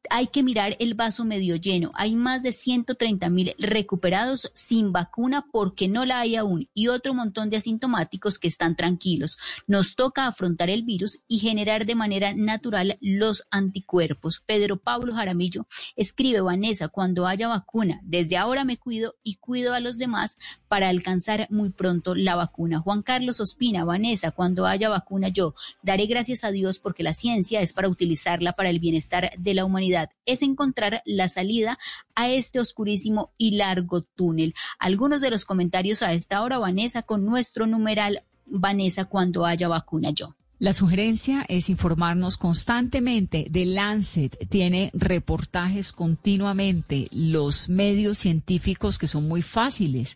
hay 0.09 0.27
que 0.27 0.43
mirar 0.43 0.75
el 0.79 0.93
vaso 0.93 1.25
medio 1.25 1.55
lleno. 1.55 1.91
Hay 1.95 2.15
más 2.15 2.43
de 2.43 2.51
130 2.51 3.29
mil 3.29 3.55
recuperados 3.57 4.51
sin 4.53 4.91
vacuna 4.91 5.45
porque 5.51 5.87
no 5.87 6.05
la 6.05 6.19
hay 6.19 6.35
aún 6.35 6.69
y 6.73 6.87
otro 6.87 7.13
montón 7.13 7.49
de 7.49 7.57
asintomáticos 7.57 8.37
que 8.37 8.47
están 8.47 8.75
tranquilos. 8.75 9.37
Nos 9.67 9.95
toca 9.95 10.27
afrontar 10.27 10.69
el 10.69 10.83
virus 10.83 11.21
y 11.27 11.39
generar 11.39 11.85
de 11.85 11.95
manera 11.95 12.33
natural 12.33 12.97
los 13.01 13.47
anticuerpos. 13.51 14.43
Pedro 14.45 14.77
Pablo 14.77 15.13
Jaramillo 15.13 15.67
escribe, 15.95 16.41
Vanessa, 16.41 16.87
cuando 16.87 17.27
haya 17.27 17.47
vacuna, 17.47 17.99
desde 18.03 18.37
ahora 18.37 18.65
me 18.65 18.77
cuido 18.77 19.15
y 19.23 19.35
cuido 19.35 19.73
a 19.73 19.79
los 19.79 19.97
demás 19.97 20.37
para 20.67 20.89
alcanzar 20.89 21.47
muy 21.49 21.69
pronto 21.69 22.15
la 22.15 22.35
vacuna. 22.35 22.79
Juan 22.79 23.03
Carlos 23.03 23.39
Ospina, 23.39 23.85
Vanessa, 23.85 24.31
cuando 24.31 24.65
haya 24.65 24.89
vacuna 24.89 25.29
yo 25.29 25.55
daré 25.81 26.05
gracias 26.05 26.43
a 26.43 26.51
Dios 26.51 26.79
porque 26.79 27.03
la 27.03 27.13
ciencia 27.13 27.61
es 27.61 27.73
para 27.73 27.89
utilizarla 27.89 28.53
para 28.53 28.69
el 28.69 28.79
bienestar 28.79 29.31
de 29.37 29.53
la 29.53 29.65
humanidad 29.65 29.92
es 30.25 30.41
encontrar 30.41 31.01
la 31.05 31.29
salida 31.29 31.77
a 32.15 32.29
este 32.29 32.59
oscurísimo 32.59 33.33
y 33.37 33.51
largo 33.51 34.01
túnel. 34.01 34.53
Algunos 34.79 35.21
de 35.21 35.29
los 35.29 35.45
comentarios 35.45 36.03
a 36.03 36.13
esta 36.13 36.41
hora, 36.41 36.57
Vanessa, 36.57 37.01
con 37.03 37.25
nuestro 37.25 37.65
numeral 37.65 38.23
Vanessa 38.45 39.05
cuando 39.05 39.45
haya 39.45 39.67
vacuna 39.67 40.11
yo. 40.11 40.35
La 40.59 40.71
sugerencia 40.71 41.45
es 41.49 41.69
informarnos 41.69 42.37
constantemente. 42.37 43.49
The 43.51 43.65
Lancet 43.65 44.47
tiene 44.47 44.91
reportajes 44.93 45.91
continuamente. 45.91 47.09
Los 47.11 47.67
medios 47.67 48.19
científicos 48.19 48.97
que 48.97 49.07
son 49.07 49.27
muy 49.27 49.41
fáciles 49.41 50.15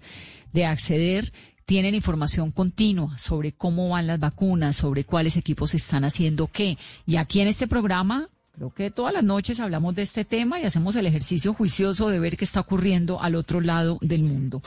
de 0.53 0.65
acceder 0.65 1.33
tienen 1.65 1.95
información 1.95 2.51
continua 2.51 3.17
sobre 3.17 3.51
cómo 3.51 3.89
van 3.89 4.07
las 4.07 4.21
vacunas, 4.21 4.77
sobre 4.77 5.03
cuáles 5.03 5.35
equipos 5.35 5.73
están 5.73 6.05
haciendo 6.05 6.47
qué. 6.47 6.77
Y 7.05 7.17
aquí 7.17 7.41
en 7.41 7.49
este 7.49 7.67
programa 7.67 8.29
Creo 8.57 8.73
que 8.73 8.89
todas 8.89 9.13
las 9.13 9.23
noches 9.23 9.59
hablamos 9.59 9.93
de 9.93 10.01
este 10.01 10.25
tema 10.25 10.59
y 10.59 10.63
hacemos 10.63 10.95
el 10.95 11.05
ejercicio 11.05 11.53
juicioso 11.53 12.09
de 12.09 12.19
ver 12.19 12.35
qué 12.35 12.43
está 12.43 12.61
ocurriendo 12.61 13.21
al 13.21 13.35
otro 13.35 13.61
lado 13.61 13.99
del 14.01 14.23
mundo. 14.23 14.63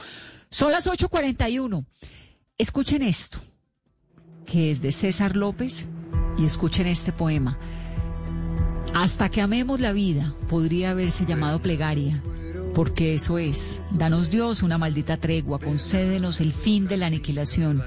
Son 0.49 0.71
las 0.71 0.87
8.41. 0.87 1.85
Escuchen 2.57 3.01
esto, 3.01 3.37
que 4.45 4.71
es 4.71 4.81
de 4.81 4.93
César 4.93 5.35
López, 5.35 5.87
y 6.37 6.45
escuchen 6.45 6.87
este 6.87 7.11
poema. 7.11 7.59
Hasta 8.95 9.27
que 9.27 9.41
amemos 9.41 9.81
la 9.81 9.91
vida 9.91 10.33
podría 10.47 10.91
haberse 10.91 11.25
llamado 11.25 11.61
plegaria, 11.61 12.23
porque 12.73 13.13
eso 13.13 13.39
es. 13.39 13.77
Danos 13.91 14.31
Dios 14.31 14.63
una 14.63 14.77
maldita 14.77 15.17
tregua, 15.17 15.59
concédenos 15.59 16.39
el 16.39 16.53
fin 16.53 16.87
de 16.87 16.95
la 16.95 17.07
aniquilación 17.07 17.83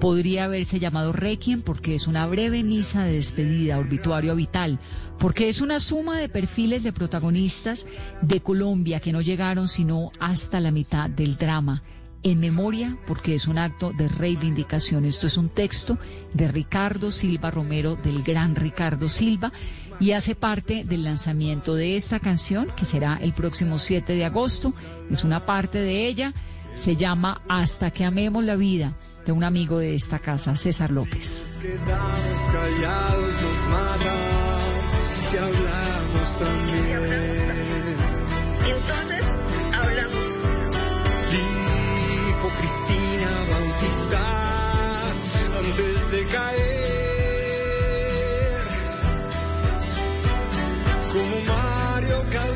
podría 0.00 0.44
haberse 0.44 0.78
llamado 0.78 1.12
Requiem 1.12 1.62
porque 1.62 1.94
es 1.94 2.06
una 2.06 2.26
breve 2.26 2.62
misa 2.62 3.04
de 3.04 3.12
despedida, 3.12 3.78
orbituario 3.78 4.36
vital, 4.36 4.78
porque 5.18 5.48
es 5.48 5.60
una 5.60 5.80
suma 5.80 6.18
de 6.18 6.28
perfiles 6.28 6.82
de 6.82 6.92
protagonistas 6.92 7.86
de 8.22 8.40
Colombia 8.40 9.00
que 9.00 9.12
no 9.12 9.20
llegaron 9.20 9.68
sino 9.68 10.12
hasta 10.20 10.60
la 10.60 10.70
mitad 10.70 11.08
del 11.08 11.36
drama. 11.36 11.82
En 12.22 12.40
memoria, 12.40 12.96
porque 13.06 13.34
es 13.34 13.48
un 13.48 13.58
acto 13.58 13.92
de 13.92 14.08
reivindicación. 14.08 15.04
Esto 15.04 15.26
es 15.26 15.36
un 15.36 15.50
texto 15.50 15.98
de 16.32 16.48
Ricardo 16.48 17.10
Silva 17.10 17.50
Romero, 17.50 17.96
del 17.96 18.22
gran 18.22 18.56
Ricardo 18.56 19.10
Silva, 19.10 19.52
y 20.00 20.12
hace 20.12 20.34
parte 20.34 20.84
del 20.84 21.04
lanzamiento 21.04 21.74
de 21.74 21.96
esta 21.96 22.20
canción, 22.20 22.68
que 22.78 22.86
será 22.86 23.18
el 23.20 23.34
próximo 23.34 23.78
7 23.78 24.14
de 24.14 24.24
agosto. 24.24 24.72
Es 25.10 25.22
una 25.22 25.44
parte 25.44 25.78
de 25.78 26.06
ella 26.06 26.32
se 26.76 26.96
llama 26.96 27.42
Hasta 27.48 27.90
que 27.90 28.04
amemos 28.04 28.44
la 28.44 28.56
vida, 28.56 28.94
de 29.24 29.32
un 29.32 29.44
amigo 29.44 29.78
de 29.78 29.94
esta 29.94 30.18
casa, 30.18 30.56
César 30.56 30.90
López. 30.90 31.44
si 35.30 35.36
hablamos 35.36 36.38
también. 36.38 37.34
Entonces, 38.66 39.24
hablamos. 39.72 40.28
Dijo 41.30 42.48
Cristina 42.58 43.30
Bautista 43.50 44.22
antes 45.58 46.10
de 46.12 46.22
caer. 46.26 47.04
Como 51.12 51.36
Mario 51.40 52.18
Calderón, 52.32 52.53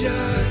a 0.00 0.41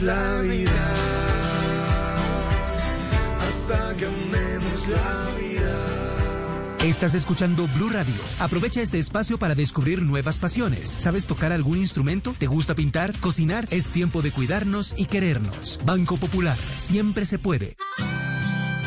la 0.00 0.40
vida, 0.40 0.70
hasta 3.40 3.96
que 3.96 4.06
amemos 4.06 4.88
la 4.88 5.36
vida. 5.38 5.46
Estás 6.84 7.14
escuchando 7.14 7.66
Blue 7.74 7.88
Radio. 7.88 8.14
Aprovecha 8.38 8.80
este 8.80 8.98
espacio 8.98 9.38
para 9.38 9.54
descubrir 9.54 10.02
nuevas 10.02 10.38
pasiones. 10.38 10.96
¿Sabes 10.98 11.26
tocar 11.26 11.52
algún 11.52 11.78
instrumento? 11.78 12.34
¿Te 12.38 12.46
gusta 12.46 12.74
pintar? 12.74 13.18
¿Cocinar? 13.18 13.66
Es 13.70 13.88
tiempo 13.88 14.22
de 14.22 14.30
cuidarnos 14.30 14.94
y 14.96 15.06
querernos. 15.06 15.80
Banco 15.84 16.16
Popular. 16.16 16.56
Siempre 16.78 17.26
se 17.26 17.38
puede. 17.38 17.76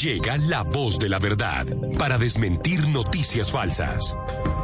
Llega 0.00 0.38
la 0.38 0.62
voz 0.62 0.98
de 0.98 1.08
la 1.08 1.18
verdad 1.18 1.66
para 1.98 2.18
desmentir 2.18 2.86
noticias 2.88 3.50
falsas. 3.50 4.16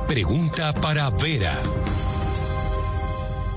Pregunta 0.06 0.72
para 0.74 1.10
Vera. 1.10 1.54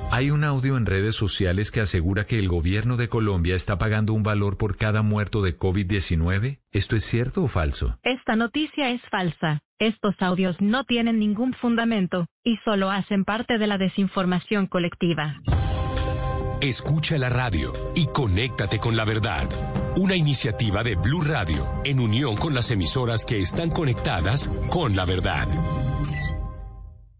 Hay 0.09 0.31
un 0.31 0.45
audio 0.45 0.77
en 0.77 0.85
redes 0.85 1.15
sociales 1.15 1.69
que 1.69 1.81
asegura 1.81 2.25
que 2.25 2.39
el 2.39 2.47
gobierno 2.47 2.95
de 2.95 3.09
Colombia 3.09 3.55
está 3.55 3.77
pagando 3.77 4.13
un 4.13 4.23
valor 4.23 4.57
por 4.57 4.77
cada 4.77 5.01
muerto 5.01 5.41
de 5.41 5.59
COVID-19. 5.59 6.59
¿Esto 6.71 6.95
es 6.95 7.03
cierto 7.03 7.43
o 7.43 7.47
falso? 7.49 7.99
Esta 8.03 8.37
noticia 8.37 8.89
es 8.89 9.01
falsa. 9.11 9.59
Estos 9.79 10.15
audios 10.19 10.55
no 10.59 10.85
tienen 10.85 11.19
ningún 11.19 11.53
fundamento 11.55 12.25
y 12.43 12.55
solo 12.63 12.89
hacen 12.89 13.25
parte 13.25 13.57
de 13.57 13.67
la 13.67 13.77
desinformación 13.77 14.67
colectiva. 14.67 15.29
Escucha 16.61 17.17
la 17.17 17.29
radio 17.29 17.73
y 17.93 18.07
conéctate 18.07 18.79
con 18.79 18.95
la 18.95 19.05
verdad. 19.05 19.47
Una 19.97 20.15
iniciativa 20.15 20.83
de 20.83 20.93
Blue 20.93 21.23
Radio 21.23 21.67
en 21.83 21.99
unión 21.99 22.35
con 22.35 22.53
las 22.53 22.69
emisoras 22.69 23.25
que 23.25 23.39
están 23.39 23.71
conectadas 23.71 24.47
con 24.69 24.95
la 24.95 25.05
verdad. 25.05 25.47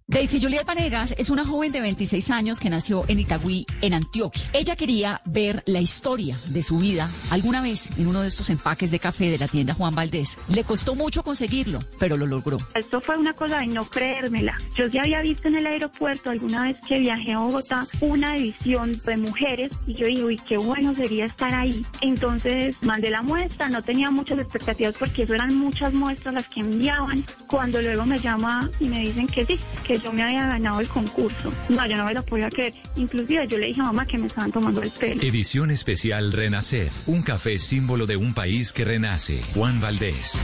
Daisy 0.10 0.40
Juliet 0.42 0.64
Vanegas 0.66 1.14
es 1.18 1.30
una 1.30 1.46
joven 1.46 1.74
de 1.74 1.82
26 1.82 2.30
años 2.30 2.62
que 2.62 2.70
nació 2.70 3.04
en 3.10 3.20
Itagüí, 3.20 3.66
en 3.82 3.94
Antioquia. 3.94 4.50
Ella 4.54 4.78
quería 4.78 5.22
ver 5.26 5.64
la 5.66 5.82
historia 5.82 6.40
de 6.48 6.64
su 6.64 6.80
vida 6.80 7.10
alguna 7.30 7.62
vez 7.62 7.90
en 7.98 8.08
uno 8.08 8.22
de 8.22 8.30
estos 8.30 8.50
empaques 8.50 8.90
de 8.90 9.00
café 9.00 9.30
de 9.30 9.38
la 9.38 9.50
tienda 9.50 9.74
Juan 9.74 9.94
Valdés. 9.94 10.38
Le 10.48 10.64
costó 10.64 10.96
mucho 10.96 11.24
conseguirlo, 11.24 11.82
pero 12.00 12.16
lo 12.16 12.26
logró. 12.26 12.58
Esto 12.74 13.02
fue 13.02 13.18
una 13.18 13.34
cosa 13.34 13.60
de 13.60 13.68
no 13.68 13.84
creérmela. 13.84 14.58
Yo 14.78 14.88
ya 14.88 15.02
había 15.02 15.20
visto 15.20 15.50
en 15.50 15.56
el 15.56 15.68
aeropuerto 15.68 16.30
alguna 16.30 16.64
vez 16.64 16.78
que 16.88 17.00
viajé 17.00 17.34
a 17.34 17.40
Bogotá 17.40 17.86
una 18.00 18.38
edición 18.38 19.02
de 19.04 19.18
mujeres 19.18 19.74
y 19.88 19.94
yo 19.94 20.06
dije, 20.06 20.24
uy, 20.24 20.38
qué 20.48 20.56
bueno 20.56 20.96
sería 20.96 21.26
estar 21.26 21.54
ahí. 21.54 21.86
Entonces 22.00 22.78
mandé 22.82 23.10
la 23.10 23.24
muestra, 23.24 23.68
no 23.68 23.82
tenía 23.82 24.10
muchas 24.10 24.40
expectativas 24.40 24.96
porque 24.98 25.24
eran 25.24 25.54
muchas 25.58 25.94
muestras 25.94 26.34
las 26.34 26.48
que 26.48 26.62
enviaban. 26.62 27.26
Cuando 27.48 27.82
luego 27.82 28.06
me 28.06 28.18
llama 28.20 28.72
y 28.80 28.88
me 28.88 29.02
dicen 29.02 29.28
que 29.28 29.46
sí, 29.46 29.60
que 29.86 29.97
yo 29.98 30.12
me 30.14 30.24
había 30.24 30.46
ganado 30.48 30.80
el 30.80 30.88
concurso. 30.88 31.52
No, 31.70 31.86
yo 31.88 31.98
no 31.98 32.06
me 32.06 32.14
lo 32.14 32.24
podía 32.24 32.50
creer. 32.50 32.74
Inclusive 32.96 33.48
yo 33.48 33.58
le 33.58 33.68
dije 33.68 33.82
a 33.82 33.86
mamá 33.86 34.06
que 34.06 34.18
me 34.18 34.28
estaban 34.28 34.52
tomando 34.52 34.82
el 34.82 34.92
pelo. 34.92 35.22
Edición 35.22 35.72
especial 35.72 36.32
Renacer. 36.32 36.90
Un 37.06 37.22
café 37.22 37.60
símbolo 37.60 38.06
de 38.06 38.18
un 38.18 38.34
país 38.34 38.74
que 38.74 38.86
renace. 38.86 39.42
Juan 39.54 39.80
Valdés. 39.82 40.42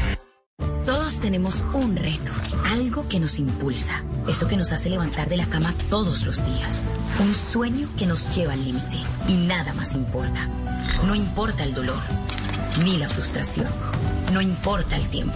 Todos 0.85 1.21
tenemos 1.21 1.65
un 1.73 1.95
reto, 1.95 2.31
algo 2.65 3.07
que 3.07 3.19
nos 3.19 3.39
impulsa, 3.39 4.03
eso 4.27 4.47
que 4.47 4.57
nos 4.57 4.71
hace 4.71 4.89
levantar 4.89 5.29
de 5.29 5.37
la 5.37 5.45
cama 5.45 5.73
todos 5.89 6.25
los 6.25 6.45
días, 6.45 6.87
un 7.19 7.33
sueño 7.33 7.89
que 7.97 8.05
nos 8.05 8.35
lleva 8.35 8.53
al 8.53 8.63
límite 8.63 8.97
y 9.27 9.33
nada 9.33 9.73
más 9.73 9.93
importa. 9.93 10.47
No 11.05 11.15
importa 11.15 11.63
el 11.63 11.73
dolor, 11.73 12.01
ni 12.83 12.97
la 12.97 13.07
frustración, 13.07 13.67
no 14.33 14.41
importa 14.41 14.97
el 14.97 15.07
tiempo. 15.09 15.35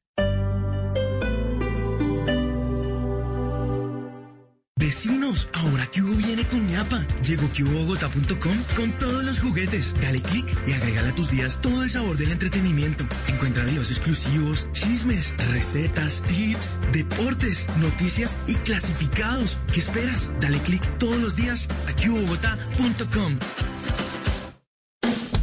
Vecinos, 4.81 5.47
ahora 5.53 5.87
Cubo 5.93 6.15
viene 6.15 6.43
con 6.47 6.65
ñapa. 6.65 7.05
Llegó 7.23 7.47
cubobogotá.com 7.55 8.57
con 8.75 8.91
todos 8.97 9.23
los 9.23 9.39
juguetes. 9.39 9.93
Dale 10.01 10.19
clic 10.19 10.47
y 10.65 10.73
agrégale 10.73 11.09
a 11.09 11.15
tus 11.15 11.29
días 11.29 11.61
todo 11.61 11.83
el 11.83 11.89
sabor 11.91 12.17
del 12.17 12.31
entretenimiento. 12.31 13.05
Encuentra 13.27 13.63
videos 13.63 13.91
exclusivos, 13.91 14.67
chismes, 14.71 15.35
recetas, 15.51 16.23
tips, 16.23 16.79
deportes, 16.91 17.67
noticias 17.79 18.35
y 18.47 18.55
clasificados. 18.55 19.55
¿Qué 19.71 19.81
esperas? 19.81 20.31
Dale 20.41 20.57
clic 20.57 20.81
todos 20.97 21.17
los 21.17 21.35
días 21.35 21.67
a 21.87 21.95
cubobogotá.com. 21.95 23.37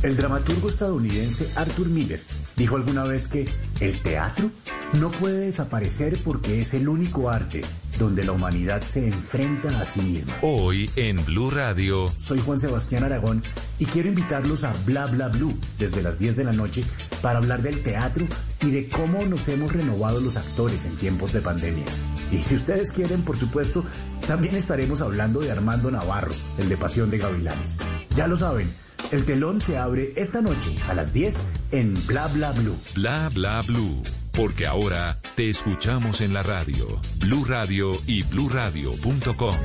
El 0.03 0.17
dramaturgo 0.17 0.69
estadounidense 0.69 1.49
Arthur 1.55 1.89
Miller 1.91 2.21
dijo 2.57 2.75
alguna 2.75 3.05
vez 3.05 3.29
que 3.29 3.49
el 3.79 4.03
teatro 4.03 4.51
no 4.95 5.13
puede 5.13 5.39
desaparecer 5.47 6.21
porque 6.25 6.61
es 6.61 6.75
el 6.75 6.89
único 6.89 7.31
arte 7.31 7.63
donde 7.99 8.25
la 8.25 8.33
humanidad 8.33 8.83
se 8.83 9.09
enfrenta 9.09 9.81
a 9.81 9.85
sí 9.85 10.01
misma. 10.01 10.37
Hoy 10.43 10.91
en 10.97 11.23
Blue 11.25 11.51
Radio. 11.51 12.13
Soy 12.19 12.41
Juan 12.41 12.61
Sebastián 12.61 13.05
Aragón 13.05 13.43
y 13.79 13.87
quiero 13.87 14.09
invitarlos 14.09 14.65
a 14.65 14.73
Bla 14.87 15.07
Bla 15.07 15.29
Blue 15.29 15.59
desde 15.79 16.03
las 16.03 16.19
10 16.19 16.37
de 16.37 16.45
la 16.45 16.53
noche 16.53 16.85
para 17.21 17.39
hablar 17.39 17.63
del 17.63 17.83
teatro 17.83 18.27
y 18.63 18.71
de 18.71 18.89
cómo 18.89 19.25
nos 19.25 19.49
hemos 19.49 19.73
renovado 19.73 20.21
los 20.21 20.37
actores 20.37 20.85
en 20.85 20.97
tiempos 20.97 21.33
de 21.33 21.41
pandemia. 21.41 21.85
Y 22.31 22.39
si 22.39 22.55
ustedes 22.55 22.93
quieren, 22.93 23.23
por 23.23 23.37
supuesto, 23.37 23.85
también 24.27 24.55
estaremos 24.55 25.01
hablando 25.01 25.41
de 25.41 25.51
Armando 25.51 25.91
Navarro, 25.91 26.35
el 26.59 26.69
de 26.69 26.77
Pasión 26.77 27.11
de 27.11 27.19
Gavilanes. 27.19 27.79
Ya 28.15 28.29
lo 28.29 28.37
saben. 28.37 28.73
El 29.11 29.25
telón 29.25 29.61
se 29.61 29.79
abre 29.79 30.13
esta 30.17 30.43
noche 30.43 30.77
a 30.89 30.95
las 30.95 31.13
10 31.13 31.45
en 31.73 32.07
Bla 32.07 32.27
Bla 32.29 32.53
Blue. 32.53 32.77
Bla 32.95 33.31
Bla 33.33 33.63
Blue. 33.63 34.03
Porque 34.39 34.69
ahora 34.69 35.17
te 35.35 35.51
escuchamos 35.51 36.21
en 36.21 36.33
la 36.33 36.45
radio. 36.45 36.87
Blue 37.17 37.45
Radio 37.45 37.91
y 38.07 38.23
bluradio.com. 38.23 39.57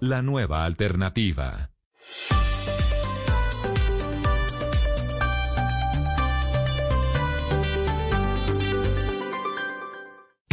La 0.00 0.22
nueva 0.22 0.64
alternativa. 0.64 1.70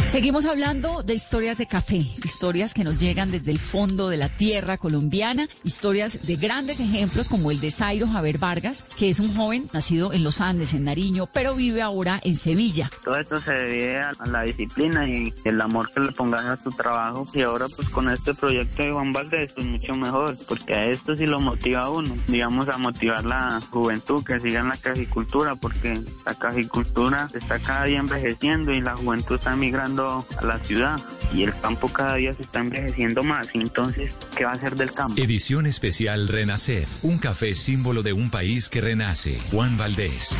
Seguimos 0.08 0.46
hablando 0.46 1.02
de 1.02 1.14
historias 1.14 1.58
de 1.58 1.66
café, 1.66 1.96
historias 1.96 2.72
que 2.72 2.84
nos 2.84 2.98
llegan 2.98 3.32
desde 3.32 3.50
el 3.50 3.58
fondo 3.58 4.08
de 4.08 4.16
la 4.16 4.28
tierra 4.28 4.78
colombiana, 4.78 5.46
historias 5.64 6.24
de 6.24 6.36
grandes 6.36 6.78
ejemplos 6.78 7.28
como 7.28 7.50
el 7.50 7.58
de 7.60 7.72
Zairo 7.72 8.06
Javier 8.06 8.38
Vargas, 8.38 8.84
que 8.96 9.10
es 9.10 9.18
un 9.18 9.34
joven 9.34 9.68
nacido 9.72 10.12
en 10.12 10.22
los 10.22 10.40
Andes, 10.40 10.74
en 10.74 10.84
Nariño, 10.84 11.28
pero 11.32 11.56
vive 11.56 11.82
ahora 11.82 12.20
en 12.22 12.36
Sevilla. 12.36 12.88
Todo 13.04 13.18
esto 13.18 13.40
se 13.42 13.52
debe 13.52 13.98
a 13.98 14.14
la 14.26 14.42
disciplina 14.42 15.08
y 15.08 15.34
el 15.44 15.60
amor 15.60 15.90
que 15.92 16.00
le 16.00 16.12
pongas 16.12 16.46
a 16.46 16.56
tu 16.56 16.70
trabajo 16.70 17.28
y 17.34 17.42
ahora 17.42 17.66
pues 17.68 17.88
con 17.88 18.08
este 18.08 18.32
proyecto 18.32 18.84
de 18.84 18.92
Juan 18.92 19.12
Valdés 19.12 19.52
pues 19.54 19.66
mucho 19.66 19.94
mejor, 19.96 20.38
porque 20.48 20.72
a 20.72 20.84
esto 20.84 21.16
sí 21.16 21.26
lo 21.26 21.40
motiva 21.40 21.80
a 21.80 21.90
uno, 21.90 22.14
digamos 22.28 22.68
a 22.68 22.78
motivar 22.78 23.24
la 23.24 23.60
juventud 23.70 24.24
que 24.24 24.38
siga 24.38 24.60
en 24.60 24.68
la 24.68 24.76
cajicultura, 24.76 25.56
porque 25.56 26.00
la 26.24 26.34
cajicultura 26.34 27.28
está 27.34 27.58
cada 27.58 27.84
día 27.84 27.98
envejeciendo 27.98 28.70
y 28.72 28.80
la 28.80 28.96
juventud 28.96 29.34
está 29.34 29.56
migrando 29.56 29.95
a 29.98 30.44
la 30.44 30.58
ciudad 30.60 31.00
y 31.32 31.42
el 31.42 31.58
campo 31.58 31.88
cada 31.88 32.16
día 32.16 32.32
se 32.32 32.42
está 32.42 32.60
envejeciendo 32.60 33.22
más. 33.22 33.48
Entonces, 33.54 34.12
¿qué 34.36 34.44
va 34.44 34.50
a 34.52 34.54
hacer 34.54 34.76
del 34.76 34.92
campo? 34.92 35.20
Edición 35.20 35.66
especial 35.66 36.28
Renacer. 36.28 36.86
Un 37.02 37.18
café 37.18 37.54
símbolo 37.54 38.02
de 38.02 38.12
un 38.12 38.30
país 38.30 38.68
que 38.68 38.80
renace. 38.80 39.38
Juan 39.50 39.76
Valdés. 39.76 40.36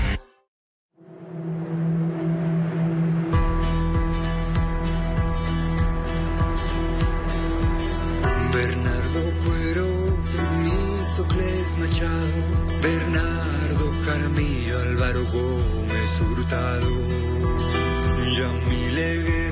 Bernardo 8.52 9.20
Cuero, 9.44 9.86
Temístocles 10.32 11.78
Machado, 11.78 12.80
Bernardo 12.82 13.92
Jaramillo, 14.04 14.78
Álvaro 14.78 15.24
Gómez 15.26 16.20
Hurtado, 16.22 16.90
Yamile 18.30 19.45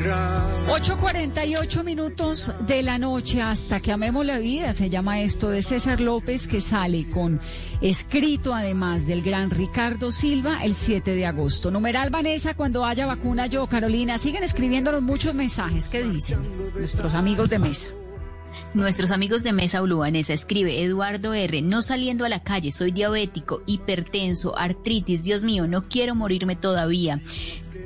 8.48 0.67 1.85
minutos 1.85 2.51
de 2.67 2.83
la 2.83 2.97
noche 2.99 3.43
hasta 3.43 3.81
que 3.81 3.93
amemos 3.93 4.25
la 4.25 4.39
vida, 4.39 4.73
se 4.73 4.89
llama 4.89 5.21
esto 5.21 5.51
de 5.51 5.61
César 5.61 6.01
López, 6.01 6.49
que 6.49 6.63
sale 6.63 7.07
con 7.11 7.39
escrito 7.83 8.55
además 8.55 9.07
del 9.07 9.21
gran 9.21 9.51
Ricardo 9.51 10.11
Silva 10.11 10.65
el 10.65 10.75
7 10.75 11.15
de 11.15 11.27
agosto. 11.27 11.71
Numeral 11.71 12.09
Vanessa, 12.09 12.55
cuando 12.55 12.87
haya 12.87 13.05
vacuna 13.05 13.47
yo, 13.47 13.67
Carolina, 13.67 14.17
siguen 14.17 14.43
escribiéndonos 14.43 15.03
muchos 15.03 15.35
mensajes, 15.35 15.89
¿qué 15.89 16.03
dicen 16.03 16.73
nuestros 16.75 17.13
amigos 17.13 17.51
de 17.51 17.59
mesa? 17.59 17.89
Nuestros 18.73 19.11
amigos 19.11 19.43
de 19.43 19.53
Mesa 19.53 19.81
Blue, 19.83 19.99
Vanessa 19.99 20.33
escribe, 20.33 20.83
Eduardo 20.83 21.35
R., 21.35 21.63
no 21.63 21.83
saliendo 21.83 22.25
a 22.25 22.29
la 22.29 22.43
calle, 22.43 22.73
soy 22.73 22.91
diabético, 22.91 23.63
hipertenso, 23.67 24.59
artritis, 24.59 25.23
Dios 25.23 25.45
mío, 25.45 25.69
no 25.69 25.89
quiero 25.89 26.15
morirme 26.15 26.57
todavía. 26.57 27.21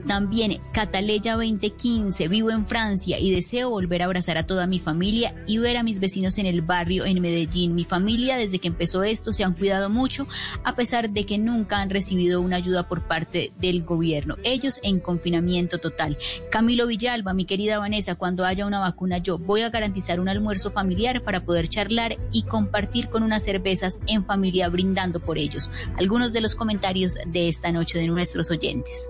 También 0.09 0.59
Cataleya 0.73 1.35
2015, 1.35 2.29
vivo 2.29 2.51
en 2.51 2.67
Francia 2.67 3.21
y 3.21 3.31
deseo 3.31 3.69
volver 3.69 4.01
a 4.01 4.07
abrazar 4.07 4.39
a 4.39 4.47
toda 4.47 4.67
mi 4.67 4.81
familia 4.81 5.35
y 5.47 5.59
ver 5.59 5.77
a 5.77 5.83
mis 5.83 6.01
vecinos 6.01 6.39
en 6.39 6.47
el 6.47 6.63
barrio 6.63 7.05
en 7.05 7.21
Medellín. 7.21 7.75
Mi 7.75 7.85
familia 7.85 8.39
desde 8.39 8.59
que 8.59 8.69
empezó 8.69 9.03
esto 9.03 9.35
se 9.35 9.45
han 9.45 9.53
cuidado 9.53 9.91
mucho 9.91 10.27
a 10.65 10.75
pesar 10.75 11.11
de 11.11 11.27
que 11.27 11.37
nunca 11.37 11.81
han 11.81 11.91
recibido 11.91 12.41
una 12.41 12.57
ayuda 12.57 12.89
por 12.89 13.03
parte 13.03 13.53
del 13.61 13.85
gobierno. 13.85 14.37
Ellos 14.45 14.81
en 14.83 14.99
confinamiento 14.99 15.77
total. 15.77 16.17
Camilo 16.51 16.87
Villalba, 16.87 17.35
mi 17.35 17.45
querida 17.45 17.79
Vanessa, 17.79 18.15
cuando 18.15 18.47
haya 18.47 18.65
una 18.65 18.81
vacuna 18.81 19.19
yo 19.19 19.37
voy 19.37 19.61
a 19.61 19.69
garantizar 19.69 20.21
un 20.21 20.31
almuerzo 20.31 20.71
familiar 20.71 21.23
para 21.23 21.45
poder 21.45 21.69
charlar 21.69 22.17
y 22.33 22.45
compartir 22.45 23.11
con 23.11 23.23
unas 23.23 23.45
cervezas 23.45 24.01
en 24.07 24.25
familia 24.25 24.71
brindando 24.71 25.21
por 25.21 25.37
ellos. 25.37 25.71
Algunos 25.99 26.33
de 26.33 26.41
los 26.41 26.55
comentarios 26.55 27.19
de 27.27 27.49
esta 27.51 27.73
noche 27.73 27.99
de 27.99 28.09
nuestros 28.09 28.51
oyentes. 28.51 29.07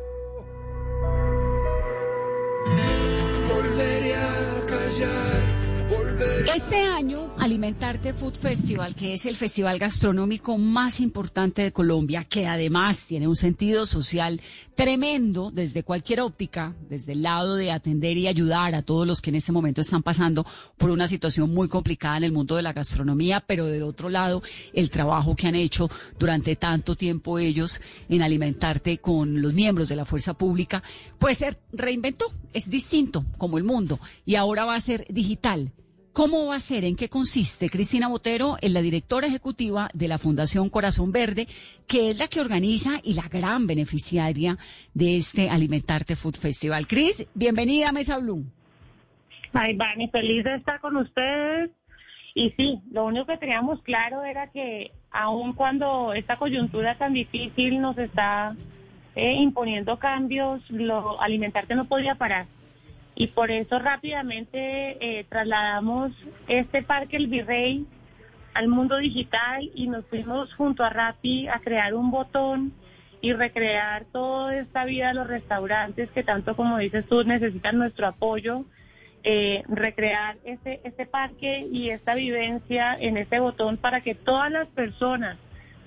Este 6.55 6.76
año, 6.76 7.30
Alimentarte 7.38 8.14
Food 8.14 8.36
Festival, 8.36 8.94
que 8.94 9.12
es 9.12 9.26
el 9.26 9.36
festival 9.36 9.78
gastronómico 9.78 10.57
más 10.57 10.99
importante 10.99 11.61
de 11.61 11.72
Colombia, 11.72 12.24
que 12.24 12.46
además 12.46 13.05
tiene 13.07 13.28
un 13.28 13.36
sentido 13.36 13.84
social 13.84 14.40
tremendo 14.74 15.51
desde 15.51 15.82
cualquier 15.82 16.22
óptica, 16.22 16.74
desde 16.88 17.12
el 17.12 17.22
lado 17.22 17.55
de 17.55 17.70
atender 17.70 18.16
y 18.16 18.28
ayudar 18.28 18.74
a 18.74 18.80
todos 18.80 19.07
los 19.07 19.20
que 19.20 19.28
en 19.28 19.36
este 19.36 19.53
momento 19.53 19.82
están 19.82 20.03
pasando 20.03 20.46
por 20.78 20.88
una 20.88 21.07
situación 21.07 21.53
muy 21.53 21.68
complicada 21.68 22.16
en 22.16 22.24
el 22.24 22.32
mundo 22.32 22.57
de 22.57 22.62
la 22.62 22.72
gastronomía, 22.72 23.40
pero 23.40 23.66
del 23.66 23.82
otro 23.82 24.09
lado, 24.09 24.42
el 24.72 24.88
trabajo 24.88 25.36
que 25.36 25.49
han 25.49 25.55
hecho 25.55 25.90
durante 26.18 26.57
tanto 26.57 26.96
tiempo 26.96 27.38
ellos 27.38 27.78
en 28.09 28.22
Alimentarte 28.22 28.99
con 28.99 29.42
los 29.42 29.53
miembros 29.53 29.90
de 29.90 29.96
la 29.96 30.07
fuerza 30.07 30.32
pública, 30.32 30.82
pues 31.18 31.38
se 31.38 31.59
reinventó, 31.72 32.32
es 32.55 32.70
distinto 32.70 33.26
como 33.36 33.59
el 33.59 33.64
mundo 33.64 34.01
y 34.24 34.36
ahora 34.36 34.64
va 34.64 34.76
a 34.76 34.80
ser 34.80 35.07
digital 35.11 35.72
¿Cómo 36.18 36.46
va 36.46 36.56
a 36.56 36.58
ser? 36.58 36.84
¿En 36.84 36.96
qué 36.96 37.08
consiste? 37.08 37.68
Cristina 37.68 38.08
Botero 38.08 38.56
es 38.60 38.72
la 38.72 38.82
directora 38.82 39.28
ejecutiva 39.28 39.88
de 39.94 40.08
la 40.08 40.18
Fundación 40.18 40.68
Corazón 40.68 41.12
Verde, 41.12 41.46
que 41.86 42.10
es 42.10 42.18
la 42.18 42.26
que 42.26 42.40
organiza 42.40 42.98
y 43.04 43.14
la 43.14 43.28
gran 43.28 43.68
beneficiaria 43.68 44.58
de 44.94 45.16
este 45.16 45.48
Alimentarte 45.48 46.16
Food 46.16 46.34
Festival. 46.34 46.88
Cris, 46.88 47.28
bienvenida 47.34 47.90
a 47.90 47.92
Mesa 47.92 48.18
Blue. 48.18 48.44
Ay, 49.52 49.76
Vani, 49.76 50.08
feliz 50.08 50.42
de 50.42 50.56
estar 50.56 50.80
con 50.80 50.96
ustedes. 50.96 51.70
Y 52.34 52.50
sí, 52.56 52.80
lo 52.90 53.04
único 53.04 53.26
que 53.26 53.36
teníamos 53.36 53.80
claro 53.82 54.24
era 54.24 54.48
que 54.48 54.90
aun 55.12 55.52
cuando 55.52 56.12
esta 56.14 56.36
coyuntura 56.36 56.98
tan 56.98 57.12
difícil 57.12 57.80
nos 57.80 57.96
está 57.96 58.56
eh, 59.14 59.34
imponiendo 59.34 60.00
cambios, 60.00 60.68
lo 60.68 61.22
alimentarte 61.22 61.76
no 61.76 61.86
podía 61.86 62.16
parar 62.16 62.46
y 63.18 63.26
por 63.26 63.50
eso 63.50 63.80
rápidamente 63.80 64.96
eh, 65.00 65.24
trasladamos 65.28 66.12
este 66.46 66.84
parque 66.84 67.16
El 67.16 67.26
Virrey 67.26 67.84
al 68.54 68.68
mundo 68.68 68.96
digital 68.96 69.68
y 69.74 69.88
nos 69.88 70.06
fuimos 70.06 70.54
junto 70.54 70.84
a 70.84 70.90
Rappi 70.90 71.48
a 71.48 71.58
crear 71.58 71.94
un 71.94 72.12
botón 72.12 72.72
y 73.20 73.32
recrear 73.32 74.04
toda 74.12 74.56
esta 74.56 74.84
vida 74.84 75.08
de 75.08 75.14
los 75.14 75.26
restaurantes 75.26 76.08
que 76.12 76.22
tanto 76.22 76.54
como 76.54 76.78
dices 76.78 77.06
tú 77.08 77.24
necesitan 77.24 77.76
nuestro 77.76 78.06
apoyo, 78.06 78.64
eh, 79.24 79.64
recrear 79.66 80.36
este, 80.44 80.80
este 80.84 81.04
parque 81.04 81.66
y 81.72 81.90
esta 81.90 82.14
vivencia 82.14 82.96
en 83.00 83.16
este 83.16 83.40
botón 83.40 83.78
para 83.78 84.00
que 84.00 84.14
todas 84.14 84.52
las 84.52 84.68
personas 84.68 85.38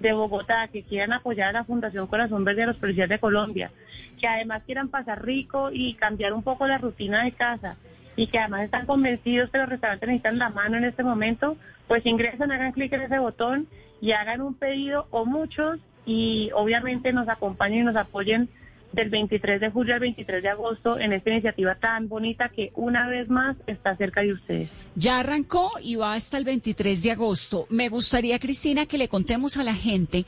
de 0.02 0.14
Bogotá 0.14 0.68
que 0.68 0.84
quieran 0.84 1.14
apoyar 1.14 1.49
a 1.49 1.54
la 1.54 1.64
Fundación 1.64 2.08
Corazón 2.08 2.43
Verde 2.43 2.62
de 2.62 2.68
los 2.68 2.78
Policías 2.78 3.10
de 3.10 3.20
Colombia, 3.20 3.72
que 4.20 4.28
además 4.28 4.64
quieran 4.66 4.89
pasar 4.89 5.26
rico 5.26 5.70
y 5.72 5.93
cambiar 5.93 6.34
un 6.34 6.43
poco 6.43 6.68
la 6.68 6.78
rutina 6.78 7.24
de 7.24 7.32
casa 7.32 7.78
y 8.16 8.28
que 8.28 8.39
además 8.39 8.64
están 8.64 8.86
convencidos 8.86 9.49
que 9.49 9.58
los 9.58 9.70
restaurantes 9.70 10.08
necesitan 10.08 10.38
la 10.38 10.49
mano 10.49 10.78
en 10.78 10.84
este 10.84 11.04
momento, 11.04 11.58
pues 11.88 12.06
ingresen, 12.06 12.52
hagan 12.52 12.72
clic 12.72 12.91
en 12.93 13.02
ese 13.02 13.20
botón 13.20 13.68
y 14.02 14.12
hagan 14.12 14.41
un 14.41 14.56
pedido 14.56 15.08
o 15.12 15.26
muchos 15.26 15.80
y 16.06 16.49
obviamente 16.54 17.14
nos 17.14 17.30
acompañen 17.30 17.80
y 17.80 17.84
nos 17.84 17.95
apoyen 17.95 18.49
del 18.94 19.10
23 19.10 19.62
de 19.62 19.70
julio 19.70 19.94
al 19.94 20.00
23 20.00 20.44
de 20.44 20.50
agosto 20.50 21.00
en 21.00 21.14
esta 21.14 21.30
iniciativa 21.30 21.76
tan 21.76 22.10
bonita 22.10 22.50
que 22.50 22.72
una 22.76 23.08
vez 23.08 23.30
más 23.30 23.58
está 23.68 23.96
cerca 23.96 24.22
de 24.22 24.34
ustedes. 24.34 24.70
Ya 24.96 25.20
arrancó 25.20 25.72
y 25.82 25.96
va 25.96 26.14
hasta 26.14 26.38
el 26.38 26.46
23 26.46 27.02
de 27.02 27.12
agosto. 27.12 27.66
Me 27.70 27.89
gustaría, 27.89 28.39
Cristina, 28.39 28.86
que 28.86 28.98
le 28.98 29.08
contemos 29.08 29.58
a 29.58 29.64
la 29.64 29.74
gente 29.74 30.26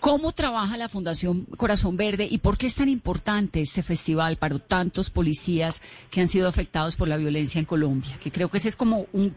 cómo 0.00 0.32
trabaja 0.32 0.76
la 0.76 0.90
Fundación 0.90 1.46
Corazón 1.56 1.96
Verde 1.96 2.28
y 2.30 2.38
por 2.38 2.58
qué 2.58 2.66
es 2.66 2.74
tan 2.74 2.88
importante 2.88 3.62
este 3.62 3.82
festival 3.82 4.36
para 4.36 4.58
tantos 4.58 5.10
policías 5.10 5.80
que 6.10 6.20
han 6.20 6.28
sido 6.28 6.46
afectados 6.46 6.96
por 6.96 7.08
la 7.08 7.16
violencia 7.16 7.58
en 7.58 7.64
Colombia, 7.64 8.18
que 8.22 8.30
creo 8.30 8.50
que 8.50 8.58
ese 8.58 8.68
es 8.68 8.76
como 8.76 9.06
un, 9.12 9.34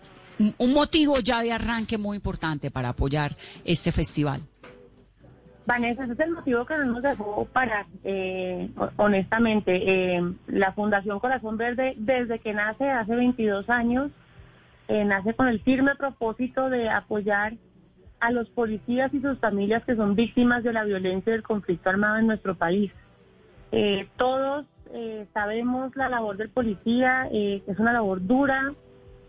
un 0.58 0.74
motivo 0.74 1.20
ya 1.20 1.41
de 1.41 1.53
arranque 1.53 1.97
muy 1.97 2.18
importante 2.18 2.70
para 2.70 2.89
apoyar 2.89 3.38
este 3.64 3.91
festival. 3.91 4.41
Vanessa, 5.68 6.05
ese 6.05 6.13
es 6.13 6.20
el 6.22 6.32
motivo 6.32 6.65
que 6.65 6.78
no 6.78 6.86
nos 6.86 7.03
dejó 7.03 7.45
parar, 7.51 7.86
eh, 8.05 8.70
honestamente. 8.95 10.15
Eh, 10.15 10.24
la 10.47 10.72
Fundación 10.72 11.20
Corazón 11.20 11.57
Verde, 11.57 11.93
desde 11.97 12.39
que 12.39 12.53
nace 12.53 12.89
hace 12.89 13.13
22 13.13 13.70
años, 13.70 14.09
eh, 14.88 15.03
nace 15.03 15.34
con 15.34 15.49
el 15.49 15.59
firme 15.59 15.95
propósito 15.95 16.70
de 16.70 16.89
apoyar 16.89 17.55
a 18.22 18.32
los 18.32 18.47
policías 18.49 19.13
y 19.13 19.20
sus 19.20 19.38
familias 19.39 19.84
que 19.84 19.97
son 19.97 20.15
víctimas 20.15 20.63
de 20.63 20.72
la 20.72 20.86
violencia 20.86 21.32
y 21.32 21.34
del 21.34 21.43
conflicto 21.43 21.89
armado 21.89 22.18
en 22.18 22.28
nuestro 22.28 22.55
país. 22.55 22.91
todos 24.15 24.65
sabemos 25.34 25.93
la 25.97 26.07
labor 26.07 26.38
del 26.38 26.49
policía, 26.49 27.28
es 27.30 27.78
una 27.78 27.91
labor 27.91 28.26
dura, 28.26 28.74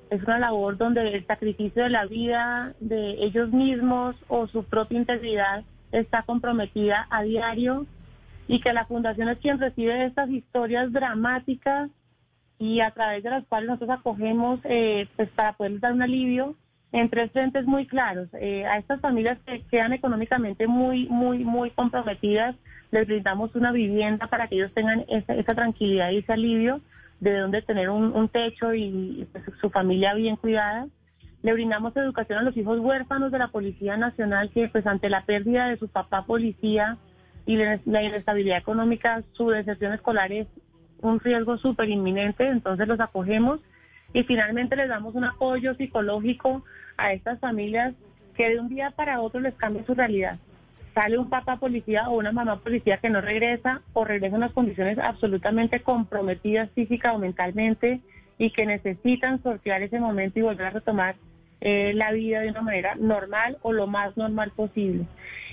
es 0.08 0.22
una 0.22 0.38
labor 0.38 0.76
donde 0.76 1.16
el 1.16 1.26
sacrificio 1.26 1.82
de 1.82 1.90
la 1.90 2.06
vida 2.06 2.74
de 2.78 3.24
ellos 3.24 3.50
mismos 3.50 4.14
o 4.28 4.46
su 4.46 4.62
propia 4.62 4.98
integridad 4.98 5.64
está 5.92 6.22
comprometida 6.22 7.06
a 7.10 7.22
diario 7.22 7.86
y 8.46 8.60
que 8.60 8.72
la 8.72 8.86
fundación 8.86 9.28
es 9.28 9.38
quien 9.38 9.58
recibe 9.58 10.04
estas 10.04 10.30
historias 10.30 10.92
dramáticas 10.92 11.90
y 12.58 12.80
a 12.80 12.90
través 12.90 13.22
de 13.22 13.30
las 13.30 13.44
cuales 13.46 13.68
nosotros 13.68 13.98
acogemos 13.98 14.60
eh, 14.64 15.06
pues 15.16 15.28
para 15.30 15.52
poderles 15.52 15.80
dar 15.80 15.92
un 15.92 16.02
alivio 16.02 16.56
en 16.92 17.10
tres 17.10 17.30
frentes 17.32 17.66
muy 17.66 17.86
claros. 17.86 18.28
Eh, 18.34 18.66
a 18.66 18.78
estas 18.78 19.00
familias 19.00 19.38
que 19.46 19.62
quedan 19.70 19.92
económicamente 19.92 20.66
muy, 20.66 21.06
muy, 21.08 21.44
muy 21.44 21.70
comprometidas, 21.70 22.56
les 22.90 23.06
brindamos 23.06 23.54
una 23.54 23.72
vivienda 23.72 24.26
para 24.28 24.48
que 24.48 24.56
ellos 24.56 24.72
tengan 24.72 25.04
esa, 25.08 25.54
tranquilidad 25.54 26.10
y 26.10 26.18
ese 26.18 26.32
alivio 26.32 26.80
de 27.20 27.36
donde 27.38 27.62
tener 27.62 27.90
un, 27.90 28.28
techo 28.28 28.72
y, 28.74 29.26
pues, 29.32 29.44
su 29.60 29.70
familia 29.70 30.14
bien 30.14 30.36
cuidada. 30.36 30.86
Le 31.48 31.54
brindamos 31.54 31.96
educación 31.96 32.40
a 32.40 32.42
los 32.42 32.54
hijos 32.58 32.78
huérfanos 32.78 33.32
de 33.32 33.38
la 33.38 33.48
Policía 33.48 33.96
Nacional 33.96 34.50
que 34.50 34.68
pues 34.68 34.86
ante 34.86 35.08
la 35.08 35.24
pérdida 35.24 35.66
de 35.66 35.78
su 35.78 35.88
papá 35.88 36.26
policía 36.26 36.98
y 37.46 37.56
la, 37.56 38.02
inestabilidad 38.02 38.58
económica, 38.58 39.22
su 39.32 39.48
deserción 39.48 39.94
escolar 39.94 40.30
es 40.30 40.46
un 41.00 41.18
riesgo 41.20 41.56
súper 41.56 41.88
inminente, 41.88 42.46
entonces 42.46 42.86
los 42.86 43.00
acogemos 43.00 43.60
y 44.12 44.24
finalmente 44.24 44.76
les 44.76 44.90
damos 44.90 45.14
un 45.14 45.24
apoyo 45.24 45.74
psicológico 45.76 46.66
a 46.98 47.14
estas 47.14 47.40
familias 47.40 47.94
que 48.36 48.50
de 48.50 48.60
un 48.60 48.68
día 48.68 48.90
para 48.90 49.22
otro 49.22 49.40
les 49.40 49.54
cambia 49.54 49.86
su 49.86 49.94
realidad. 49.94 50.38
Sale 50.92 51.16
un 51.16 51.30
papá 51.30 51.56
policía 51.56 52.10
o 52.10 52.18
una 52.18 52.30
mamá 52.30 52.60
policía 52.60 52.98
que 52.98 53.08
no 53.08 53.22
regresa 53.22 53.80
o 53.94 54.04
regresa 54.04 54.36
en 54.36 54.42
unas 54.42 54.52
condiciones 54.52 54.98
absolutamente 54.98 55.80
comprometidas 55.80 56.68
física 56.72 57.14
o 57.14 57.18
mentalmente 57.18 58.02
y 58.36 58.50
que 58.50 58.66
necesitan 58.66 59.42
sortear 59.42 59.80
ese 59.80 59.98
momento 59.98 60.38
y 60.38 60.42
volver 60.42 60.66
a 60.66 60.70
retomar 60.70 61.16
eh, 61.60 61.92
la 61.94 62.12
vida 62.12 62.40
de 62.40 62.50
una 62.50 62.62
manera 62.62 62.94
normal 62.94 63.58
o 63.62 63.72
lo 63.72 63.86
más 63.86 64.16
normal 64.16 64.52
posible. 64.54 65.06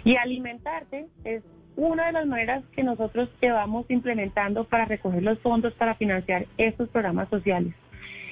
Y 0.04 0.18
alimentarte 0.18 1.08
es 1.24 1.44
una 1.76 2.06
de 2.06 2.12
las 2.14 2.26
maneras 2.26 2.64
que 2.76 2.84
nosotros 2.84 3.30
llevamos 3.42 3.86
implementando 3.90 4.64
para 4.66 4.86
recoger 4.86 5.24
los 5.24 5.40
fondos 5.40 5.74
para 5.74 5.96
financiar 5.96 6.46
estos 6.58 6.90
programas 6.90 7.30
sociales. 7.30 7.74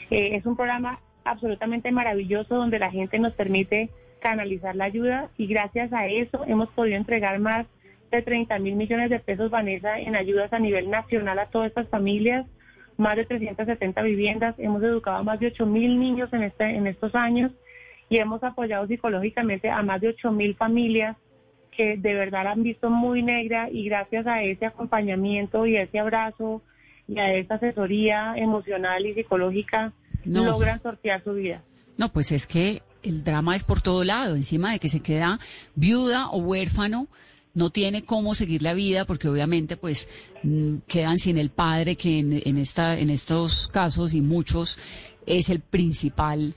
Eh, 0.09 0.36
es 0.36 0.45
un 0.45 0.55
programa 0.55 0.99
absolutamente 1.26 1.91
maravilloso 1.91 2.55
donde 2.55 2.80
la 2.80 2.91
gente 2.91 3.19
nos 3.19 3.34
permite 3.34 3.89
canalizar 4.21 4.76
la 4.76 4.86
ayuda 4.86 5.30
y 5.38 5.47
gracias 5.47 5.91
a 5.93 6.07
eso 6.07 6.43
hemos 6.47 6.69
podido 6.69 6.97
entregar 6.97 7.39
más 7.39 7.65
de 8.11 8.21
30 8.21 8.59
mil 8.59 8.76
millones 8.76 9.09
de 9.09 9.19
pesos, 9.19 9.49
Vanessa, 9.49 9.99
en 9.99 10.15
ayudas 10.15 10.53
a 10.53 10.59
nivel 10.59 10.89
nacional 10.89 11.39
a 11.39 11.47
todas 11.47 11.69
estas 11.69 11.89
familias 11.89 12.45
más 12.97 13.15
de 13.15 13.26
370 13.26 14.03
viviendas, 14.03 14.55
hemos 14.59 14.84
educado 14.84 15.17
a 15.17 15.24
más 15.24 15.39
de 15.39 15.47
8 15.47 15.65
mil 15.65 15.99
niños 15.99 16.32
en, 16.32 16.43
este, 16.43 16.63
en 16.65 16.86
estos 16.86 17.15
años 17.15 17.51
y 18.14 18.20
hemos 18.20 18.43
apoyado 18.43 18.86
psicológicamente 18.86 19.72
a 19.72 19.82
más 19.82 19.99
de 19.99 20.09
8 20.09 20.32
mil 20.32 20.55
familias 20.55 21.18
que 21.76 21.97
de 21.97 22.14
verdad 22.14 22.45
han 22.45 22.61
visto 22.61 22.91
muy 22.91 23.24
negra 23.24 23.72
y 23.72 23.86
gracias 23.86 24.28
a 24.28 24.43
ese 24.43 24.68
acompañamiento 24.68 25.66
y 25.66 25.78
ese 25.78 25.97
abrazo 25.97 26.61
y 27.07 27.18
a 27.18 27.34
esa 27.34 27.55
asesoría 27.55 28.36
emocional 28.38 29.03
y 29.03 29.16
psicológica 29.16 29.93
logran 30.26 30.80
sortear 30.84 31.24
su 31.24 31.34
vida. 31.34 31.64
No, 31.97 32.09
pues 32.14 32.32
es 32.32 32.45
que 32.45 32.84
el 33.01 33.24
drama 33.24 33.55
es 33.55 33.64
por 33.64 33.82
todo 33.82 34.03
lado, 34.03 34.36
encima 34.36 34.74
de 34.74 34.78
que 34.78 34.89
se 34.89 35.01
queda 35.01 35.39
viuda 35.74 36.28
o 36.28 36.38
huérfano, 36.38 37.07
no 37.55 37.72
tiene 37.72 38.05
cómo 38.05 38.36
seguir 38.36 38.61
la 38.61 38.76
vida 38.76 39.05
porque 39.05 39.28
obviamente 39.28 39.76
pues 39.76 40.07
mm, 40.43 40.78
quedan 40.86 41.18
sin 41.18 41.39
el 41.39 41.49
padre 41.49 41.95
que 41.95 42.20
en, 42.20 42.57
esta, 42.59 42.95
en 42.95 43.09
estos 43.09 43.70
casos 43.70 44.14
y 44.14 44.22
muchos 44.22 44.78
es 45.26 45.49
el 45.49 45.61
principal 45.61 46.53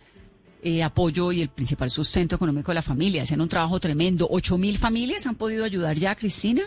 eh, 0.67 0.83
apoyo 0.83 1.31
y 1.31 1.43
el 1.43 1.49
principal 1.49 1.91
sustento 1.91 2.35
económico 2.35 2.73
de 2.73 2.75
la 2.75 2.83
familia. 2.83 3.23
Hacen 3.23 3.41
un 3.41 3.49
trabajo 3.49 3.79
tremendo. 3.79 4.27
¿Ocho 4.29 4.59
mil 4.59 4.79
familias 4.79 5.25
han 5.25 5.37
podido 5.37 5.65
ayudar 5.65 5.95
ya, 5.95 6.17
Cristina? 6.17 6.63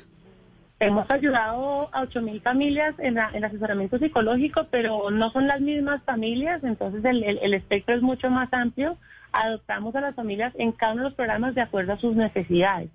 Hemos 0.80 1.12
ayudado 1.12 1.89
a 1.93 2.04
ocho 2.04 2.22
mil 2.22 2.39
familias 2.39 2.95
en, 3.00 3.18
el 3.18 3.43
asesoramiento 3.43 4.00
psicológico, 4.00 4.68
pero 4.72 5.12
no 5.12 5.30
son 5.32 5.47
las 5.47 5.60
mismas 5.60 6.02
familias, 6.04 6.64
entonces 6.64 7.04
el, 7.04 7.26
el 7.26 7.54
espectro 7.54 7.93
es 7.93 8.02
mucho 8.02 8.30
más 8.30 8.47
amplio. 8.54 8.95
Adoptamos 9.34 9.93
a 9.97 10.00
las 10.00 10.16
familias 10.16 10.54
en 10.58 10.72
cada 10.72 10.93
uno 10.93 11.04
de 11.04 11.10
los 11.10 11.16
programas 11.18 11.54
de 11.54 11.62
acuerdo 11.62 11.91
a 11.91 12.00
sus 12.00 12.16
necesidades. 12.16 12.89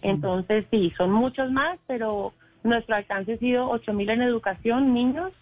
Entonces, 0.00 0.64
sí, 0.70 0.90
son 0.96 1.12
muchos 1.12 1.52
más, 1.52 1.78
pero 1.86 2.32
nuestro 2.64 2.96
alcance 2.96 3.34
ha 3.34 3.38
sido 3.38 3.68
8 3.68 3.92
mil 3.92 4.08
en 4.08 4.22
educación, 4.22 4.94
niños, 4.94 5.32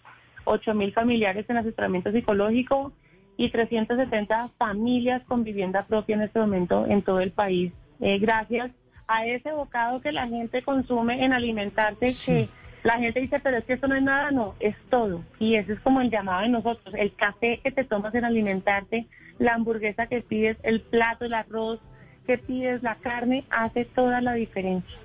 8 0.43 0.73
mil 0.73 0.91
familiares 0.91 1.49
en 1.49 1.55
asesoramiento 1.55 2.11
psicológico 2.11 2.91
y 3.37 3.49
370 3.49 4.49
familias 4.57 5.23
con 5.23 5.43
vivienda 5.43 5.83
propia 5.83 6.15
en 6.15 6.21
este 6.23 6.39
momento 6.39 6.85
en 6.87 7.01
todo 7.01 7.19
el 7.19 7.31
país. 7.31 7.73
Eh, 7.99 8.19
gracias 8.19 8.71
a 9.07 9.25
ese 9.25 9.51
bocado 9.51 10.01
que 10.01 10.11
la 10.11 10.27
gente 10.27 10.61
consume 10.63 11.23
en 11.23 11.33
alimentarse, 11.33 12.07
que 12.25 12.49
la 12.83 12.97
gente 12.99 13.19
dice, 13.19 13.39
pero 13.39 13.57
es 13.57 13.65
que 13.65 13.73
esto 13.73 13.87
no 13.87 13.95
es 13.95 14.03
nada, 14.03 14.31
no, 14.31 14.55
es 14.59 14.75
todo. 14.89 15.23
Y 15.39 15.55
ese 15.55 15.73
es 15.73 15.79
como 15.79 16.01
el 16.01 16.09
llamado 16.09 16.41
de 16.41 16.49
nosotros, 16.49 16.93
el 16.97 17.13
café 17.15 17.59
que 17.63 17.71
te 17.71 17.83
tomas 17.83 18.13
en 18.15 18.25
alimentarte, 18.25 19.07
la 19.37 19.53
hamburguesa 19.55 20.07
que 20.07 20.21
pides, 20.21 20.57
el 20.63 20.81
plato, 20.81 21.25
el 21.25 21.33
arroz, 21.33 21.79
que 22.25 22.37
pides, 22.37 22.83
la 22.83 22.95
carne, 22.95 23.45
hace 23.49 23.85
toda 23.85 24.21
la 24.21 24.33
diferencia. 24.33 24.97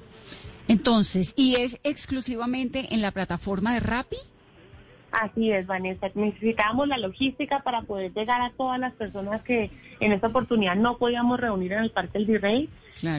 Entonces, 0.69 1.35
¿y 1.37 1.57
es 1.57 1.81
exclusivamente 1.83 2.95
en 2.95 3.03
la 3.03 3.11
plataforma 3.11 3.75
de 3.75 3.81
Rappi? 3.81 4.17
Así 5.13 5.51
es, 5.51 5.67
Vanessa. 5.67 6.09
Necesitábamos 6.15 6.89
la 6.89 6.99
logística 6.99 7.61
para 7.61 7.83
poder 7.83 8.13
llegar 8.13 8.41
a 8.41 8.51
todas 8.51 8.79
las 8.79 8.93
personas 8.95 9.43
que 9.43 9.71
en 9.99 10.13
esta 10.13 10.29
oportunidad 10.29 10.77
no 10.77 10.99
podíamos 10.99 11.41
reunir 11.41 11.73
en 11.73 11.85
el 11.85 11.91
Parque 11.91 12.19
El 12.19 12.27
Virrey. 12.27 12.69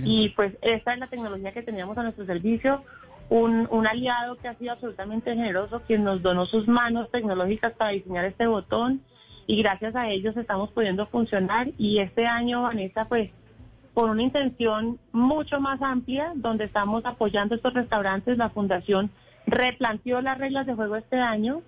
Y 0.04 0.30
pues 0.30 0.54
esta 0.62 0.94
es 0.94 1.00
la 1.00 1.08
tecnología 1.08 1.52
que 1.52 1.64
teníamos 1.64 1.98
a 1.98 2.04
nuestro 2.04 2.26
servicio. 2.26 2.84
Un, 3.30 3.68
un 3.72 3.88
aliado 3.88 4.36
que 4.36 4.48
ha 4.48 4.56
sido 4.56 4.74
absolutamente 4.74 5.34
generoso, 5.36 5.82
quien 5.88 6.04
nos 6.04 6.22
donó 6.22 6.46
sus 6.46 6.68
manos 6.68 7.10
tecnológicas 7.12 7.74
para 7.74 7.92
diseñar 7.92 8.26
este 8.26 8.48
botón. 8.48 9.02
Y 9.48 9.62
gracias 9.62 9.96
a 9.96 10.10
ellos 10.10 10.38
estamos 10.38 10.72
pudiendo 10.72 11.08
funcionar. 11.08 11.70
Y 11.78 12.00
este 12.00 12.26
año, 12.26 12.64
Vanessa, 12.64 13.06
pues 13.06 13.32
por 13.94 14.10
una 14.10 14.22
intención 14.22 15.00
mucho 15.12 15.60
más 15.60 15.82
amplia, 15.82 16.32
donde 16.36 16.66
estamos 16.66 17.06
apoyando 17.06 17.56
estos 17.56 17.74
restaurantes. 17.74 18.38
La 18.38 18.50
Fundación 18.50 19.12
replanteó 19.46 20.22
las 20.22 20.38
reglas 20.38 20.66
de 20.66 20.74
juego 20.74 20.96
este 20.96 21.18
año. 21.18 21.62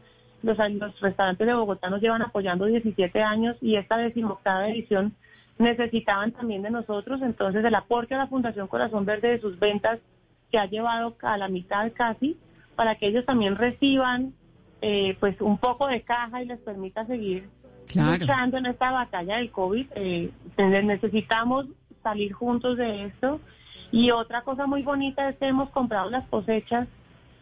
Los, 0.43 0.57
los 0.57 0.99
restaurantes 0.99 1.47
de 1.47 1.53
Bogotá 1.53 1.89
nos 1.89 2.01
llevan 2.01 2.21
apoyando 2.21 2.65
17 2.65 3.21
años 3.21 3.57
y 3.61 3.77
esta 3.77 3.97
decimoctava 3.97 4.69
edición 4.69 5.15
necesitaban 5.57 6.31
también 6.31 6.61
de 6.61 6.69
nosotros. 6.69 7.21
Entonces, 7.21 7.63
el 7.63 7.75
aporte 7.75 8.15
a 8.15 8.19
la 8.19 8.27
Fundación 8.27 8.67
Corazón 8.67 9.05
Verde 9.05 9.29
de 9.29 9.41
sus 9.41 9.57
ventas 9.59 9.99
que 10.51 10.59
ha 10.59 10.65
llevado 10.65 11.15
a 11.21 11.37
la 11.37 11.47
mitad 11.47 11.91
casi, 11.93 12.37
para 12.75 12.95
que 12.95 13.07
ellos 13.07 13.25
también 13.25 13.55
reciban 13.55 14.33
eh, 14.81 15.15
pues 15.19 15.39
un 15.41 15.57
poco 15.57 15.87
de 15.87 16.01
caja 16.01 16.43
y 16.43 16.45
les 16.45 16.59
permita 16.59 17.05
seguir 17.05 17.49
luchando 17.95 18.57
en 18.57 18.65
esta 18.65 18.91
batalla 18.91 19.37
del 19.37 19.51
COVID. 19.51 19.87
Eh, 19.95 20.31
necesitamos 20.57 21.67
salir 22.03 22.33
juntos 22.33 22.77
de 22.77 23.05
esto. 23.05 23.39
Y 23.91 24.11
otra 24.11 24.41
cosa 24.41 24.65
muy 24.65 24.81
bonita 24.81 25.29
es 25.29 25.37
que 25.37 25.47
hemos 25.47 25.69
comprado 25.69 26.09
las 26.09 26.27
cosechas 26.27 26.87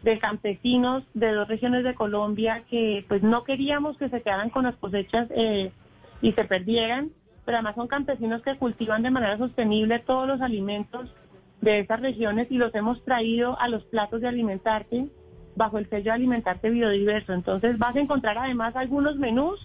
de 0.02 0.18
campesinos 0.18 1.04
de 1.14 1.32
dos 1.32 1.48
regiones 1.48 1.84
de 1.84 1.94
Colombia 1.94 2.64
que 2.68 3.04
pues 3.08 3.22
no 3.22 3.44
queríamos 3.44 3.96
que 3.96 4.08
se 4.08 4.20
quedaran 4.22 4.50
con 4.50 4.64
las 4.64 4.76
cosechas 4.76 5.28
eh, 5.30 5.72
y 6.20 6.32
se 6.32 6.44
perdieran, 6.44 7.10
pero 7.44 7.58
además 7.58 7.76
son 7.76 7.88
campesinos 7.88 8.42
que 8.42 8.56
cultivan 8.56 9.02
de 9.02 9.10
manera 9.10 9.38
sostenible 9.38 10.00
todos 10.00 10.26
los 10.26 10.40
alimentos 10.40 11.14
de 11.60 11.80
esas 11.80 12.00
regiones 12.00 12.50
y 12.50 12.58
los 12.58 12.74
hemos 12.74 13.04
traído 13.04 13.58
a 13.60 13.68
los 13.68 13.84
platos 13.84 14.20
de 14.20 14.28
alimentarte 14.28 15.06
bajo 15.54 15.78
el 15.78 15.88
sello 15.88 16.04
de 16.04 16.10
alimentarte 16.10 16.70
biodiverso. 16.70 17.32
Entonces 17.32 17.78
vas 17.78 17.94
a 17.94 18.00
encontrar 18.00 18.38
además 18.38 18.74
algunos 18.74 19.16
menús 19.16 19.60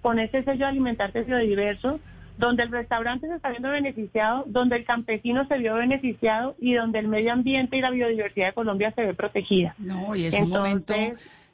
con 0.00 0.18
ese 0.18 0.42
sello 0.44 0.64
de 0.64 0.70
alimentarte 0.70 1.22
biodiverso 1.22 2.00
donde 2.36 2.64
el 2.64 2.70
restaurante 2.70 3.28
se 3.28 3.34
está 3.36 3.50
viendo 3.50 3.70
beneficiado, 3.70 4.44
donde 4.46 4.76
el 4.76 4.84
campesino 4.84 5.46
se 5.46 5.58
vio 5.58 5.74
beneficiado 5.74 6.56
y 6.58 6.74
donde 6.74 6.98
el 6.98 7.08
medio 7.08 7.32
ambiente 7.32 7.76
y 7.76 7.80
la 7.80 7.90
biodiversidad 7.90 8.48
de 8.48 8.52
Colombia 8.54 8.92
se 8.94 9.02
ve 9.04 9.14
protegida. 9.14 9.74
No, 9.78 10.16
y 10.16 10.26
es 10.26 10.34
un 10.34 10.50
momento 10.50 10.94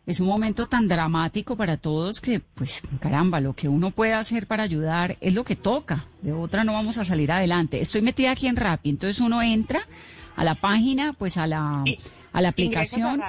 es 0.06 0.18
un 0.18 0.26
momento 0.26 0.66
tan 0.66 0.88
dramático 0.88 1.56
para 1.56 1.76
todos 1.76 2.20
que, 2.20 2.40
pues, 2.40 2.82
caramba, 3.00 3.38
lo 3.40 3.52
que 3.52 3.68
uno 3.68 3.90
puede 3.90 4.14
hacer 4.14 4.46
para 4.46 4.64
ayudar 4.64 5.16
es 5.20 5.34
lo 5.34 5.44
que 5.44 5.54
toca. 5.54 6.06
De 6.22 6.32
otra 6.32 6.64
no 6.64 6.72
vamos 6.72 6.98
a 6.98 7.04
salir 7.04 7.30
adelante. 7.30 7.80
Estoy 7.80 8.02
metida 8.02 8.32
aquí 8.32 8.48
en 8.48 8.56
Rappi, 8.56 8.90
entonces 8.90 9.20
uno 9.20 9.40
entra 9.42 9.82
a 10.34 10.42
la 10.42 10.56
página, 10.56 11.12
pues 11.12 11.36
a 11.36 11.46
la, 11.46 11.84
a 12.32 12.40
la 12.40 12.48
aplicación 12.48 13.22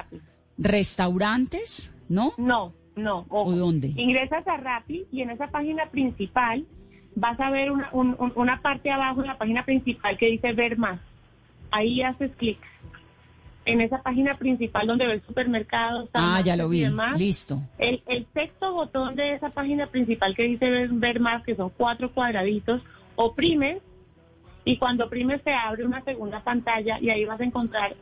restaurantes, 0.58 1.92
¿no? 2.08 2.32
No, 2.38 2.72
no. 2.96 3.26
¿O 3.28 3.52
dónde? 3.52 3.92
Ingresas 3.94 4.46
a 4.48 4.56
Rappi 4.56 5.06
y 5.12 5.20
en 5.20 5.30
esa 5.30 5.48
página 5.48 5.86
principal 5.90 6.66
vas 7.14 7.38
a 7.40 7.50
ver 7.50 7.70
una, 7.70 7.90
una 7.92 8.60
parte 8.60 8.90
abajo 8.90 9.20
en 9.20 9.28
la 9.28 9.38
página 9.38 9.64
principal 9.64 10.16
que 10.16 10.26
dice 10.26 10.52
ver 10.52 10.78
más. 10.78 11.00
Ahí 11.70 12.02
haces 12.02 12.30
clic. 12.36 12.58
En 13.64 13.80
esa 13.80 14.02
página 14.02 14.36
principal 14.38 14.86
donde 14.86 15.06
ves 15.06 15.22
supermercados. 15.26 16.08
Ah, 16.14 16.40
ya 16.44 16.56
lo 16.56 16.68
vi. 16.68 16.84
Listo. 17.16 17.62
El, 17.78 18.02
el 18.06 18.26
sexto 18.34 18.72
botón 18.72 19.14
de 19.14 19.34
esa 19.34 19.50
página 19.50 19.86
principal 19.86 20.34
que 20.34 20.42
dice 20.42 20.68
ver, 20.68 20.88
ver 20.90 21.20
más, 21.20 21.44
que 21.44 21.54
son 21.54 21.70
cuatro 21.70 22.12
cuadraditos, 22.12 22.82
oprimes 23.14 23.80
y 24.64 24.78
cuando 24.78 25.06
oprimes 25.06 25.42
se 25.42 25.52
abre 25.52 25.84
una 25.84 26.02
segunda 26.02 26.42
pantalla 26.42 26.98
y 27.00 27.10
ahí 27.10 27.24
vas 27.24 27.40
a 27.40 27.44
encontrar 27.44 27.94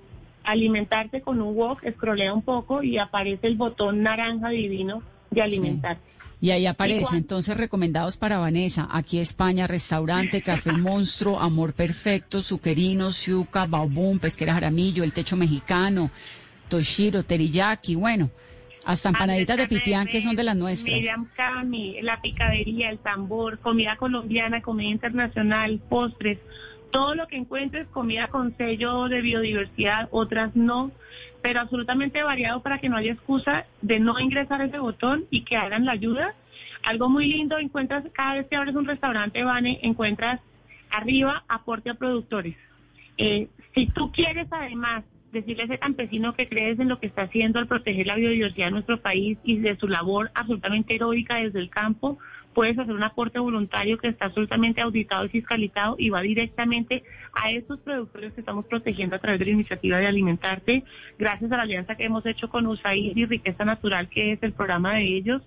alimentarte 0.45 1.21
con 1.21 1.41
un 1.41 1.55
wok, 1.55 1.85
escrolea 1.85 2.33
un 2.33 2.43
poco 2.43 2.83
y 2.83 2.99
aparece 2.99 3.47
el 3.47 3.57
botón 3.57 4.03
naranja 4.03 4.49
divino 4.49 5.03
de 5.31 5.43
alimentarte. 5.43 6.03
Y 6.43 6.53
ahí 6.53 6.67
aparece, 6.67 7.17
entonces, 7.17 7.57
recomendados 7.59 8.17
para 8.17 8.39
Vanessa. 8.39 8.89
Aquí 8.91 9.19
España, 9.19 9.67
restaurante, 9.67 10.41
Café 10.41 10.73
Monstruo, 10.79 11.39
Amor 11.39 11.75
Perfecto, 11.75 12.41
Suquerino, 12.41 13.13
Siuca, 13.13 13.67
Baubum, 13.67 14.19
Pesquera 14.19 14.55
Jaramillo, 14.55 15.05
El 15.05 15.13
Techo 15.13 15.37
Mexicano, 15.37 16.11
Toshiro, 16.69 17.25
Teriyaki, 17.25 17.95
bueno, 17.95 18.31
hasta 18.85 19.11
empanaditas 19.11 19.59
de 19.59 19.69
pipián 19.69 20.07
que 20.07 20.23
son 20.23 20.35
de 20.35 20.45
las 20.45 20.57
nuestras. 20.57 20.95
Miriam 20.95 21.29
Cami, 21.37 22.01
la 22.01 22.21
picadería, 22.23 22.91
el 22.91 22.99
tambor, 22.99 23.59
comida 23.59 23.97
colombiana, 23.97 24.63
comida 24.63 24.89
internacional, 24.89 25.79
postres, 25.91 26.39
todo 26.91 27.15
lo 27.15 27.27
que 27.29 27.37
encuentres, 27.37 27.87
comida 27.89 28.29
con 28.29 28.57
sello 28.57 29.09
de 29.09 29.21
biodiversidad, 29.21 30.09
otras 30.11 30.57
no, 30.57 30.91
pero 31.43 31.61
absolutamente 31.61 32.23
variado 32.23 32.63
para 32.63 32.79
que 32.79 32.89
no 32.89 32.97
haya 32.97 33.13
excusa 33.13 33.67
de 33.83 34.01
no 34.01 34.19
ingresar 34.19 34.61
ese 34.61 34.79
botón 34.79 35.27
y 35.31 35.43
que 35.43 35.57
hagan 35.57 35.85
la 35.85 35.93
ayuda. 35.93 36.35
Algo 36.83 37.09
muy 37.09 37.27
lindo, 37.27 37.59
encuentras, 37.59 38.05
cada 38.13 38.35
vez 38.35 38.47
que 38.49 38.57
abres 38.57 38.75
un 38.75 38.87
restaurante, 38.87 39.45
Vane, 39.45 39.81
encuentras 39.83 40.41
arriba 40.91 41.45
aporte 41.49 41.91
a 41.91 41.95
productores. 41.95 42.57
Eh, 43.19 43.49
si 43.75 43.87
tú 43.87 44.11
quieres 44.13 44.49
además 44.51 45.05
decirle 45.33 45.63
a 45.63 45.67
ese 45.67 45.79
campesino 45.79 46.35
que 46.35 46.49
crees 46.49 46.79
en 46.81 46.89
lo 46.89 46.99
que 46.99 47.07
está 47.07 47.23
haciendo 47.23 47.59
al 47.59 47.69
proteger 47.69 48.07
la 48.07 48.17
biodiversidad 48.17 48.67
de 48.67 48.73
nuestro 48.73 49.01
país 49.01 49.39
y 49.45 49.59
de 49.59 49.77
su 49.77 49.89
labor 49.89 50.31
absolutamente 50.35 50.95
heroica 50.95 51.37
desde 51.37 51.61
el 51.61 51.71
campo, 51.71 52.19
puedes 52.55 52.79
hacer 52.79 52.95
un 52.95 53.03
aporte 53.03 53.39
voluntario 53.39 53.99
que 53.99 54.09
está 54.09 54.27
absolutamente 54.27 54.81
auditado 54.81 55.25
y 55.25 55.29
fiscalizado 55.29 55.97
y 55.99 56.11
va 56.11 56.21
directamente 56.21 57.03
a 57.33 57.51
estos 57.51 57.79
productores 57.81 58.33
que 58.33 58.41
estamos 58.41 58.67
protegiendo 58.67 59.17
a 59.17 59.19
través 59.19 59.39
de 59.39 59.47
la 59.47 59.53
iniciativa 59.53 59.99
de 59.99 60.07
Alimentarte, 60.07 60.85
gracias 61.19 61.51
a 61.53 61.57
la 61.57 61.63
alianza 61.63 61.95
que 61.95 62.05
hemos 62.05 62.27
hecho 62.27 62.49
con 62.49 62.67
USAID 62.67 63.17
y 63.17 63.27
Riqueza 63.27 63.65
Natural, 63.65 64.09
que 64.09 64.33
es 64.33 64.43
el 64.43 64.53
programa 64.53 64.95
de 64.95 65.05
ellos 65.05 65.43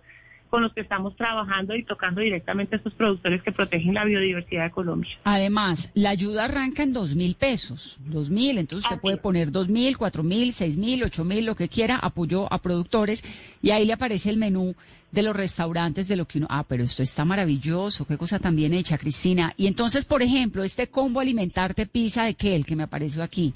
con 0.54 0.62
los 0.62 0.72
que 0.72 0.82
estamos 0.82 1.16
trabajando 1.16 1.76
y 1.76 1.82
tocando 1.82 2.22
directamente 2.22 2.76
a 2.76 2.78
estos 2.78 2.93
productores 2.93 3.41
que 3.41 3.51
protegen 3.51 3.95
la 3.95 4.06
biodiversidad 4.06 4.66
de 4.66 4.70
Colombia. 4.70 5.10
Además, 5.24 5.89
la 5.95 6.12
ayuda 6.12 6.43
arranca 6.43 6.84
en 6.84 6.93
dos 6.93 7.16
mil 7.16 7.34
pesos, 7.34 7.97
dos 8.06 8.30
mil, 8.30 8.60
entonces 8.60 8.86
usted 8.86 9.01
puede 9.01 9.18
poner 9.18 9.51
dos 9.51 9.68
mil, 9.68 9.97
cuatro 9.97 10.22
mil, 10.22 10.54
seis 10.54 10.78
mil, 10.78 11.01
ocho 11.04 11.26
mil, 11.26 11.43
lo 11.43 11.56
que 11.56 11.70
quiera, 11.70 11.95
apoyo 11.95 12.54
a 12.54 12.62
productores 12.62 13.24
y 13.64 13.72
ahí 13.72 13.84
le 13.84 13.93
aparece 13.93 14.30
el 14.30 14.38
menú 14.38 14.76
de 15.12 15.24
los 15.24 15.36
restaurantes 15.36 16.08
de 16.08 16.18
lo 16.18 16.28
que 16.28 16.38
uno, 16.38 16.45
ah, 16.51 16.66
pero 16.68 16.84
esto 16.84 17.01
está 17.01 17.26
maravilloso, 17.26 18.06
qué 18.06 18.20
cosa 18.20 18.38
tan 18.38 18.56
bien 18.56 18.76
hecha, 18.76 18.99
Cristina. 18.99 19.56
Y 19.58 19.66
entonces, 19.66 20.06
por 20.06 20.22
ejemplo, 20.22 20.64
este 20.64 20.88
combo 20.88 21.20
alimentarte 21.20 21.88
pizza 21.88 22.26
de 22.26 22.36
qué, 22.36 22.56
el 22.56 22.64
que 22.64 22.76
me 22.76 22.84
apareció 22.84 23.24
aquí, 23.24 23.56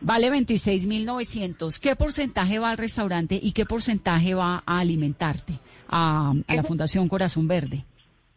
vale 0.00 0.30
26.900. 0.30 1.80
¿Qué 1.80 1.96
porcentaje 1.96 2.60
va 2.60 2.70
al 2.70 2.78
restaurante 2.78 3.40
y 3.42 3.50
qué 3.50 3.66
porcentaje 3.66 4.34
va 4.34 4.62
a 4.64 4.78
alimentarte? 4.78 5.58
A, 5.90 6.32
la 6.48 6.62
Fundación 6.62 7.08
Corazón 7.08 7.48
Verde. 7.48 7.84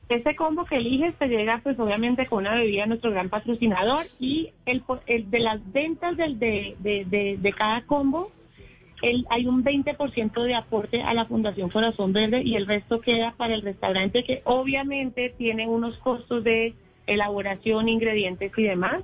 Este 0.10 0.36
combo 0.36 0.66
que 0.66 0.78
eliges 0.78 1.16
te 1.18 1.28
llega 1.28 1.62
pues 1.64 1.80
obviamente 1.80 2.26
con 2.28 2.39
una 2.39 2.56
bebida 2.56 2.86
nuestro 2.86 3.12
gran 3.12 3.30
patrocinador 3.30 4.06
y 4.20 4.51
el, 4.66 4.84
de 5.08 5.39
las 5.39 5.72
ventas 5.72 6.18
del, 6.18 6.38
de, 6.39 6.76
de, 6.80 7.38
de, 7.39 7.54
cada 7.54 7.84
combo 7.86 8.32
el, 9.01 9.26
hay 9.30 9.47
un 9.47 9.64
20% 9.64 10.43
de 10.43 10.56
aporte 10.56 11.01
a 11.01 11.14
la 11.14 11.26
Fundación 11.26 11.70
Corazón 11.70 12.12
Verde 12.12 12.41
y 12.43 12.56
el 12.56 12.68
resto 12.68 13.01
queda 13.01 13.34
para 13.38 13.54
el 13.54 13.62
restaurante 13.62 14.24
que 14.24 14.41
obviamente 14.43 15.34
tiene 15.38 15.68
unos 15.68 15.97
costos 15.97 16.43
de 16.43 16.74
elaboración, 17.08 17.89
ingredientes 17.89 18.51
y 18.56 18.64
demás. 18.64 19.04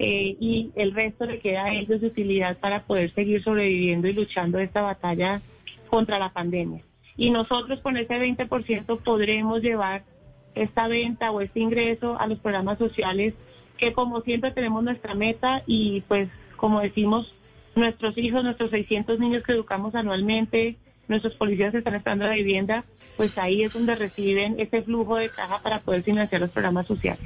Eh, 0.00 0.36
y 0.40 0.72
el 0.74 0.92
resto 0.92 1.24
le 1.24 1.38
queda 1.38 1.66
a 1.66 1.72
ellos 1.72 2.00
de 2.00 2.08
utilidad 2.08 2.58
para 2.58 2.82
poder 2.82 3.12
seguir 3.12 3.44
sobreviviendo 3.44 4.08
y 4.08 4.12
luchando 4.12 4.58
esta 4.58 4.82
batalla 4.82 5.40
contra 5.88 6.18
la 6.18 6.30
pandemia 6.30 6.82
y 7.16 7.30
nosotros 7.30 7.80
con 7.80 7.96
ese 7.96 8.14
20% 8.18 9.00
podremos 9.00 9.62
llevar 9.62 10.04
esta 10.54 10.88
venta 10.88 11.30
o 11.30 11.40
este 11.40 11.60
ingreso 11.60 12.18
a 12.18 12.26
los 12.26 12.38
programas 12.38 12.78
sociales 12.78 13.34
que 13.78 13.92
como 13.92 14.20
siempre 14.20 14.52
tenemos 14.52 14.82
nuestra 14.84 15.14
meta 15.14 15.62
y 15.66 16.02
pues 16.02 16.28
como 16.56 16.80
decimos 16.80 17.34
nuestros 17.74 18.16
hijos, 18.18 18.44
nuestros 18.44 18.70
600 18.70 19.18
niños 19.18 19.42
que 19.42 19.52
educamos 19.52 19.94
anualmente, 19.94 20.76
nuestros 21.08 21.34
policías 21.34 21.74
están 21.74 21.94
esperando 21.94 22.26
la 22.26 22.34
vivienda, 22.34 22.84
pues 23.16 23.36
ahí 23.36 23.62
es 23.62 23.72
donde 23.72 23.94
reciben 23.94 24.58
ese 24.58 24.82
flujo 24.82 25.16
de 25.16 25.28
caja 25.28 25.60
para 25.62 25.80
poder 25.80 26.02
financiar 26.02 26.40
los 26.40 26.50
programas 26.50 26.86
sociales. 26.86 27.24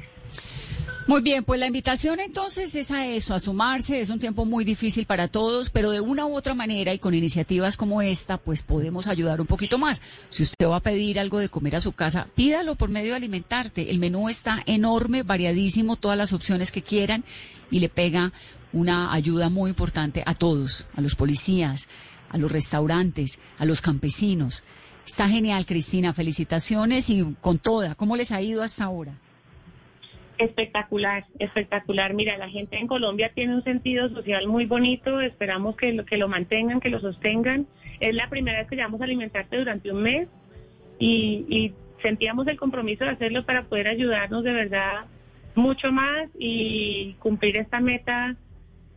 Muy 1.09 1.21
bien, 1.21 1.43
pues 1.43 1.59
la 1.59 1.65
invitación 1.65 2.19
entonces 2.19 2.75
es 2.75 2.91
a 2.91 3.07
eso, 3.07 3.33
a 3.33 3.39
sumarse. 3.39 3.99
Es 3.99 4.11
un 4.11 4.19
tiempo 4.19 4.45
muy 4.45 4.63
difícil 4.63 5.07
para 5.07 5.27
todos, 5.27 5.71
pero 5.71 5.89
de 5.89 6.01
una 6.01 6.27
u 6.27 6.35
otra 6.35 6.53
manera 6.53 6.93
y 6.93 6.99
con 6.99 7.15
iniciativas 7.15 7.77
como 7.77 8.03
esta, 8.03 8.37
pues 8.37 8.61
podemos 8.61 9.07
ayudar 9.07 9.41
un 9.41 9.47
poquito 9.47 9.79
más. 9.79 10.03
Si 10.29 10.43
usted 10.43 10.67
va 10.67 10.75
a 10.75 10.81
pedir 10.81 11.19
algo 11.19 11.39
de 11.39 11.49
comer 11.49 11.77
a 11.77 11.81
su 11.81 11.93
casa, 11.93 12.27
pídalo 12.35 12.75
por 12.75 12.91
medio 12.91 13.09
de 13.09 13.15
alimentarte. 13.15 13.89
El 13.89 13.97
menú 13.97 14.29
está 14.29 14.61
enorme, 14.67 15.23
variadísimo, 15.23 15.95
todas 15.95 16.15
las 16.15 16.31
opciones 16.31 16.71
que 16.71 16.83
quieran 16.83 17.23
y 17.71 17.79
le 17.79 17.89
pega 17.89 18.31
una 18.71 19.11
ayuda 19.11 19.49
muy 19.49 19.71
importante 19.71 20.21
a 20.27 20.35
todos, 20.35 20.85
a 20.95 21.01
los 21.01 21.15
policías, 21.15 21.87
a 22.29 22.37
los 22.37 22.51
restaurantes, 22.51 23.39
a 23.57 23.65
los 23.65 23.81
campesinos. 23.81 24.63
Está 25.07 25.27
genial, 25.27 25.65
Cristina. 25.65 26.13
Felicitaciones 26.13 27.09
y 27.09 27.35
con 27.41 27.57
toda. 27.57 27.95
¿Cómo 27.95 28.15
les 28.15 28.31
ha 28.31 28.43
ido 28.43 28.61
hasta 28.61 28.83
ahora? 28.83 29.17
Espectacular, 30.39 31.25
espectacular. 31.37 32.13
Mira, 32.13 32.37
la 32.37 32.47
gente 32.47 32.77
en 32.77 32.87
Colombia 32.87 33.29
tiene 33.35 33.55
un 33.55 33.63
sentido 33.65 34.07
social 34.07 34.47
muy 34.47 34.65
bonito, 34.65 35.19
esperamos 35.19 35.75
que 35.75 35.91
lo, 35.91 36.05
que 36.05 36.15
lo 36.15 36.29
mantengan, 36.29 36.79
que 36.79 36.89
lo 36.89 37.01
sostengan. 37.01 37.67
Es 37.99 38.15
la 38.15 38.29
primera 38.29 38.59
vez 38.59 38.69
que 38.69 38.77
llevamos 38.77 39.01
a 39.01 39.03
alimentarte 39.03 39.57
durante 39.57 39.91
un 39.91 40.01
mes 40.01 40.29
y, 40.97 41.73
sentíamos 42.01 42.47
el 42.47 42.57
compromiso 42.57 43.03
de 43.03 43.09
hacerlo 43.09 43.45
para 43.45 43.63
poder 43.63 43.89
ayudarnos 43.89 44.45
de 44.45 44.53
verdad 44.53 45.05
mucho 45.55 45.91
más 45.91 46.29
y 46.39 47.17
cumplir 47.19 47.57
esta 47.57 47.81
meta 47.81 48.37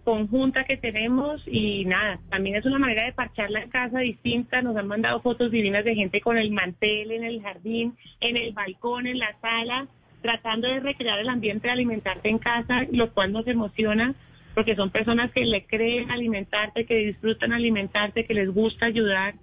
conjunta 0.04 0.62
que 0.62 0.76
tenemos 0.76 1.42
y 1.48 1.84
nada, 1.84 2.20
también 2.30 2.54
es 2.54 2.64
una 2.64 2.78
manera 2.78 3.04
de 3.04 3.12
parcharla 3.12 3.62
en 3.62 3.70
casa 3.70 3.98
distinta, 3.98 4.62
nos 4.62 4.76
han 4.76 4.86
mandado 4.86 5.20
fotos 5.20 5.50
divinas 5.50 5.84
de 5.84 5.96
gente 5.96 6.20
con 6.20 6.38
el 6.38 6.52
mantel 6.52 7.10
en 7.10 7.24
el 7.24 7.42
jardín, 7.42 7.96
en 8.20 8.36
el 8.36 8.52
balcón, 8.52 9.08
en 9.08 9.18
la 9.18 9.34
sala, 9.40 9.88
tratando 10.22 10.68
de 10.68 10.80
recrear 10.80 11.18
el 11.18 11.28
ambiente 11.28 11.66
de 11.66 11.72
alimentarte 11.72 12.28
en 12.28 12.38
casa, 12.38 12.86
lo 12.90 13.12
cual 13.12 13.32
nos 13.32 13.46
emociona 13.46 14.14
porque 14.54 14.76
son 14.76 14.90
personas 14.90 15.30
que 15.32 15.44
le 15.44 15.66
creen 15.66 16.10
alimentarte, 16.10 16.84
que 16.84 16.96
disfrutan 16.96 17.52
alimentarte, 17.52 18.26
que 18.26 18.34
les 18.34 18.52
gusta 18.52 18.86
ayudar 18.86 19.34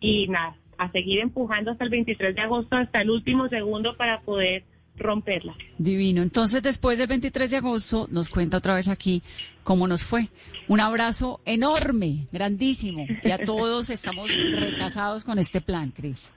y 0.00 0.28
nada, 0.28 0.56
a 0.76 0.90
seguir 0.90 1.20
empujando 1.20 1.70
hasta 1.70 1.84
el 1.84 1.90
23 1.90 2.34
de 2.34 2.40
agosto, 2.40 2.76
hasta 2.76 3.00
el 3.00 3.10
último 3.10 3.48
segundo 3.48 3.96
para 3.96 4.20
poder 4.20 4.64
romperla. 4.96 5.54
Divino. 5.78 6.22
Entonces, 6.22 6.62
después 6.62 6.98
del 6.98 7.06
23 7.06 7.50
de 7.50 7.56
agosto, 7.56 8.08
nos 8.10 8.30
cuenta 8.30 8.56
otra 8.56 8.74
vez 8.74 8.88
aquí 8.88 9.22
cómo 9.62 9.86
nos 9.86 10.02
fue. 10.02 10.28
Un 10.66 10.80
abrazo 10.80 11.40
enorme, 11.44 12.26
grandísimo. 12.32 13.06
Y 13.22 13.30
a 13.30 13.38
todos 13.38 13.90
estamos 13.90 14.30
recasados 14.56 15.24
con 15.24 15.38
este 15.38 15.60
plan, 15.60 15.92
Cris 15.92 16.30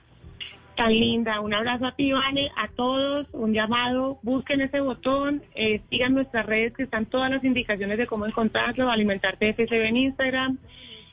tan 0.74 0.92
linda. 0.92 1.40
Un 1.40 1.54
abrazo 1.54 1.86
a 1.86 1.94
ti, 1.94 2.12
Vane, 2.12 2.50
a 2.56 2.68
todos, 2.68 3.26
un 3.32 3.52
llamado, 3.52 4.18
busquen 4.22 4.60
ese 4.60 4.80
botón, 4.80 5.42
eh, 5.54 5.80
sigan 5.90 6.14
nuestras 6.14 6.46
redes 6.46 6.72
que 6.74 6.84
están 6.84 7.06
todas 7.06 7.30
las 7.30 7.44
indicaciones 7.44 7.98
de 7.98 8.06
cómo 8.06 8.26
encontrarlo, 8.26 8.90
alimentarte 8.90 9.52
FCB 9.52 9.86
en 9.86 9.96
Instagram 9.96 10.58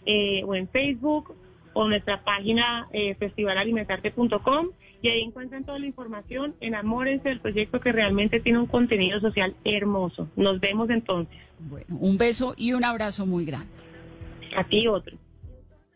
eh, 0.05 0.43
o 0.45 0.55
en 0.55 0.67
Facebook 0.67 1.35
o 1.73 1.87
nuestra 1.87 2.23
página 2.23 2.87
eh, 2.91 3.15
festivalalimentarte.com 3.15 4.69
y 5.01 5.07
ahí 5.07 5.21
encuentran 5.21 5.63
toda 5.63 5.79
la 5.79 5.85
información. 5.85 6.55
Enamórense 6.59 7.29
del 7.29 7.39
proyecto 7.39 7.79
que 7.79 7.91
realmente 7.91 8.39
tiene 8.39 8.59
un 8.59 8.65
contenido 8.65 9.19
social 9.19 9.55
hermoso. 9.63 10.27
Nos 10.35 10.59
vemos 10.59 10.89
entonces. 10.89 11.37
Bueno, 11.59 11.85
un 11.99 12.17
beso 12.17 12.53
y 12.57 12.73
un 12.73 12.83
abrazo 12.83 13.25
muy 13.25 13.45
grande. 13.45 13.69
A 14.55 14.63
ti 14.63 14.87
otro. 14.87 15.17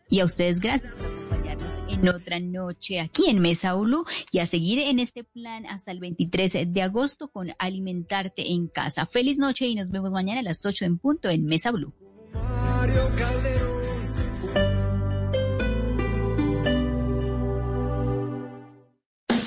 Y 0.08 0.20
a 0.20 0.24
ustedes 0.24 0.60
gracias 0.60 0.92
por 0.94 1.06
acompañarnos 1.06 1.80
en 1.88 2.08
otra 2.08 2.38
noche 2.38 3.00
aquí 3.00 3.28
en 3.28 3.40
Mesa 3.40 3.74
Ulu 3.74 4.04
y 4.30 4.38
a 4.38 4.46
seguir 4.46 4.78
en 4.78 4.98
este 4.98 5.24
plan 5.24 5.66
hasta 5.66 5.90
el 5.90 6.00
23 6.00 6.72
de 6.72 6.82
agosto 6.82 7.28
con 7.28 7.52
Alimentarte 7.58 8.52
en 8.52 8.68
Casa. 8.68 9.06
Feliz 9.06 9.38
noche 9.38 9.66
y 9.66 9.74
nos 9.74 9.90
vemos 9.90 10.12
mañana 10.12 10.40
a 10.40 10.44
las 10.44 10.64
8 10.64 10.84
en 10.84 10.98
punto 10.98 11.30
en 11.30 11.46
Mesa 11.46 11.70
Blue. 11.70 11.92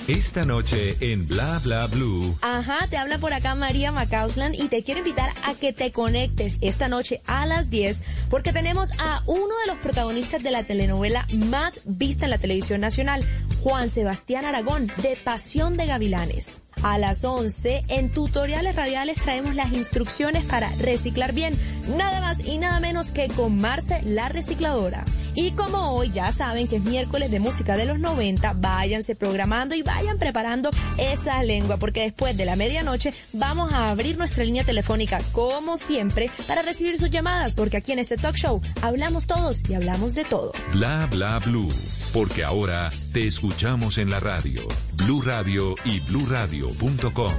Esta 0.08 0.46
noche 0.46 0.96
en 1.02 1.28
Bla 1.28 1.60
Bla 1.62 1.86
Blue. 1.88 2.34
Ajá, 2.42 2.88
te 2.90 2.96
habla 2.96 3.18
por 3.18 3.34
acá 3.34 3.56
María 3.56 3.92
Macausland 3.92 4.56
y 4.56 4.70
te 4.70 4.82
quiero 4.82 5.00
invitar 5.00 5.32
a 5.44 5.54
que 5.54 5.74
te 5.74 5.92
conectes 5.92 6.60
esta 6.62 6.88
noche 6.88 7.20
a 7.26 7.46
las 7.46 7.70
10 7.70 8.02
porque 8.30 8.54
tenemos 8.54 8.92
a 9.00 9.22
uno 9.26 9.54
de 9.66 9.68
los 9.68 9.78
protagonistas 9.80 10.42
de 10.42 10.52
la 10.52 10.64
telenovela 10.64 11.26
más 11.50 11.82
vista 11.84 12.24
en 12.24 12.32
la 12.32 12.38
televisión 12.38 12.80
nacional, 12.80 13.26
Juan 13.62 13.90
Sebastián 13.90 14.46
Aragón, 14.46 14.88
de 15.04 15.18
Pasión 15.22 15.76
de 15.76 15.88
Gavilanes. 15.88 16.64
A 16.84 16.98
las 16.98 17.24
11, 17.24 17.84
en 17.88 18.12
tutoriales 18.12 18.76
radiales 18.76 19.18
traemos 19.20 19.56
las 19.56 19.74
instrucciones 19.74 20.46
para 20.46 20.70
reciclar 20.78 21.34
bien, 21.34 21.58
nada 21.98 22.22
más 22.22 22.40
y 22.40 22.58
nada 22.58 22.80
menos 22.80 23.12
que 23.12 23.28
con 23.28 23.58
Marce 23.58 24.02
la 24.04 24.30
recicladora. 24.30 25.06
Y 25.36 25.52
como 25.52 25.92
hoy 25.92 26.10
ya 26.10 26.32
saben 26.32 26.68
que 26.68 26.78
es 26.78 26.84
miércoles 26.84 27.30
de 27.32 27.40
música 27.40 27.78
de 27.78 27.86
los 27.86 28.00
90, 28.00 28.54
váyanse 28.54 29.16
programando 29.16 29.76
y 29.76 29.82
vayan 29.82 30.18
preparando 30.18 30.72
esa 30.98 31.44
lengua, 31.44 31.78
porque 31.78 32.02
después 32.02 32.36
de 32.38 32.46
la 32.46 32.56
medianoche 32.56 33.14
vamos 33.34 33.74
a 33.74 33.90
abrir 33.90 34.18
nuestra 34.18 34.44
línea 34.44 34.64
telefónica, 34.64 35.20
como 35.32 35.78
siempre, 35.78 36.32
para 36.48 36.62
recibir 36.62 36.98
sus 36.98 37.10
llamadas, 37.10 37.54
porque 37.54 37.78
aquí 37.78 37.92
en 37.92 38.00
este 38.00 38.18
talk 38.18 38.36
show 38.36 38.62
hablamos 38.82 39.28
todos 39.28 39.68
y 39.70 39.74
hablamos 39.74 40.16
de 40.16 40.26
todo. 40.26 40.52
Bla, 40.74 41.08
bla, 41.12 41.40
blue 41.40 41.72
porque 42.14 42.44
ahora 42.44 42.90
te 43.14 43.28
escuchamos 43.28 43.98
en 43.98 44.10
la 44.10 44.20
radio, 44.20 44.62
Blue 44.96 45.22
Radio 45.22 45.76
y 45.86 46.00
bluradio.com. 46.00 47.34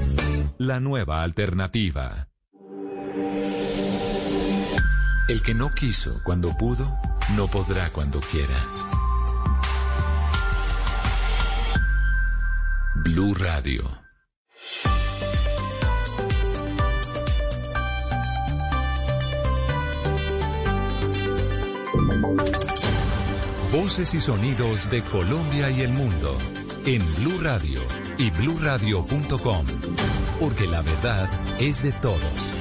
La 0.58 0.80
nueva 0.80 1.22
alternativa. 1.22 2.28
El 5.28 5.42
que 5.42 5.54
no 5.54 5.70
quiso 5.74 6.22
cuando 6.24 6.56
pudo, 6.56 6.86
no 7.36 7.48
podrá 7.48 7.90
cuando 7.90 8.20
quiera. 8.20 8.56
Blue 13.04 13.34
Radio. 13.34 14.07
Voces 23.88 24.12
y 24.12 24.20
sonidos 24.20 24.90
de 24.90 25.00
Colombia 25.00 25.70
y 25.70 25.80
el 25.80 25.90
mundo 25.92 26.36
en 26.84 27.02
Blue 27.14 27.40
Radio 27.40 27.80
y 28.18 28.28
bluradio.com, 28.28 29.66
porque 30.38 30.66
la 30.66 30.82
verdad 30.82 31.30
es 31.58 31.84
de 31.84 31.92
todos. 31.92 32.52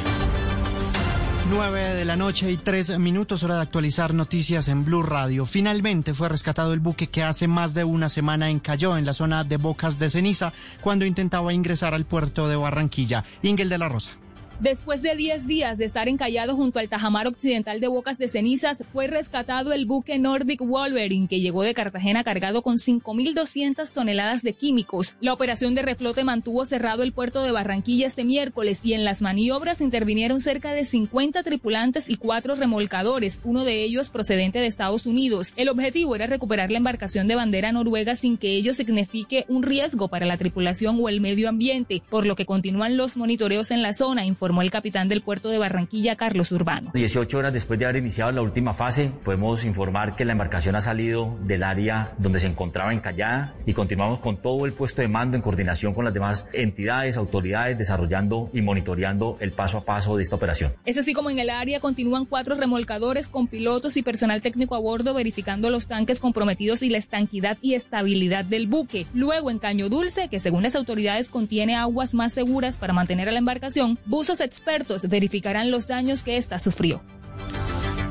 9 1.52 1.96
de 1.96 2.06
la 2.06 2.16
noche 2.16 2.50
y 2.50 2.56
3 2.56 2.98
minutos, 3.00 3.44
hora 3.44 3.56
de 3.56 3.62
actualizar 3.62 4.14
noticias 4.14 4.70
en 4.70 4.86
Blue 4.86 5.04
Radio. 5.04 5.46
Finalmente 5.46 6.14
fue 6.14 6.30
rescatado 6.30 6.72
el 6.72 6.80
buque 6.80 7.08
que 7.08 7.24
hace 7.24 7.50
más 7.50 7.74
de 7.74 7.84
una 7.84 8.08
semana 8.08 8.50
encalló 8.50 8.98
en 8.98 9.06
la 9.06 9.14
zona 9.14 9.44
de 9.44 9.58
Bocas 9.58 10.00
de 10.00 10.10
Ceniza 10.10 10.54
cuando 10.80 11.06
intentaba 11.06 11.52
ingresar 11.52 11.94
al 11.94 12.06
puerto 12.06 12.48
de 12.48 12.56
Barranquilla. 12.56 13.26
Ingel 13.42 13.68
de 13.68 13.78
la 13.78 13.90
Rosa. 13.90 14.12
Después 14.60 15.04
de 15.04 15.16
10 15.16 15.46
días 15.46 15.78
de 15.78 15.86
estar 15.86 16.10
encallado 16.10 16.56
junto 16.56 16.80
al 16.80 16.90
tajamar 16.90 17.28
occidental 17.28 17.80
de 17.80 17.88
Bocas 17.88 18.18
de 18.18 18.28
Cenizas, 18.28 18.84
fue 18.92 19.06
rescatado 19.06 19.72
el 19.72 19.86
buque 19.86 20.18
Nordic 20.18 20.62
Wolverine, 20.62 21.28
que 21.28 21.40
llegó 21.40 21.62
de 21.62 21.76
Cartagena 21.76 22.24
cargado 22.24 22.64
con 22.64 22.78
5.200 22.78 23.92
toneladas 23.92 24.42
de 24.42 24.54
químicos. 24.54 25.14
La 25.22 25.34
operación 25.34 25.76
de 25.76 25.84
reflote 25.84 26.24
mantuvo 26.24 26.66
cerrado 26.66 27.04
el 27.04 27.12
puerto 27.12 27.44
de 27.44 27.52
Barranquilla 27.52 28.08
este 28.08 28.26
miércoles 28.26 28.80
y 28.82 28.94
en 28.94 29.06
las 29.06 29.22
maniobras 29.22 29.80
intervinieron 29.80 30.42
cerca 30.42 30.72
de 30.72 30.86
50 30.86 31.44
tripulantes 31.44 32.10
y 32.10 32.16
cuatro 32.18 32.56
remolcadores, 32.56 33.40
uno 33.44 33.64
de 33.64 33.84
ellos 33.84 34.10
procedente 34.10 34.58
de 34.58 34.66
Estados 34.66 35.06
Unidos. 35.06 35.54
El 35.56 35.70
objetivo 35.70 36.16
era 36.16 36.26
recuperar 36.26 36.72
la 36.72 36.80
embarcación 36.80 37.28
de 37.28 37.36
bandera 37.36 37.72
noruega 37.72 38.16
sin 38.16 38.38
que 38.38 38.56
ello 38.56 38.74
signifique 38.74 39.46
un 39.50 39.62
riesgo 39.62 40.08
para 40.08 40.26
la 40.26 40.38
tripulación 40.38 40.98
o 41.00 41.10
el 41.10 41.22
medio 41.22 41.48
ambiente, 41.48 42.02
por 42.10 42.26
lo 42.26 42.36
que 42.36 42.48
continúan 42.48 42.98
los 42.98 43.18
monitoreos 43.18 43.70
en 43.70 43.84
la 43.84 43.94
zona, 43.94 44.26
informó 44.48 44.62
el 44.62 44.72
capitán 44.72 45.10
del 45.10 45.20
puerto 45.20 45.50
de 45.50 45.58
Barranquilla, 45.58 46.16
Carlos 46.16 46.54
Urbano. 46.54 46.92
18 46.94 47.38
horas 47.38 47.52
después 47.52 47.78
de 47.78 47.84
haber 47.84 47.98
iniciado 47.98 48.32
la 48.32 48.42
última 48.42 48.74
fase, 48.74 49.12
podemos 49.26 49.66
informar 49.66 50.16
que 50.16 50.24
la 50.24 50.32
embarcación 50.32 50.74
ha 50.78 50.82
salido 50.82 51.38
del 51.42 51.64
área 51.64 52.14
donde 52.18 52.40
se 52.40 52.48
encontraba 52.48 52.94
encallada 52.94 53.56
y 53.66 53.74
continuamos 53.74 54.20
con 54.20 54.38
todo 54.38 54.66
el 54.66 54.72
puesto 54.72 55.02
de 55.02 55.10
mando 55.10 55.36
en 55.36 55.44
coordinación 55.44 55.94
con 55.94 56.06
las 56.06 56.14
demás 56.14 56.46
entidades, 56.54 57.18
autoridades, 57.18 57.78
desarrollando 57.78 58.50
y 58.54 58.62
monitoreando 58.62 59.36
el 59.42 59.52
paso 59.52 59.80
a 59.80 59.84
paso 59.84 60.16
de 60.16 60.24
esta 60.24 60.38
operación. 60.38 60.72
Es 60.86 60.98
así 60.98 61.12
como 61.12 61.30
en 61.30 61.40
el 61.40 61.50
área 61.50 61.82
continúan 61.82 62.24
cuatro 62.24 62.56
remolcadores 62.56 63.28
con 63.28 63.48
pilotos 63.48 63.98
y 63.98 64.02
personal 64.02 64.42
técnico 64.42 64.76
a 64.76 64.80
bordo 64.80 65.14
verificando 65.14 65.70
los 65.70 65.88
tanques 65.88 66.22
comprometidos 66.22 66.84
y 66.84 66.90
la 66.90 67.00
estanquidad 67.00 67.58
y 67.62 67.74
estabilidad 67.74 68.46
del 68.46 68.68
buque. 68.68 69.08
Luego 69.14 69.52
en 69.52 69.60
Caño 69.60 69.90
Dulce, 69.90 70.30
que 70.30 70.40
según 70.40 70.64
las 70.64 70.78
autoridades 70.78 71.30
contiene 71.30 71.76
aguas 71.76 72.14
más 72.14 72.32
seguras 72.32 72.78
para 72.78 72.94
mantener 72.94 73.28
a 73.28 73.34
la 73.34 73.40
embarcación, 73.40 74.00
buzos 74.06 74.37
expertos 74.42 75.08
verificarán 75.10 75.72
los 75.72 75.88
daños 75.88 76.24
que 76.24 76.38
ésta 76.38 76.60
sufrió. 76.60 77.02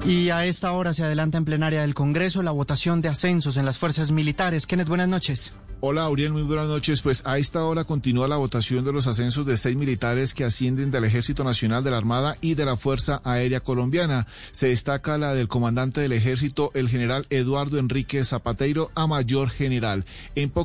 Y 0.05 0.31
a 0.31 0.47
esta 0.47 0.71
hora 0.73 0.95
se 0.95 1.03
adelanta 1.03 1.37
en 1.37 1.45
plenaria 1.45 1.81
del 1.81 1.95
Congreso 1.95 2.43
la 2.43 2.53
votación 2.53 3.01
de 3.01 3.09
ascensos 3.09 3.57
en 3.57 3.65
las 3.65 3.79
fuerzas 3.79 4.13
militares. 4.13 4.67
Kenneth, 4.67 4.89
buenas 4.89 5.09
noches. 5.09 5.53
Hola, 5.81 6.05
Auriel, 6.05 6.33
muy 6.33 6.43
buenas 6.43 6.69
noches. 6.69 7.03
Pues 7.03 7.23
a 7.27 7.37
esta 7.37 7.63
hora 7.63 7.85
continúa 7.85 8.27
la 8.27 8.39
votación 8.39 8.83
de 8.83 8.95
los 8.95 9.07
ascensos 9.07 9.45
de 9.45 9.59
seis 9.59 9.77
militares 9.77 10.33
que 10.33 10.43
ascienden 10.43 10.91
del 10.91 11.05
Ejército 11.05 11.45
Nacional 11.45 11.85
de 11.85 11.91
la 11.91 11.99
Armada 11.99 12.39
y 12.41 12.55
de 12.55 12.65
la 12.65 12.79
Fuerza 12.79 13.21
Aérea 13.25 13.61
Colombiana. 13.61 14.27
Se 14.53 14.69
destaca 14.69 15.19
la 15.19 15.35
del 15.35 15.49
comandante 15.49 16.01
del 16.01 16.13
Ejército, 16.13 16.71
el 16.73 16.89
general 16.89 17.27
Eduardo 17.29 17.79
Enrique 17.79 18.25
Zapateiro, 18.25 18.91
a 18.95 19.07
mayor 19.07 19.51
general. 19.51 20.07
En 20.35 20.49
poco 20.49 20.65